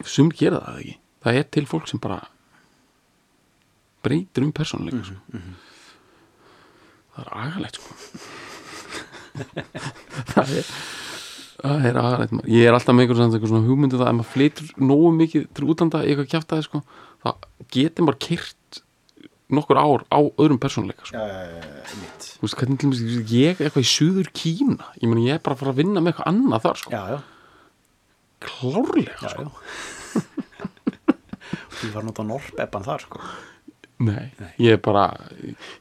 sum 0.04 0.32
gera 0.34 0.62
það 0.64 0.80
ekki 0.82 0.96
það 1.26 1.40
er 1.40 1.48
til 1.56 1.66
fólk 1.70 1.88
sem 1.90 2.02
bara 2.02 2.20
breytir 4.06 4.46
um 4.46 4.52
persónuleika 4.54 5.02
sko. 5.06 5.40
það 7.16 7.24
er 7.24 7.32
agalegt 7.44 7.80
sko. 7.80 7.90
það 10.34 10.54
er 10.60 10.70
það 11.56 11.88
er 11.88 11.98
maður. 12.00 12.48
ég 12.52 12.68
er 12.68 12.76
alltaf 12.76 12.94
með 12.94 13.06
einhver 13.06 13.18
svona, 13.48 13.64
hugmyndu 13.66 13.98
það 13.98 14.06
að 14.06 14.12
ef 14.12 14.18
maður 14.18 14.32
flytur 14.34 14.66
nógu 14.90 15.10
mikið 15.16 15.42
til 15.56 15.68
útlanda 15.72 16.02
eitthvað 16.04 16.30
kjaftaði 16.34 16.66
sko, 16.66 16.82
það 17.24 17.34
getur 17.76 18.06
maður 18.06 18.20
kyrt 18.26 18.56
nokkur 19.52 19.78
ár 19.78 20.02
á 20.10 20.18
öðrum 20.26 20.58
persónuleika 20.62 21.06
sko. 21.06 21.22
Þú 22.36 22.42
veist, 22.46 22.56
hvernig 22.58 23.30
ég 23.30 23.60
eitthvað 23.62 23.84
í 23.84 23.90
suður 23.90 24.30
Kína 24.34 24.90
ég 24.98 25.10
meni 25.10 25.28
ég 25.28 25.38
er 25.38 25.42
bara 25.44 25.54
að 25.54 25.62
fara 25.62 25.74
að 25.74 25.80
vinna 25.82 26.02
með 26.02 26.14
eitthvað 26.14 26.30
annað 26.32 26.64
þar 26.66 26.80
sko. 26.82 27.02
klárlega 28.46 29.30
sko. 29.34 29.44
Þú 31.76 31.92
var 31.94 32.06
nota 32.08 32.24
norpeppan 32.26 32.86
þar 32.86 33.04
sko. 33.04 33.20
Nei, 34.06 34.26
ég 34.60 34.76
er 34.76 34.80
bara 34.82 35.06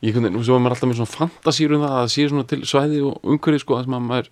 ég 0.05 0.15
kunni, 0.15 0.29
nú 0.31 0.39
svo 0.45 0.55
er 0.55 0.61
maður 0.63 0.77
alltaf 0.77 0.87
með 0.91 0.99
svona 1.01 1.11
fantasýr 1.17 1.73
um 1.75 1.81
það 1.83 1.95
að 1.95 1.97
það 1.99 2.11
sé 2.13 2.27
svona 2.31 2.47
til 2.47 2.59
svæði 2.69 3.01
og 3.09 3.25
umhverfi 3.33 3.63
sko, 3.65 3.79
sem 3.83 3.95
að 3.97 4.05
maður 4.07 4.29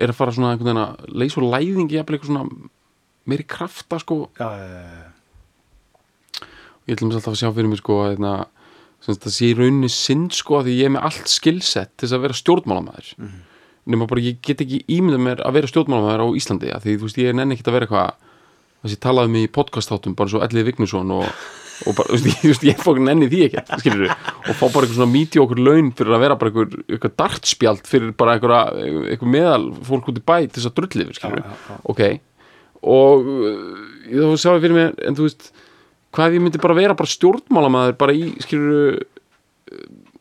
er 0.00 0.12
að 0.12 0.16
fara 0.16 0.32
svona 0.36 0.52
einhvern 0.54 0.70
veginn 0.70 0.84
að 0.86 1.18
leysa 1.20 1.40
og 1.42 1.50
læðingi 1.52 1.98
jafnvel 1.98 2.16
eitthvað 2.16 2.30
svona 2.30 2.70
meiri 3.28 3.44
krafta 3.50 3.98
sko, 4.00 4.16
Já, 4.40 4.48
já, 4.56 4.64
já, 4.70 4.84
já, 4.88 6.46
ég 6.88 6.96
ætlum 6.96 7.12
alltaf 7.12 7.34
að 7.34 7.40
sjá 7.42 7.50
fyrir 7.52 7.68
mig 7.74 7.82
sko 7.82 7.98
að 8.06 8.10
hérna, 8.14 8.32
það 9.06 9.30
sé 9.34 9.50
í 9.50 9.54
rauninni 9.58 9.92
synd 9.92 10.34
sko 10.36 10.60
að 10.60 10.68
því 10.68 10.74
ég 10.80 10.90
er 10.90 10.96
með 10.96 11.06
allt 11.08 11.30
skilsett 11.32 11.94
til 11.96 12.06
þess 12.06 12.16
að 12.18 12.26
vera 12.26 12.40
stjórnmálamæður 12.40 13.14
mm 13.16 13.38
nema 13.90 14.08
bara 14.10 14.22
ég 14.24 14.40
get 14.44 14.60
ekki 14.64 14.82
ímyndað 14.92 15.22
mér 15.24 15.40
að 15.46 15.56
vera 15.58 15.70
stjórnmálamæður 15.70 16.24
á 16.24 16.28
Íslandi 16.40 16.74
að 16.74 16.84
því 16.84 16.96
þú 16.98 17.06
veist 17.08 17.20
ég 17.20 17.36
nenni 17.36 17.56
ekkert 17.56 17.70
að 17.70 17.76
vera 17.76 17.88
eitthvað 17.88 18.10
þess 18.80 18.94
ég 18.96 19.02
talaði 19.04 19.32
mig 19.34 19.46
í 19.46 19.50
podcastáttum 19.56 20.16
bara 20.18 20.32
svo 20.32 20.42
Ellið 20.44 20.68
Vignesson 20.70 21.12
og, 21.16 21.26
og 21.88 21.96
bara, 21.98 22.18
þú 22.20 22.50
veist, 22.52 22.66
ég, 22.70 22.82
fók 22.84 23.00
nenni 23.04 23.28
því 23.32 23.42
ekki 23.48 23.94
og 24.04 24.52
fá 24.56 24.64
bara 24.66 24.84
eitthvað 24.84 24.96
svona 24.98 25.12
míti 25.14 25.42
okkur 25.42 25.62
laun 25.64 25.92
fyrir 25.96 26.16
að 26.16 26.24
vera 26.26 26.38
bara 26.40 26.52
eitthvað, 26.52 26.76
eitthvað 26.88 27.16
dartspjald 27.22 27.90
fyrir 27.90 28.12
bara 28.20 28.36
eitthvað, 28.36 28.82
eitthvað 29.14 29.34
meðal 29.36 29.62
fólk 29.88 30.12
út 30.12 30.20
í 30.20 30.26
bæ 30.32 30.36
til 30.44 30.58
þess 30.58 30.70
að 30.70 30.76
drulli 30.80 31.06
yfir 31.06 31.20
skilur 31.20 31.42
Já, 31.42 31.48
já, 31.48 31.72
já. 31.72 31.80
ok. 31.94 32.04
Og 32.90 33.26
uh, 33.28 33.58
þá 34.08 34.40
sá 34.40 34.50
ég 34.54 34.62
fyrir 34.64 34.76
mig 34.76 35.02
en 35.08 35.18
þú 35.18 35.26
veist 35.28 35.50
hvað 36.14 36.34
ég 36.36 36.42
myndi 36.42 36.58
bara 36.62 36.74
vera 36.78 36.94
bara 36.98 37.10
stjórnmálamæður 37.12 37.96
bara 38.00 38.12
í 38.16 38.30
skilur 38.42 39.00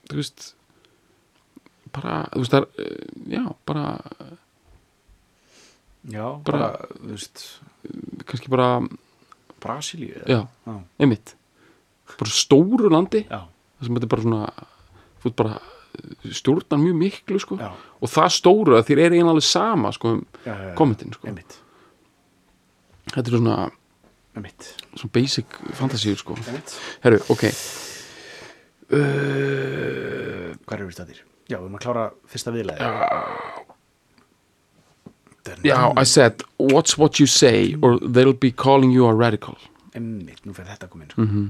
þú 0.09 0.19
veist 0.19 0.51
bara, 1.93 2.19
þú 2.33 2.43
veist 2.43 2.53
það 2.53 2.61
er, 2.61 2.67
uh, 2.85 3.29
já, 3.33 3.43
bara 3.65 3.85
já 6.09 6.25
Bara- 6.43 6.59
bara, 6.59 6.69
þú 7.01 7.09
veist 7.15 7.45
kannski 8.25 8.49
bara, 8.53 8.69
Brasilíu 9.59 10.21
já, 10.27 10.47
já, 10.47 10.75
einmitt. 10.99 11.33
Bara 12.17 12.31
stóru 12.31 12.89
landi 12.89 13.25
það 13.27 13.85
sem 13.85 13.95
þetta 13.97 14.07
er 14.07 14.13
bara 14.13 14.21
svona 14.23 14.53
þú 15.19 15.25
veist 15.27 15.35
bara 15.35 15.59
stjórnar 16.31 16.79
mjög 16.79 16.95
miklu 16.95 17.39
sko. 17.41 17.57
Og 18.01 18.07
það 18.09 18.29
stóru 18.37 18.77
að 18.77 18.85
þér 18.87 18.99
er 19.03 19.11
eiginlega 19.17 19.33
alveg 19.33 19.43
sama 19.49 19.91
sko 19.91 20.13
um 20.15 20.21
kommentin 20.77 21.11
sko. 21.13 21.27
Þetta 23.09 23.25
er 23.27 23.35
svona, 23.35 23.57
svona 24.35 25.11
basic 25.13 25.45
fantasíur 25.77 26.17
sko. 26.21 26.35
Herru, 27.03 27.19
ok. 27.29 27.43
Uh, 28.89 30.53
Hvað 30.65 30.77
er 30.79 30.85
við 30.85 30.95
stættir? 30.97 31.19
Já, 31.49 31.57
við 31.57 31.65
erum 31.65 31.75
að 31.79 31.83
klára 31.85 32.05
fyrsta 32.29 32.53
viðlega 32.53 32.89
já, 35.65 35.77
I 35.97 36.03
said 36.05 36.43
what's 36.59 36.97
what 36.97 37.19
you 37.19 37.25
say 37.27 37.75
or 37.81 37.97
they'll 37.99 38.33
be 38.37 38.51
calling 38.51 38.91
you 38.91 39.07
a 39.07 39.13
radical. 39.13 39.55
Emmitt, 39.97 40.43
nú 40.45 40.53
fer 40.53 40.67
þetta 40.67 40.85
að 40.87 40.91
koma 40.93 41.03
inn 41.05 41.09
sko. 41.13 41.21
Mhm. 41.25 41.47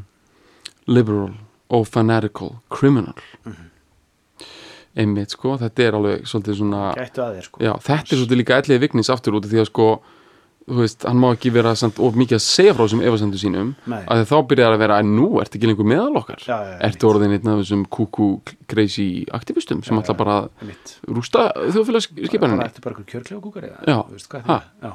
liberal 0.87 1.33
og 1.69 1.87
fanatical 1.87 2.55
criminal. 2.69 3.13
Einmitt 4.97 5.29
sko, 5.35 5.57
þetta 5.57 5.83
er 5.85 5.93
alveg 5.99 6.23
svolítið 6.25 6.55
svona 6.57 6.93
Gættu 6.97 7.21
að 7.21 7.35
þér 7.37 7.43
sko. 7.49 7.59
Já, 7.61 7.73
þetta 7.77 8.13
er 8.13 8.17
svolítið 8.21 8.39
líka 8.39 8.61
ellið 8.61 8.79
vignis 8.79 9.09
aftur 9.13 9.35
út 9.37 9.45
af 9.45 9.51
því 9.51 9.59
að 9.61 9.69
sko, 9.69 9.89
þú 10.69 10.79
veist, 10.83 11.03
hann 11.09 11.19
má 11.21 11.27
ekki 11.33 11.51
vera 11.53 11.73
samt, 11.79 11.99
of 12.03 12.17
mikið 12.19 12.37
að 12.37 12.43
segja 12.45 12.75
frá 12.77 12.83
þessum 12.85 13.03
efasendu 13.09 13.41
sínum 13.41 13.73
Nei. 13.89 13.99
að 14.05 14.23
þá 14.29 14.35
byrjar 14.51 14.75
að 14.75 14.83
vera 14.83 14.99
að 15.01 15.09
nú 15.09 15.27
ertu 15.41 15.59
ekki 15.59 15.71
lengur 15.71 15.89
meðal 15.89 16.21
okkar. 16.21 16.43
Já, 16.45 16.55
já, 16.69 16.75
ertu 16.89 17.09
orðin 17.09 17.35
einn 17.35 17.51
af 17.51 17.61
þessum 17.63 17.83
kúkú 17.97 18.29
crazy 18.69 19.09
aktivistum 19.35 19.81
sem 19.85 19.97
já, 19.99 20.13
bara 20.19 20.39
að 20.43 20.49
Emmitt 20.63 20.95
rústa 21.09 21.49
Bara 21.49 21.73
þjóðfélagsskipaninni 21.75 22.65
ertu 22.69 22.85
bara 22.85 22.95
eitthvað 22.95 23.11
kjörklega 23.15 23.43
kúkar 23.43 23.69
eða? 23.69 23.99
Þú 24.09 24.17
veist 24.17 24.29
hvað 24.31 24.41
er 24.41 24.49
það? 24.53 24.69
Já, 24.85 24.93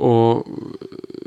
og 0.00 0.46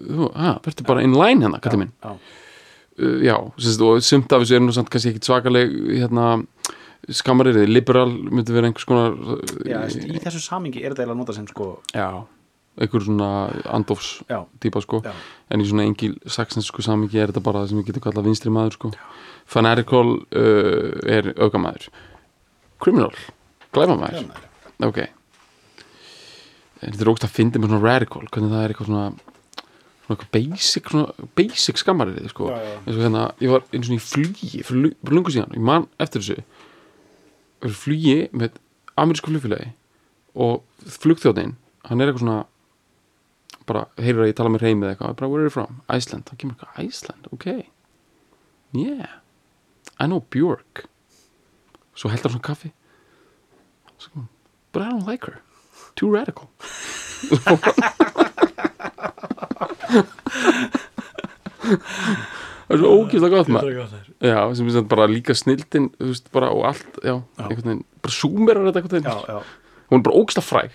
þú, 0.03 0.30
verður 0.67 0.88
bara 0.88 1.05
in 1.05 1.17
line 1.17 1.45
hérna, 1.45 1.61
kallið 1.63 1.84
minn. 1.84 1.93
já, 2.03 2.13
uh, 2.13 3.17
já, 3.26 3.36
sérst, 3.57 3.84
og 3.86 4.05
sumt 4.05 4.34
af 4.36 4.43
þessu 4.43 4.57
er 4.57 4.63
nú 4.63 4.76
samt 4.76 4.91
kannski 4.93 5.13
ekkit 5.13 5.30
svakaleg 5.30 5.74
hérna, 5.97 6.28
skammaririði, 7.11 7.67
liberal 7.67 8.11
myndi 8.32 8.55
vera 8.55 8.69
einhvers 8.69 8.88
konar 8.88 9.17
já 9.67 9.82
veist, 9.84 10.05
í 10.07 10.21
þessu 10.24 10.39
samingi 10.45 10.84
er 10.84 10.93
þetta 10.93 11.03
eiginlega 11.03 11.19
nota 11.19 11.36
sem 11.36 11.47
sko 11.49 11.74
já, 11.91 12.07
einhver 12.82 13.03
svona 13.05 13.28
andofs 13.69 14.24
típa 14.63 14.82
sko. 14.82 15.01
Já, 15.05 15.11
en 15.53 15.61
í 15.61 15.67
svona 15.69 15.84
engil 15.86 16.15
saksnesku 16.26 16.82
samingi 16.82 17.19
er 17.21 17.30
þetta 17.34 17.43
bara 17.45 17.61
það 17.63 17.69
sem 17.74 17.82
við 17.82 17.89
getum 17.91 18.05
kallað 18.07 18.26
vinstri 18.32 18.53
maður 18.53 18.78
sko. 18.80 18.91
fanatical 19.45 20.07
uh, 20.15 20.93
er 21.05 21.34
aukamæður 21.38 21.89
criminal, 22.84 23.11
glæfamæður 23.76 24.24
já, 24.24 24.88
ok. 24.88 24.97
Þetta 26.84 26.99
er 27.05 27.11
ógst 27.13 27.24
að 27.28 27.36
fyndi 27.38 27.61
með 27.61 27.71
svona 27.71 27.86
radical 27.86 28.26
hvernig 28.28 28.51
það 28.51 28.63
er 28.65 28.74
eitthvað 28.74 28.89
svona 28.89 29.05
svona 30.03 30.17
eitthvað 30.17 30.32
basic, 30.36 30.89
svona 30.91 31.28
basic 31.39 31.80
skammarið 31.80 32.26
sko. 32.34 32.49
Eins 32.51 32.97
og 32.97 33.03
hérna, 33.05 33.21
ég 33.39 33.53
var 33.53 33.63
einu 33.71 33.88
svona 33.88 34.01
í 34.01 34.03
flugi 34.03 34.49
fyrir 34.67 34.82
lu- 34.84 34.95
fyrir 34.99 35.15
lungu 35.15 35.32
síðan, 35.32 35.53
ég 35.55 35.63
man 35.63 35.86
eftir 36.03 36.19
þessu. 36.26 36.43
Fyrir 37.63 37.78
flugi 37.80 38.17
með 38.36 38.57
amerísku 38.99 39.32
flugfélagi 39.32 39.69
og 40.36 40.63
flugþjóðin, 40.99 41.53
hann 41.88 42.01
er 42.03 42.11
eitthvað 42.11 42.26
svona 42.26 42.41
bara, 43.70 43.88
heyrur 44.01 44.26
að 44.26 44.32
ég 44.34 44.38
tala 44.39 44.53
með 44.53 44.68
reymið 44.68 44.93
eitthvað, 44.93 45.18
bara, 45.20 45.32
where 45.32 45.43
are 45.43 45.49
you 45.49 45.53
from? 45.53 45.82
Iceland, 45.88 46.28
þá 46.30 46.39
kemur 46.41 46.55
eitthvað, 46.57 46.80
Iceland, 46.88 47.34
ok. 47.36 47.49
Yeah 48.74 49.20
I 49.99 50.07
know 50.07 50.24
Björk. 50.34 50.86
Svo 51.95 52.09
heldur 52.09 52.34
hann 52.34 52.43
kaffi. 52.43 52.74
Svo 54.01 54.28
but 54.74 54.82
I 54.82 54.89
don't 54.89 55.05
like 55.05 55.26
her. 55.26 55.41
Too 55.95 56.09
radical. 56.09 56.49
Það 62.64 62.74
er 62.74 62.82
svo 62.82 62.89
ógeðslega 62.97 63.38
gott 63.38 63.51
maður. 63.53 63.91
Já, 64.24 64.39
sem 64.57 64.72
er 64.72 64.88
bara 64.89 65.05
líka 65.11 65.36
snildin 65.38 65.91
þú 65.99 66.09
veist, 66.09 66.32
bara 66.34 66.49
og 66.55 66.66
allt, 66.72 66.97
já, 67.05 67.20
einhvern 67.38 67.70
veginn 67.70 67.84
bara 68.01 68.16
súmerar 68.16 68.72
þetta 68.74 69.03
Já, 69.03 69.18
já. 69.30 69.38
Hún 69.91 70.01
er 70.01 70.05
bara 70.07 70.18
ógeðslega 70.18 70.47
fræg 70.47 70.72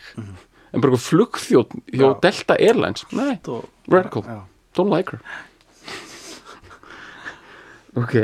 en 0.73 0.81
bara 0.85 0.97
flugþjótt 1.01 1.73
hjá 1.93 2.07
Já. 2.07 2.21
Delta 2.23 2.57
Airlines? 2.61 3.05
Nei, 3.12 3.39
Og- 3.47 3.69
Radical. 3.89 4.23
Já, 4.23 4.41
don't 4.77 4.91
like 4.95 5.11
her. 5.12 5.21
Ok. 7.97 8.14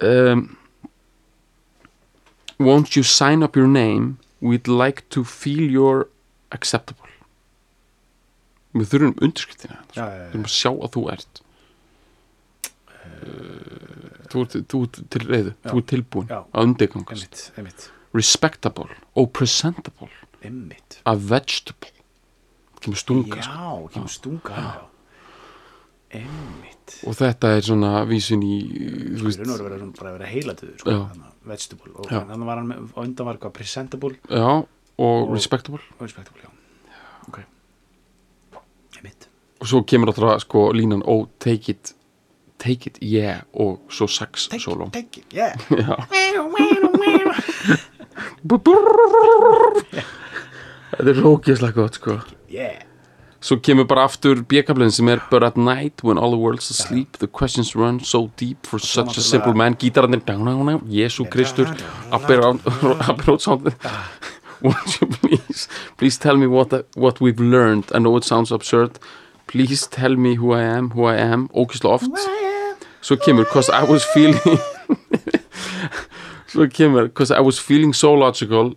Um, 0.00 0.56
won't 2.58 2.96
you 2.96 3.02
sign 3.02 3.42
up 3.42 3.56
your 3.56 3.66
name? 3.68 4.18
We'd 4.40 4.66
like 4.68 5.02
to 5.10 5.24
feel 5.24 5.60
you're 5.70 6.08
acceptable. 6.50 7.08
Við 8.72 8.88
þurfum 8.88 9.12
undirskriftina. 9.20 9.76
Já, 9.92 10.06
já, 10.06 10.06
við 10.08 10.30
þurfum 10.32 10.46
að 10.48 10.54
sjá 10.56 10.70
að 10.72 10.92
þú 10.94 11.02
ert. 11.12 11.42
Uh, 13.02 14.26
þú 14.32 14.44
ert, 14.46 14.56
þú 14.72 14.80
ert 14.86 15.00
til 15.12 15.22
reyðu 15.28 15.52
þú 15.68 15.76
ert 15.82 15.88
tilbúin 15.92 16.32
að 16.32 16.46
undirgangast 16.64 17.42
respectable. 18.16 18.88
Og 19.20 19.28
presentable 19.36 20.08
Einmitt. 20.44 21.00
A 21.06 21.14
vegetable. 21.16 21.90
Kemur 22.82 22.98
stunga 22.98 23.36
Já, 23.38 23.44
sko. 23.46 23.88
kemur 23.94 24.10
stunga 24.10 24.56
já. 24.58 24.80
Einmitt. 26.18 26.96
Og 27.08 27.14
þetta 27.16 27.52
er 27.56 27.62
svona 27.64 27.92
vísin 28.10 28.42
í 28.44 28.56
veist, 29.22 29.38
veist, 29.38 29.62
vera, 29.62 29.78
svona, 29.78 29.94
bara 29.96 30.10
að 30.10 30.16
vera 30.18 30.30
heilatöður 30.32 30.78
sko, 30.82 30.96
vegetable. 31.48 31.92
Og 31.96 32.10
þannig 32.10 32.46
var 32.50 32.60
hann 32.60 32.72
undan 33.06 33.28
var 33.28 33.38
eitthvað 33.38 33.54
presentable. 33.56 34.18
Já, 34.28 34.48
og, 34.52 34.66
Og- 34.98 35.32
respectable. 35.36 35.80
og 35.98 36.02
respectable, 36.04 36.42
já. 36.42 36.50
Ok. 37.28 37.38
Einmitt. 38.98 39.28
Og 39.62 39.66
svo 39.70 39.82
kemur 39.86 40.10
alltaf 40.12 40.40
sko 40.44 40.72
línan 40.74 41.02
oh, 41.06 41.26
take 41.38 41.70
it, 41.70 41.94
take 42.58 42.86
it, 42.90 42.98
yeah 43.02 43.42
og 43.54 43.80
svo 43.88 44.06
sax 44.10 44.48
take 44.48 44.62
solo 44.62 44.86
it, 44.86 44.92
take 44.92 45.20
it, 45.20 45.26
yeah 45.32 45.54
þetta 50.96 51.10
er 51.10 51.20
svo 51.20 51.36
ógeðslega 51.36 51.76
gott 51.76 52.00
sko. 52.00 52.22
Yeah. 52.52 52.80
Svo 53.42 53.56
kemur 53.58 53.88
bara 53.90 54.04
aftur 54.06 54.44
bjökablinn 54.46 54.92
sem 54.94 55.08
er 55.10 55.20
but 55.30 55.42
at 55.42 55.56
night 55.56 56.04
when 56.04 56.18
all 56.18 56.30
the 56.30 56.38
world's 56.38 56.70
asleep 56.70 57.18
the 57.18 57.26
questions 57.26 57.74
run 57.74 57.98
so 57.98 58.30
deep 58.36 58.66
for 58.66 58.78
such 58.78 59.16
a 59.16 59.20
simple 59.20 59.52
man. 59.52 59.74
Down, 59.74 60.80
Jésu 60.86 61.28
Kristur 61.28 61.66
Abbey 62.12 62.36
Road 62.36 63.40
sound 63.40 63.74
won't 64.62 65.00
you 65.00 65.08
please 65.08 65.66
please 65.96 66.18
tell 66.18 66.36
me 66.36 66.46
what, 66.46 66.86
what 66.94 67.20
we've 67.20 67.40
learned. 67.40 67.90
I 67.92 67.98
know 67.98 68.16
it 68.16 68.24
sounds 68.24 68.52
absurd. 68.52 69.00
Please 69.48 69.88
tell 69.88 70.14
me 70.14 70.36
who 70.36 70.52
I 70.52 70.62
am 70.62 70.90
who 70.90 71.06
I 71.06 71.16
am, 71.16 71.48
ókislega 71.48 71.94
oft. 71.94 72.10
Svo 73.00 73.16
kemur 73.16 73.46
cause 73.46 73.68
I 73.68 73.82
was 73.82 74.04
feeling 74.04 74.38
svo 76.52 76.68
kemur 76.68 77.12
cause 77.12 77.32
I 77.32 77.40
was 77.40 77.58
feeling 77.58 77.92
so 77.92 78.14
logical 78.14 78.76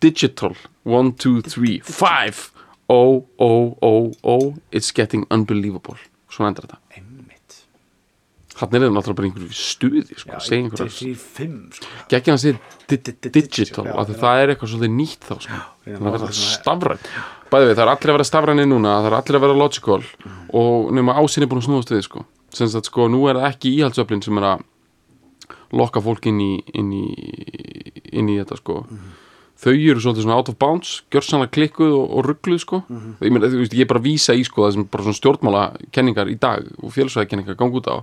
digital 0.00 0.54
one, 0.84 1.12
two, 1.12 1.42
three, 1.42 1.80
five 1.80 2.50
oh, 2.88 3.24
oh, 3.38 3.76
oh, 3.82 4.12
oh 4.22 4.54
it's 4.72 4.92
getting 4.92 5.26
unbelievable 5.30 5.96
svona 6.30 6.50
endur 6.52 6.66
þetta 6.68 6.78
hann 8.58 8.74
er 8.74 8.82
það 8.82 8.94
náttúrulega 8.96 9.18
bara 9.20 9.26
einhverju 9.28 9.54
stuði 9.54 10.00
sko, 10.18 10.32
já, 10.34 10.38
segja 10.42 10.64
einhverju 10.64 11.14
sko. 11.14 11.50
geggja 12.10 12.34
hann 12.34 12.56
di- 12.90 13.30
digital 13.30 13.84
af 13.92 14.08
því 14.08 14.16
það 14.18 14.40
er 14.42 14.50
eitthvað 14.54 14.72
svolítið 14.72 14.96
nýtt 14.98 15.28
þá 15.28 15.34
sko. 15.44 15.58
þannig 15.84 16.08
að 16.08 16.16
verða 16.16 16.30
stafræn 16.38 17.04
bæði 17.52 17.68
við, 17.68 17.76
það 17.78 17.84
er 17.84 17.92
allir 17.92 18.10
að 18.10 18.16
vera 18.18 18.26
stafræni 18.32 18.64
núna 18.66 18.96
það 18.98 19.06
er 19.12 19.16
allir 19.20 19.38
að 19.38 19.44
vera 19.46 19.58
logical 19.62 20.00
Mm. 20.02 20.50
og 20.58 20.90
nema 20.96 21.14
ásinni 21.22 21.46
búin 21.46 21.62
að 21.62 21.68
snúast 21.68 21.92
við 21.94 22.02
sko. 22.08 22.24
sem 22.50 22.66
sagt 22.68 22.86
sko, 22.90 23.06
nú 23.08 23.28
er 23.30 23.36
það 23.38 23.46
ekki 23.52 23.76
íhaldsöflin 23.78 24.24
sem 24.24 24.38
er 24.38 24.48
að 24.50 24.64
lokka 25.72 26.00
fólk 26.02 26.26
inn 26.26 26.40
í 26.40 26.50
inn 26.74 26.90
í, 26.92 27.04
inn 28.12 28.28
í 28.28 28.38
þetta 28.42 28.56
sko 28.58 28.80
Mhm. 28.90 29.14
Þau 29.58 29.72
eru 29.74 30.02
svolítið 30.02 30.24
svona 30.26 30.38
out 30.38 30.50
of 30.52 30.58
bounds 30.60 30.92
gjörsanlega 31.12 31.54
klikkuð 31.56 31.94
og, 31.96 32.04
og 32.18 32.26
ruggluð 32.28 32.60
sko. 32.62 32.82
Mhm. 32.86 33.16
ég, 33.24 33.34
meina, 33.34 33.50
þú 33.50 33.62
veist, 33.62 33.74
ég 33.74 33.86
er 33.86 33.90
bara 33.90 34.02
að 34.02 34.08
vísa 34.10 34.36
í 34.38 34.44
sko 34.46 34.66
það 34.66 34.76
sem 34.76 34.86
bara 34.92 35.06
svona 35.06 35.20
stjórnmála 35.20 35.64
kenningar 35.94 36.30
í 36.30 36.38
dag 36.38 36.68
og 36.78 36.94
félagsvæði 36.94 37.56
ganga 37.56 37.80
út 37.80 37.90
á. 37.90 37.96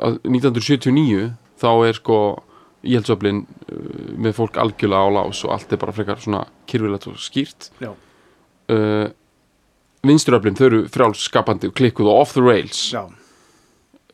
Að 0.00 0.18
1979 0.24 1.34
þá 1.60 1.70
er 1.88 1.98
sko 2.00 2.18
íhaldsöflin 2.84 3.44
uh, 3.44 4.14
með 4.20 4.36
fólk 4.38 4.58
algjörlega 4.60 5.08
á 5.08 5.14
lás 5.16 5.42
og 5.46 5.54
allt 5.54 5.72
er 5.72 5.80
bara 5.80 5.94
frekar 5.96 6.20
svona 6.20 6.44
kyrfilegt 6.68 7.08
og 7.08 7.20
skýrt. 7.20 7.70
Uh, 7.80 9.08
vinsturöflin 10.04 10.56
þau 10.58 10.66
eru 10.66 10.80
frjálskapandi 10.92 11.70
og 11.70 11.76
klikkuð 11.78 12.10
og 12.12 12.24
off 12.24 12.34
the 12.36 12.44
rails. 12.44 12.90
Já, 12.92 13.04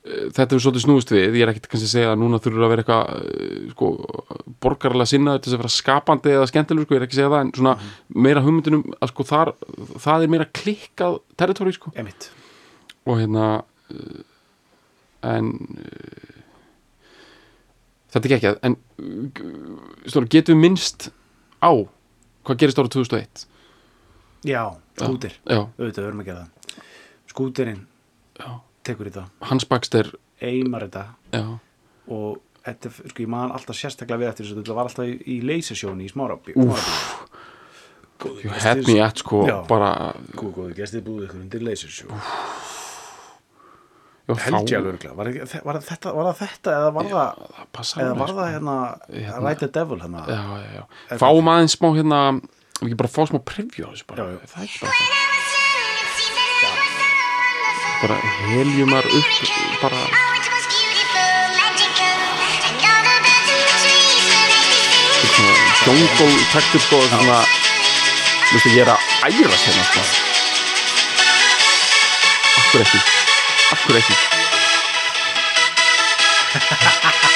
þetta 0.01 0.57
er 0.57 0.63
svolítið 0.65 0.85
snúist 0.87 1.11
við. 1.13 1.35
Ég 1.37 1.45
er 1.45 1.53
ekkert 1.53 1.69
kannski 1.69 1.89
að 1.89 1.93
segja 1.93 2.13
að 2.15 2.21
núna 2.23 2.41
þurfur 2.41 2.65
að 2.65 2.73
vera 2.73 2.85
eitthvað 2.85 3.11
uh, 3.19 3.73
sko, 3.75 3.91
borgarlega 4.65 5.11
sinnaður 5.11 5.43
til 5.43 5.51
þess 5.51 5.57
að 5.59 5.63
vera 5.63 5.73
skapandi 5.75 6.33
eða 6.33 6.47
skemmtilegur 6.49 6.87
sko, 6.89 6.97
ég 6.97 7.01
er 7.01 7.07
ekki 7.07 7.17
að 7.17 7.21
segja 7.21 7.33
það 7.35 7.45
en 7.45 7.53
svona 7.59 7.75
meira 8.27 8.45
hugmyndunum 8.47 8.85
að 8.97 9.13
sko 9.13 9.27
þar, 9.29 9.53
það 10.07 10.25
er 10.25 10.33
meira 10.33 10.49
klikkað 10.61 11.19
territóri 11.43 11.75
sko. 11.77 11.93
Einmitt. 12.01 12.31
Og 13.05 13.21
hérna 13.21 13.51
uh, 13.61 14.23
en 15.29 15.53
þetta 18.15 18.25
er 18.25 18.37
ekki 18.39 18.51
að 18.55 18.59
en 18.71 18.79
stóra, 20.09 20.31
getum 20.33 20.57
við 20.57 20.65
minnst 20.65 21.11
á 21.61 21.77
hvað 22.49 22.63
gerist 22.63 22.81
ára 22.81 22.89
2001 22.89 23.45
já, 24.49 24.63
skútir, 24.97 25.37
auðvitað 25.45 26.07
verðum 26.07 26.25
að 26.25 26.31
gera 26.31 26.43
það. 26.47 26.83
Skútirinn 27.29 27.83
já. 28.41 28.49
Tekur 28.87 29.11
þetta, 29.11 29.27
Hans 29.51 29.67
Baxter 29.71 30.13
eimar 30.41 30.87
þetta 30.89 31.05
já, 31.37 31.45
og 32.11 32.39
þetta, 32.65 32.93
sko, 32.97 33.23
ég 33.25 33.31
man 33.33 33.53
alltaf 33.57 33.77
sérstaklega 33.79 34.23
við 34.25 34.31
eftir 34.33 34.47
þess 34.47 34.57
að 34.57 34.63
þetta 34.63 34.79
var 34.79 34.91
alltaf 34.91 35.11
í, 35.11 35.17
í 35.37 35.41
leysasjóni 35.51 36.07
í 36.09 36.13
you 38.45 38.51
had 38.53 38.83
me 38.87 38.99
at 39.01 39.17
sko 39.23 39.45
Já. 39.49 39.57
bara 39.69 40.13
Góð, 40.37 40.51
góðu 40.59 40.75
gestið 40.77 41.05
búið 41.07 41.27
ykkur 41.29 41.41
undir 41.41 41.63
leysasjó 41.65 42.11
já, 44.29 44.35
held 44.45 44.71
ég 44.71 44.77
alveg 44.79 44.93
örugglega. 44.93 45.15
var, 45.17 45.31
var, 45.65 45.81
þetta, 45.85 46.13
það 46.29 46.41
þetta 46.43 46.75
eða 46.77 46.91
var 46.97 47.09
það 47.11 47.29
það 47.81 48.03
eða 48.05 48.15
var 48.21 48.35
það 48.37 48.51
hérna, 48.55 48.77
Hérna. 49.09 49.41
Ride 49.49 49.61
the 49.65 49.71
Devil 49.79 50.01
hérna 50.05 50.25
já, 50.29 50.41
já, 50.61 50.71
já. 50.77 51.19
fáum 51.23 51.53
aðeins 51.55 51.77
smá 51.79 51.89
hérna 51.97 52.21
við 52.81 52.91
ekki 52.91 53.01
bara 53.03 53.13
fá 53.17 53.23
smá 53.29 53.41
preview 53.53 53.89
á 53.89 53.91
þessu 53.95 54.11
bara 54.13 54.29
Já, 54.29 54.37
já. 54.37 54.51
það 54.53 54.61
er 54.61 54.69
ekki 54.69 54.85
bara 54.85 54.99
það 55.01 55.40
bara 58.03 58.17
heljumar 58.49 59.05
upp 59.05 59.83
bara. 59.83 60.01
Jungle 65.87 66.45
taktur 66.53 66.81
sko 66.81 67.01
svona 67.09 67.39
þú 68.49 68.55
veist 68.57 68.67
ég 68.71 68.83
er 68.83 68.91
að 68.93 69.01
ærast 69.29 69.67
hérna 69.69 69.85
sko. 69.89 70.03
Akkur 72.61 72.85
ekki? 72.85 73.01
Akkur 73.77 74.01
ekki? 74.01 74.15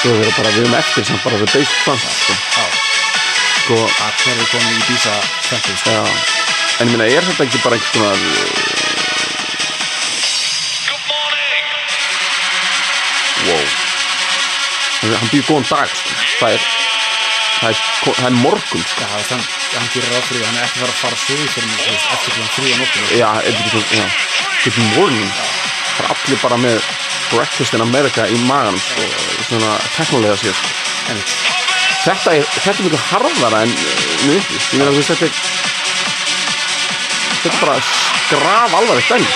Svo 0.00 0.10
við 0.12 0.22
erum 0.22 0.36
bara 0.36 0.50
við 0.54 0.62
erum 0.64 0.78
eftir 0.78 1.06
sem 1.08 1.20
bara 1.24 1.40
við 1.40 1.52
beist 1.56 1.76
fram 1.84 2.00
sko. 2.04 2.34
sko 3.64 3.78
að 3.82 4.12
þeir 4.22 4.34
eru 4.36 4.48
komin 4.52 4.76
í 4.76 4.86
bísa 4.88 5.14
en 6.80 6.90
ég 6.90 6.92
meina 6.92 7.06
er 7.08 7.24
þetta 7.24 7.46
ekki 7.48 7.64
bara 7.64 7.78
einhvers 7.78 7.94
konar 7.96 8.75
Hann- 15.06 15.18
hann 15.20 15.30
býr 15.30 15.44
góðan 15.46 15.66
dag 15.70 15.88
sko. 15.94 16.10
það 16.40 16.50
er 16.56 16.62
það 17.60 17.68
er, 17.70 17.76
það 18.02 18.26
er 18.26 18.36
morgun 18.42 18.82
sko. 18.82 19.00
Já, 19.00 19.08
þann, 19.30 19.44
hann 19.76 19.88
gerir 19.94 20.10
því, 20.28 20.40
hann 20.44 20.56
er 20.56 20.64
ekki 20.66 20.78
að 20.78 20.82
fara 20.82 20.92
að 20.92 21.00
fara 21.02 21.16
sögur 21.22 21.50
fyrir 21.54 21.68
mig, 21.70 21.78
eftir 22.16 22.32
já, 23.20 23.28
er 23.30 23.42
þetta 23.46 23.60
ekki 23.62 23.70
svo 23.70 23.82
já. 23.94 24.06
good 24.64 24.78
morning 24.96 25.30
það 25.96 26.04
er 26.04 26.10
allir 26.16 26.38
bara 26.42 26.58
með 26.66 26.76
breakfast 27.30 27.74
in 27.78 27.84
America 27.86 28.26
í 28.26 28.36
maganum 28.50 28.80
sko, 28.82 29.06
svona 29.48 29.70
teknulega 29.96 30.36
sér 30.42 30.54
sko. 30.58 30.68
Þetta 32.06 32.34
er, 32.38 32.44
þetta 32.56 32.76
er 32.76 32.86
mjög 32.86 33.06
harðara 33.10 33.62
en 33.66 33.72
mjög 34.26 34.42
þú 34.74 34.90
veist 34.98 35.10
þetta 35.14 35.26
er 37.50 37.60
bara 37.62 37.78
skraf 38.26 38.74
alvarlegt 38.74 39.10
dæmi 39.14 39.30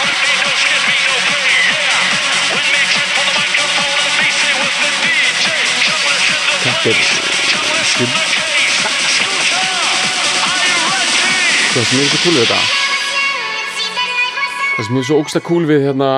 þetta 6.81 6.93
er 6.97 8.21
það 11.71 11.85
sem 11.87 11.99
er 12.01 12.07
svo 12.09 12.19
cool 12.23 12.37
við 12.37 12.47
þetta. 12.47 12.61
Það 14.71 14.87
sem 14.87 14.97
er 15.01 15.05
svo 15.07 15.19
ógsta 15.21 15.43
cool 15.45 15.67
við 15.69 15.85
hérna 15.85 16.09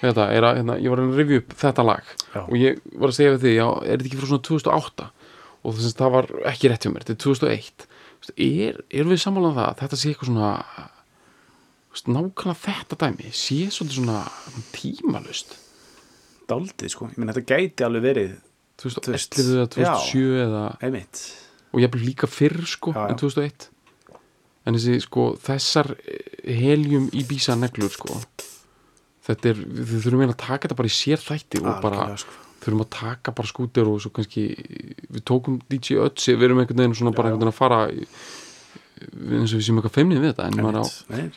þetta 0.00 0.26
er 0.34 0.46
að 0.48 0.58
hérna, 0.60 0.76
ég 0.80 0.92
var 0.92 1.00
að 1.02 1.16
review 1.18 1.40
upp 1.40 1.54
þetta 1.60 1.86
lag. 1.86 2.04
Já. 2.30 2.42
og 2.44 2.54
ég 2.60 2.82
var 2.94 3.10
að 3.10 3.16
segja 3.16 3.32
við 3.34 3.42
því 3.46 3.54
já, 3.56 3.66
er 3.80 3.96
þetta 3.96 4.06
ekki 4.10 4.20
frá 4.20 4.28
svona 4.30 4.46
2008 4.50 5.08
og 5.60 5.74
þess 5.76 5.88
að 5.88 6.02
það 6.02 6.14
var 6.14 6.28
ekki 6.52 6.70
rétt 6.70 6.84
hjá 6.84 6.92
mér, 6.92 7.04
þetta 7.08 7.16
er 7.16 7.24
2001 7.24 7.88
Þú 8.20 8.28
veist, 8.28 8.34
er, 8.44 8.74
er 9.00 9.08
við 9.08 9.20
sammálan 9.22 9.56
það 9.56 9.66
að 9.70 9.78
þetta 9.80 9.96
sé 9.96 10.10
eitthvað 10.10 10.30
svona 10.30 10.50
nákvæmlega 12.14 12.60
þetta 12.66 12.98
dæmi 13.00 13.32
sé 13.32 13.58
svolítið 13.72 13.96
svona 13.96 14.20
tímalust 14.76 15.56
daldið 16.50 16.92
sko, 16.92 17.08
ég 17.10 17.18
meina 17.20 17.32
þetta 17.34 17.56
gæti 17.56 17.86
alveg 17.86 18.04
verið 18.04 18.38
2011 18.80 19.52
eða 19.56 19.66
2007 19.74 20.24
eða, 20.46 20.64
einmitt 20.84 21.22
og 21.70 21.82
ég 21.84 21.98
líka 22.00 22.26
fyrr 22.30 22.58
sko 22.66 22.94
Já, 22.96 23.04
já. 23.04 23.10
en 23.12 23.20
2001 23.20 23.68
en 24.66 24.76
þessi 24.76 25.00
sko 25.04 25.26
þessar 25.40 25.92
heljum 26.44 27.08
í 27.16 27.24
bísa 27.28 27.56
neglur 27.58 27.92
sko 27.94 28.18
þetta 29.26 29.52
er, 29.52 29.60
við 29.60 29.96
þurfum 30.04 30.22
eiginlega 30.24 30.36
að 30.36 30.44
taka 30.46 30.66
þetta 30.66 30.78
bara 30.80 30.90
í 30.90 30.94
sér 30.96 31.22
þætti 31.22 31.62
og 31.62 31.82
bara 31.84 32.06
sko. 32.20 32.36
þurfum 32.64 32.84
að 32.84 32.90
taka 32.96 33.34
bara 33.36 33.50
skúter 33.52 33.90
og 33.90 34.00
svo 34.02 34.12
kannski 34.16 34.44
við 35.08 35.24
tókum 35.28 35.60
DJ 35.70 36.00
Ötzi, 36.04 36.34
við 36.36 36.48
erum 36.50 36.62
einhvern 36.62 36.82
veginn 36.82 36.96
svona 36.98 37.14
bara 37.16 37.30
Já, 37.30 37.32
já. 37.32 37.36
einhvern 37.36 37.46
veginn 37.46 37.54
að 37.54 37.60
fara 37.60 37.80
eins 39.00 39.52
og 39.54 39.60
við 39.60 39.64
séum 39.66 39.80
eitthvað 39.80 39.94
feimnið 39.96 40.20
við 40.20 40.32
þetta 40.32 40.46
en 40.48 40.58
maður 40.60 40.78
á, 40.80 40.84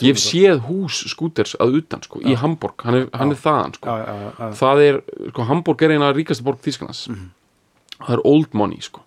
ég 0.04 0.10
hef 0.10 0.22
séð 0.22 0.62
hús 0.68 1.00
skúters 1.14 1.56
að 1.64 1.80
utan 1.80 2.04
sko, 2.06 2.22
í 2.24 2.36
Hamburg, 2.40 2.84
hann 2.84 3.00
er, 3.00 3.08
hann 3.16 3.34
er 3.34 3.40
þaðan 3.40 3.76
sko. 3.78 3.96
Það 4.60 4.84
er, 4.88 5.00
sko, 5.32 5.48
Hamburg 5.50 5.86
er 5.86 5.96
eina 5.96 6.12
ríkasta 6.16 6.46
borg 6.46 6.62
Þýskalands. 6.66 7.06
Það 8.00 8.14
er 8.18 8.24
old 8.28 8.58
money, 8.58 8.82
sko. 8.84 9.04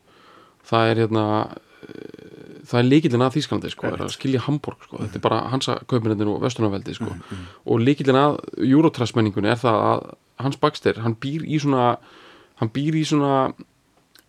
Það 0.66 0.90
er 0.90 1.02
hérna 1.04 1.24
eh, 1.86 2.60
það 2.66 2.80
er 2.80 2.88
líkillin 2.90 3.24
að 3.26 3.36
Þýskalandi, 3.36 3.72
sko 3.74 3.88
er 3.90 4.04
að 4.06 4.12
skilja 4.16 4.44
Hamburg, 4.46 4.86
sko, 4.88 5.00
þetta 5.04 5.20
er 5.20 5.24
bara 5.28 5.40
hansa 5.52 5.78
kaupinendin 5.86 6.32
og 6.32 6.40
vestunarveldi, 6.42 6.96
sko. 6.98 7.12
Og 7.66 7.82
líkillin 7.84 8.18
að 8.18 8.40
Eurotrash-menningunni 8.64 9.52
er 9.52 9.60
það 9.62 9.82
að 9.92 10.06
Hans 10.42 10.58
Baxter, 10.60 10.98
hann 11.04 11.14
býr 11.20 11.44
í 11.48 11.60
svona 11.62 11.96
hann 12.60 12.70
býr 12.72 12.96
í 12.96 13.04
svona 13.08 13.52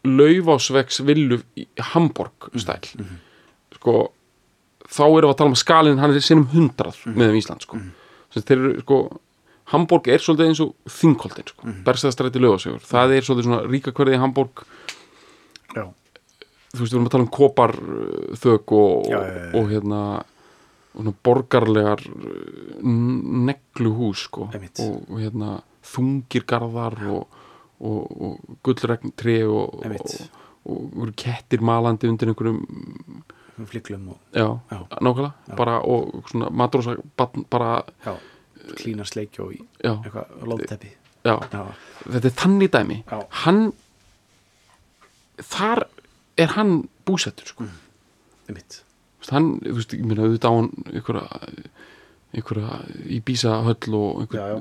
laufásvegs 0.07 1.01
villu 1.07 1.39
Hamburg 1.93 2.49
stæl 2.59 2.83
sko, 3.75 3.95
þá 4.87 5.03
erum 5.05 5.17
við 5.19 5.29
að 5.31 5.37
tala 5.41 5.51
um 5.51 5.57
að 5.57 5.63
skalinn 5.63 6.01
hann 6.01 6.13
er 6.15 6.25
sinnum 6.25 6.49
hundrað 6.53 6.99
með 7.11 7.33
um 7.33 7.39
Ísland, 7.41 7.65
sko. 7.67 7.79
Sem 8.33 8.45
þeir 8.47 8.57
eru, 8.57 8.73
sko 8.85 8.99
Hamburg 9.73 10.07
er 10.07 10.23
svolítið 10.23 10.49
eins 10.51 10.61
og 10.63 10.73
þingkoltin 10.87 11.49
sko. 11.51 11.65
mm. 11.65 11.79
berstæðastræti 11.87 12.41
lögasegur, 12.43 12.83
það 12.87 13.15
er 13.17 13.27
svolítið 13.27 13.49
svona 13.49 13.61
ríka 13.67 13.91
hverði 13.95 14.21
Hamburg, 14.21 14.63
já, 15.75 15.83
þú 16.71 16.79
veist, 16.79 16.87
við 16.87 16.95
erum 16.95 17.09
að 17.09 17.13
tala 17.17 17.25
um 17.27 17.33
kopar 17.35 17.75
uh, 17.75 18.33
þök 18.39 18.75
og, 18.77 19.09
Já, 19.11 19.19
já, 19.27 19.45
og 19.59 19.71
hérna 19.73 20.01
borgarlegar 21.23 22.01
negluhús 22.81 24.23
sko. 24.25 24.47
Og, 24.49 24.95
og 25.11 25.19
hérna 25.21 25.59
þungir 25.85 26.45
garðar 26.49 26.97
og, 27.11 27.39
og, 27.77 27.99
og 28.17 28.57
gullregn 28.65 29.13
tré 29.19 29.39
og, 29.45 29.77
Einmitt. 29.85 30.15
og, 30.15 30.47
og, 30.73 30.97
og 30.97 31.13
kettir 31.19 31.61
malandi 31.61 32.09
undir 32.09 32.31
einhverjum 32.31 32.63
fliklum 33.65 34.09
og 34.09 34.17
já, 34.33 34.59
Já. 34.71 34.79
nákvæmlega. 35.01 35.55
Bara, 35.57 35.79
og 35.81 36.23
svona 36.29 36.49
matrósa 36.49 36.95
bara, 37.49 37.83
já, 38.05 38.13
klína 38.77 39.03
sleikja 39.05 39.43
og 39.43 39.53
eitthvað 39.83 40.25
lóðteppi 40.43 40.91
já. 41.25 41.35
Þetta 42.07 42.25
er 42.27 42.35
þannig 42.37 42.71
dæmi. 42.71 43.03
Hann 43.43 43.73
þar 45.37 45.83
er 46.37 46.53
hann 46.57 46.87
búsettur 47.05 47.45
sko. 47.49 47.65
veist, 48.47 48.83
hann, 49.31 49.57
þú 49.59 49.73
veist, 49.75 49.93
ég 49.97 50.05
meina 50.07 50.23
auðvitað 50.23 50.47
á 50.47 50.55
hann 50.55 50.69
einhverja, 50.93 51.39
einhverja 52.37 52.77
í 53.11 53.19
bísa 53.25 53.57
höll 53.65 53.97
og 53.97 54.21
einhver, 54.23 54.39
já, 54.39 54.57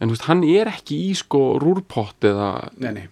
en 0.00 0.08
þú 0.08 0.12
veist, 0.14 0.26
hann 0.28 0.44
er 0.44 0.70
ekki 0.70 0.98
í 1.08 1.14
sko 1.18 1.40
rúrpott 1.62 2.22
eða 2.28 2.50
nei, 2.78 2.92
nei, 2.92 3.06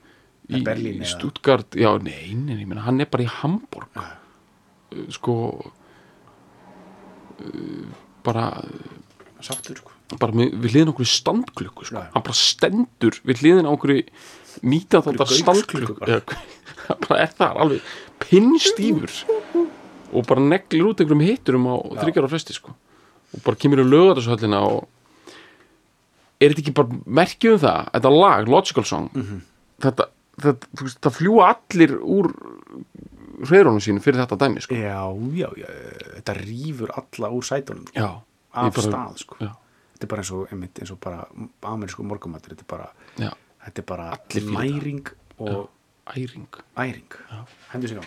í, 0.49 0.61
í 1.01 1.09
Stuttgart. 1.09 1.75
Já, 1.75 1.97
nei, 1.99 2.35
nei, 2.37 2.61
ég 2.61 2.69
meina, 2.71 2.85
hann 2.87 3.01
er 3.03 3.11
bara 3.11 3.25
í 3.27 3.31
Hamburg 3.41 3.89
Já. 3.97 4.05
Sko 5.15 5.35
bara 8.25 8.47
sáttur 9.45 9.77
sko 9.81 9.91
bara 10.21 10.37
með, 10.37 10.53
við 10.63 10.75
hliðin 10.75 10.91
okkur 10.93 11.09
standklukku 11.09 11.87
sko. 11.89 12.03
Hann 12.13 12.23
bara 12.23 12.37
stendur 12.39 13.17
við 13.27 13.41
hliðin 13.43 13.67
okkur 13.71 13.95
19. 13.97 14.99
aldar 15.01 15.25
Einhverju 15.25 15.39
standklukku 15.41 15.97
bara. 15.99 16.21
Bara 17.09 17.17
er 17.25 17.31
það 17.33 17.61
alveg 17.65 17.87
pinnstífur 18.21 19.13
og 20.15 20.27
bara 20.29 20.43
neglir 20.45 20.85
út 20.91 21.01
einhverjum 21.01 21.23
hitturum 21.25 21.65
á 21.73 21.75
þryggjar 22.03 22.27
á 22.29 22.33
fresti 22.35 22.53
sko. 22.55 22.75
og 23.35 23.41
bara 23.47 23.57
kemur 23.59 23.81
í 23.81 23.87
lögatarsöllina 23.89 24.61
og 24.69 24.85
er 26.45 26.53
þetta 26.53 26.61
ekki 26.63 26.75
bara 26.77 26.99
merkjum 27.19 27.57
það, 27.65 27.89
þetta 27.97 28.13
lag, 28.15 28.51
Logical 28.53 28.85
Song 28.87 29.09
Mhm. 29.17 29.41
þetta, 29.81 30.07
þetta, 30.45 30.69
þú 30.77 30.87
veist, 30.87 31.01
það 31.01 31.17
fljúa 31.19 31.49
allir 31.57 31.97
úr 32.05 32.29
hreyrunum 33.43 33.81
sínu 33.81 34.01
fyrir 34.05 34.21
þetta 34.23 34.37
dæmi 34.45 34.61
sko. 34.65 34.75
já, 34.75 35.03
já, 35.41 35.49
já, 35.59 35.67
þetta 36.19 36.33
rýfur 36.41 36.91
alla 37.01 37.29
úr 37.35 37.45
sætunum 37.45 37.87
sko. 37.89 38.01
já, 38.01 38.09
af 38.55 38.75
bara- 38.75 38.89
stað 38.89 39.17
sko. 39.19 39.35
þetta 39.39 40.03
er 40.03 40.07
bara 40.15 40.21
eins 40.23 40.33
og, 40.33 40.49
einmitt, 40.53 40.79
eins 40.81 40.91
og 40.95 40.99
bara 41.01 41.27
amerísku 41.63 42.03
morgumatur, 42.05 42.51
þetta 42.55 42.63
er 42.63 42.67
bara 42.77 42.89
þetta 43.65 43.79
er 43.79 43.83
bara 43.87 44.19
næring 44.61 45.07
og 45.39 45.69
æring. 46.15 46.49
Æring. 46.77 47.13
Hendur 47.73 47.89
sér 47.89 47.99
á 48.05 48.07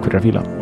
Takk 0.00 0.08
fyrir 0.08 0.20
að 0.20 0.26
fíla 0.30 0.59